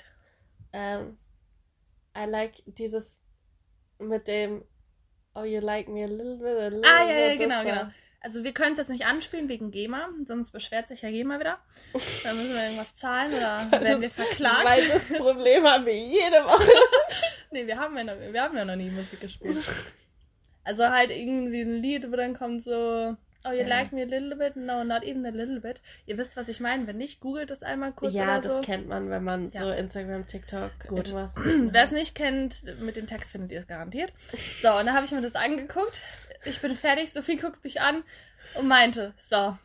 [0.72, 1.18] ähm,
[2.18, 3.20] I like dieses
[4.00, 4.64] mit dem
[5.34, 7.38] Oh, you like me a little bit, a little Ah, ja, ja, bit.
[7.40, 7.90] genau, genau.
[8.22, 11.58] Also wir können es jetzt nicht anspielen wegen GEMA, sonst beschwert sich ja GEMA wieder.
[12.22, 14.64] Dann müssen wir irgendwas zahlen oder werden wir verklagt.
[14.66, 16.68] Weil das Problem haben wir jede Woche.
[17.52, 19.58] Nee, wir haben, ja noch, wir haben ja noch nie Musik gespielt.
[20.62, 23.66] Also halt irgendwie ein Lied, wo dann kommt so, oh, you Ja.
[23.68, 24.56] like me a little bit?
[24.56, 25.80] No, not even a little bit.
[26.06, 26.86] Ihr wisst, was ich meine.
[26.86, 28.60] Wenn nicht, googelt das einmal kurz ja, oder das so.
[28.62, 29.62] kennt man, wenn man Ja.
[29.64, 30.98] so Instagram, TikTok, Gut.
[31.08, 31.34] irgendwas.
[31.36, 34.12] Wer es nicht kennt, mit dem Text findet ihr es garantiert.
[34.62, 36.02] So, und da habe ich mir das angeguckt.
[36.44, 37.12] Ich bin fertig.
[37.12, 38.02] Sophie guckt mich an
[38.54, 39.56] und meinte, so,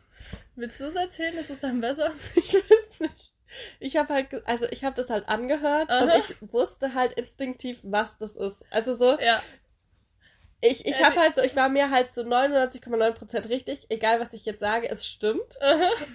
[0.54, 1.36] willst du es erzählen?
[1.38, 2.12] Ist es dann besser?
[2.36, 3.32] Ich weiß nicht.
[3.80, 6.18] Ich habe halt, also ich habe das halt angehört und Aha.
[6.18, 8.62] ich wusste halt instinktiv, was das ist.
[8.70, 9.42] Also so, Ja.
[10.60, 14.32] Ich, ich Äh, habe halt so, ich war mir halt so 99,9% richtig, egal was
[14.32, 15.56] ich jetzt sage, es stimmt.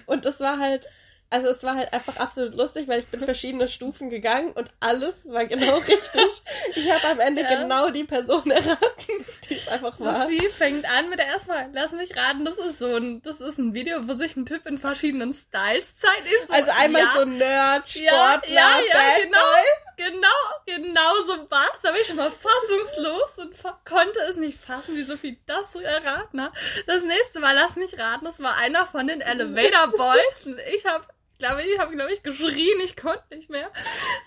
[0.06, 0.88] Und das war halt,
[1.32, 5.28] also es war halt einfach absolut lustig, weil ich bin verschiedene Stufen gegangen und alles
[5.28, 6.42] war genau richtig.
[6.74, 7.60] Ich habe am Ende Ja.
[7.62, 10.22] genau die Person erraten, die es einfach war.
[10.22, 13.58] Sophie fängt an mit der erstmal, lass mich raten, das ist so ein, das ist
[13.58, 16.28] ein Video, wo sich ein Typ in verschiedenen Styles zeigt.
[16.46, 19.38] So, Also einmal ja, so Nerd, Sportler, ja, ja, Bad genau.
[19.38, 19.82] Boy.
[19.96, 20.28] Genau,
[20.66, 21.80] genau so war's.
[21.82, 23.54] Da war ich schon mal fassungslos und
[23.84, 26.52] konnte es nicht fassen, wie Sophie das so erraten hat.
[26.86, 30.46] Das nächste Mal, lass mich raten, das war einer von den Elevator Boys.
[30.46, 31.04] Und ich habe,
[31.42, 33.70] glaube ich, habe, glaube ich, geschrien, ich konnte nicht mehr.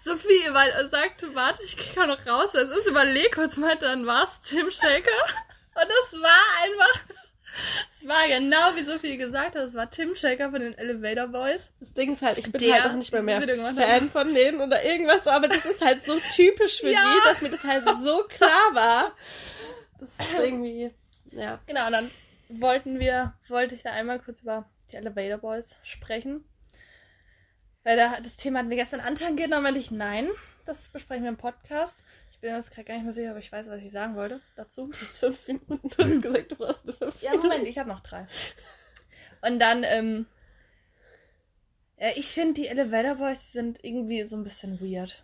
[0.04, 2.54] Sophie weil, äh, sagte, warte, ich krieg noch raus.
[2.54, 5.24] Es ist überleg kurz, meinte, dann war's Tim Shaker.
[5.76, 7.04] Und es war einfach,
[7.98, 11.72] es war genau wie Sophie gesagt hat, es war Tim Shaker von den Elevator Boys.
[11.80, 13.42] Das Ding ist halt, ich bin Der halt auch nicht mehr mehr.
[13.42, 17.00] Fan von denen oder irgendwas so, aber das ist halt so typisch für Ja.
[17.00, 19.16] die, dass mir das halt so klar war.
[20.00, 20.92] Das ist irgendwie,
[21.32, 21.60] ja.
[21.66, 22.12] Genau, und dann
[22.50, 26.44] wollten wir, wollte ich da einmal kurz über die Elevator Boys sprechen.
[27.86, 30.28] Weil da, das Thema hatten wir gestern antangiert, dann meinte ich, nein,
[30.66, 32.04] das besprechen wir im Podcast.
[32.32, 34.16] Ich bin mir jetzt gerade gar nicht mehr sicher, aber ich weiß, was ich sagen
[34.16, 34.88] wollte dazu.
[34.88, 37.48] Du hast fünf Minuten, du hast gesagt, du brauchst nur fünf Ja, Minuten.
[37.48, 38.28] Moment, ich habe noch drei.
[39.48, 40.26] Und dann, ähm,
[41.98, 45.24] ja, ich finde, die Elevator Boys die sind irgendwie so ein bisschen weird.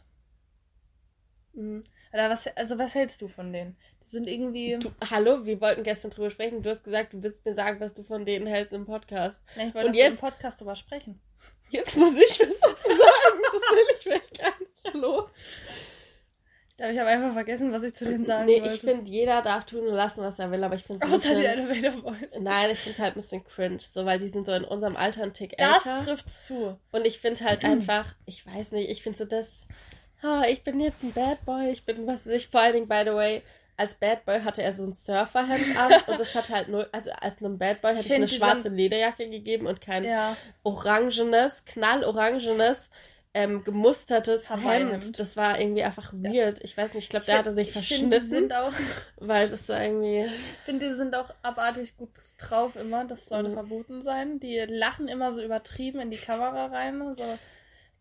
[1.53, 1.83] Mhm.
[2.13, 3.75] Oder was, also was hältst du von denen?
[4.03, 4.77] Die sind irgendwie.
[4.79, 6.61] Du, hallo, wir wollten gestern drüber sprechen.
[6.61, 9.41] Du hast gesagt, du willst mir sagen, was du von denen hältst im Podcast.
[9.55, 11.19] Ja, ich wollte wir im jetzt- Podcast drüber sprechen.
[11.71, 13.41] Jetzt muss ich was dazu sagen.
[13.43, 14.71] Das will ich vielleicht gar nicht.
[14.93, 15.27] Hallo.
[16.77, 18.73] Aber ich habe einfach vergessen, was ich zu denen sagen nee, wollte.
[18.73, 21.15] ich finde, jeder darf tun und lassen, was er will, aber ich finde es ein
[21.15, 21.69] Außer die bisschen...
[21.69, 22.31] Elevator Boys.
[22.39, 24.95] Nein, ich finde es halt ein bisschen cringe, so, weil die sind so in unserem
[24.95, 26.03] Alter ein Tick Das älter.
[26.03, 26.79] trifft zu.
[26.91, 29.67] Und ich finde halt einfach, ich weiß nicht, ich finde so das,
[30.23, 32.87] ah, ich bin jetzt ein Bad Boy, ich bin, was weiß ich, vor allen Dingen,
[32.87, 33.43] by the way,
[33.81, 37.09] als Bad Boy hatte er so ein Surferhemd an und das hat halt nur, also
[37.11, 40.03] als einem Bad Boy hätte Ich ich eine find, schwarze sind- Lederjacke gegeben und kein
[40.05, 40.37] Ja.
[40.63, 42.91] orangenes, knallorangenes,
[43.33, 44.49] ähm, gemustertes.
[44.49, 45.17] Hemd.
[45.19, 46.31] Das war irgendwie einfach Ja.
[46.33, 46.63] weird.
[46.63, 48.73] Ich weiß nicht, ich glaube, der hatte sich ich find, verschnitten, die sind auch,
[49.17, 50.31] weil das so irgendwie, ich
[50.65, 53.05] finde, die sind auch abartig gut drauf immer.
[53.05, 53.53] Das sollte Mhm.
[53.53, 54.39] verboten sein.
[54.41, 57.15] Die lachen immer so übertrieben in die Kamera rein.
[57.15, 57.23] So.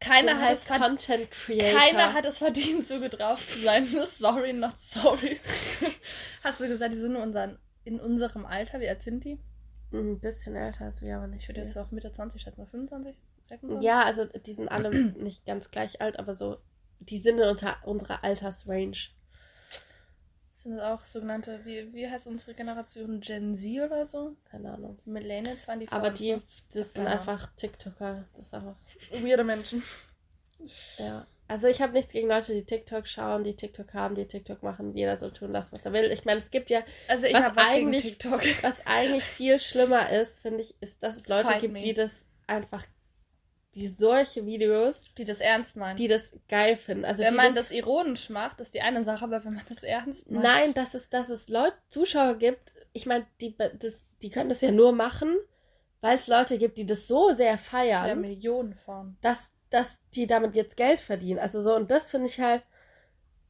[0.00, 1.78] Keiner, so hat es verdient, Content Creator.
[1.78, 3.86] keiner hat es verdient, so gut drauf zu sein.
[4.06, 5.38] sorry, not sorry.
[6.42, 8.80] Hast du gesagt, die sind in, unseren, in unserem Alter?
[8.80, 9.38] Wie alt sind die?
[9.92, 12.66] Ein bisschen älter als wir, aber nicht Ich würde jetzt auch Mitte 20 schätzen.
[12.66, 13.14] 25?
[13.48, 13.84] 26?
[13.84, 16.58] Ja, also die sind alle nicht ganz gleich alt, aber so,
[17.00, 19.10] die sind in unter, unserer Altersrange.
[20.62, 23.20] Sind das auch sogenannte, wie, wie heißt unsere Generation?
[23.20, 24.36] Gen Z oder so?
[24.50, 24.98] Keine Ahnung.
[25.06, 26.36] Millennials waren die vor Aber die,
[26.74, 28.26] das sind einfach TikToker.
[28.36, 28.76] Das ist einfach,
[29.10, 29.82] Weirde Menschen.
[30.98, 31.26] ja.
[31.48, 34.94] Also ich habe nichts gegen Leute, die TikTok schauen, die TikTok haben, die TikTok machen.
[34.94, 36.12] Jeder soll tun lassen, was er will.
[36.12, 38.40] Ich meine, es gibt ja, Also ich Was was eigentlich- TikTok.
[38.62, 41.80] was eigentlich viel schlimmer ist, finde ich, ist, dass es Leute Fight gibt, me.
[41.80, 42.84] die das einfach,
[43.74, 45.98] die solche Videos, Die das ernst meinen.
[45.98, 47.04] die das geil finden.
[47.04, 50.30] Also wenn man das ironisch macht, ist die eine Sache, aber wenn man das ernst
[50.30, 50.44] meint.
[50.44, 54.60] Nein, dass es, dass es Leute, Zuschauer gibt, ich meine, die, das, die können das
[54.60, 55.36] ja nur machen,
[56.00, 57.58] weil es Leute gibt, die das so sehr
[58.00, 59.16] Ja, feiern, Millionen von.
[59.22, 61.38] dass, dass die damit jetzt Geld verdienen.
[61.40, 62.62] Also so, und das finde ich halt,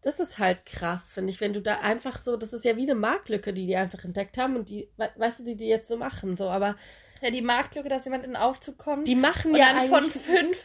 [0.03, 2.83] das ist halt krass, finde ich, wenn du da einfach so, das ist ja wie
[2.83, 5.89] eine Marktlücke, die die einfach entdeckt haben und die, we- weißt du, die die jetzt
[5.89, 6.77] so machen, so, aber
[7.21, 10.05] Ja, die Marktlücke, dass jemand in den Aufzug kommt die machen und ja dann von
[10.05, 10.59] fünf,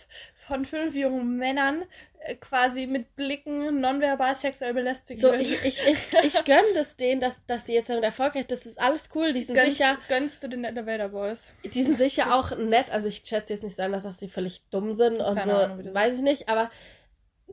[0.48, 1.84] von fünf jungen Männern
[2.20, 5.42] äh, quasi mit Blicken nonverbal sexuell belästigt so, wird.
[5.42, 8.80] ich, ich, ich, ich gönne das denen, dass, dass die jetzt damit erfolgreich, das ist
[8.80, 11.44] alles cool, die sind gönnst, sicher, gönnst du den Elevator Boys?
[11.64, 12.92] Die sind sicher auch nett.
[12.92, 15.58] Also ich schätze jetzt nicht sein, dass das die völlig dumm sind und Keine so,
[15.58, 16.70] Ahnung, weiß ich nicht, aber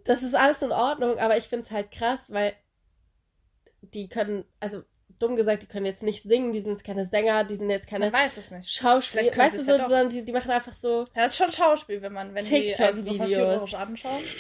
[0.04, 2.54] das ist alles in Ordnung, aber ich finde es halt krass, weil
[3.80, 4.82] die können, also
[5.22, 7.86] dumm gesagt, die können jetzt nicht singen, die sind jetzt keine Sänger, die sind jetzt
[7.86, 8.70] keine Man weiß es nicht.
[8.70, 11.52] Schauspieler, weißt du so, ja sondern die, die machen einfach so, Ja, das ist schon
[11.52, 13.04] Schauspiel, wenn man, wenn die ähm,
[13.66, 14.22] so anschauen.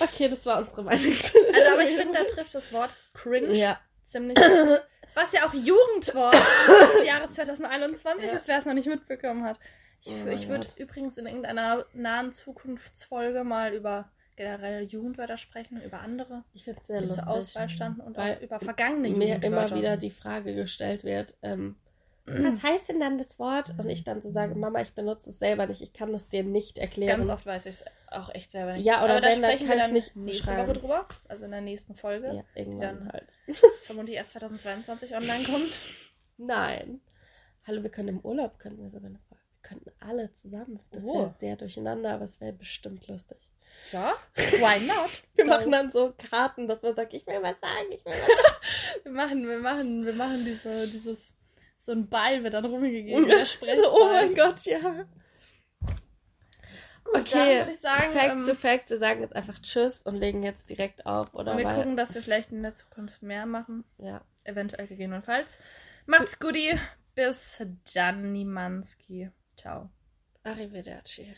[0.00, 1.10] Okay, das war unsere Meinung.
[1.10, 3.80] Also, aber ich finde, da trifft das Wort cringe Ja.
[4.04, 4.82] ziemlich gut.
[5.14, 6.34] Was ja auch Jugendwort
[6.98, 8.32] des Jahres 2021 Ja.
[8.36, 9.58] ist, wer es noch nicht mitbekommen hat.
[10.02, 16.00] Ich, Oh ich würde übrigens in irgendeiner nahen Zukunftsfolge mal über generell Jugendwörter sprechen, über
[16.00, 17.32] andere, Ich finde es sehr die zur lustig.
[17.34, 19.46] Auswahl standen und weil auch über vergangene mir Jugendwörter.
[19.68, 21.76] immer wieder die Frage gestellt wird, ähm,
[22.30, 23.72] was heißt denn dann das Wort?
[23.78, 26.44] Und ich dann so sage, Mama, ich benutze es selber nicht, ich kann es dir
[26.44, 27.16] nicht erklären.
[27.20, 28.84] Ganz oft weiß ich es auch echt selber nicht.
[28.84, 30.68] Ja, oder Aber da wenn, dann sprechen kann wir dann nicht nächste beschreiben.
[30.68, 31.08] Woche drüber.
[31.26, 32.26] Also in der nächsten Folge.
[32.34, 33.24] Ja, irgendwann Dann- halt.
[33.84, 35.70] Vermutlich erst 2022 online kommt.
[36.36, 37.00] Nein.
[37.66, 39.42] Hallo, wir können im Urlaub, könnten wir sogar eine Folge.
[39.62, 40.80] Wir könnten alle zusammen.
[40.90, 41.14] Das Oh.
[41.20, 43.38] wäre sehr durcheinander, aber es wäre bestimmt lustig.
[43.92, 45.10] Ja, why not?
[45.36, 48.20] Wir machen dann so Karten, dass man sagt, ich will was sagen, ich will was
[48.26, 49.04] sagen.
[49.04, 51.32] Wir machen, wir machen, wir machen diese, dieses,
[51.78, 53.86] so ein Ball wird dann rumgegeben, der Sprechball.
[53.90, 55.06] oh mein Gott, ja.
[57.04, 60.02] Gut, dann Okay, würde ich sagen, Facts to ähm, Facts, wir sagen jetzt einfach Tschüss
[60.02, 61.56] und legen jetzt direkt auf, oder?
[61.56, 63.84] wir Weil- gucken, dass wir vielleicht in der Zukunft mehr machen.
[63.96, 64.20] Ja.
[64.44, 65.56] Eventuell gegebenenfalls.
[66.04, 66.56] Macht's gut,
[67.14, 67.62] bis
[67.94, 69.30] dann, Nimanski.
[69.56, 69.88] Ciao.
[70.44, 71.34] Arrivederci.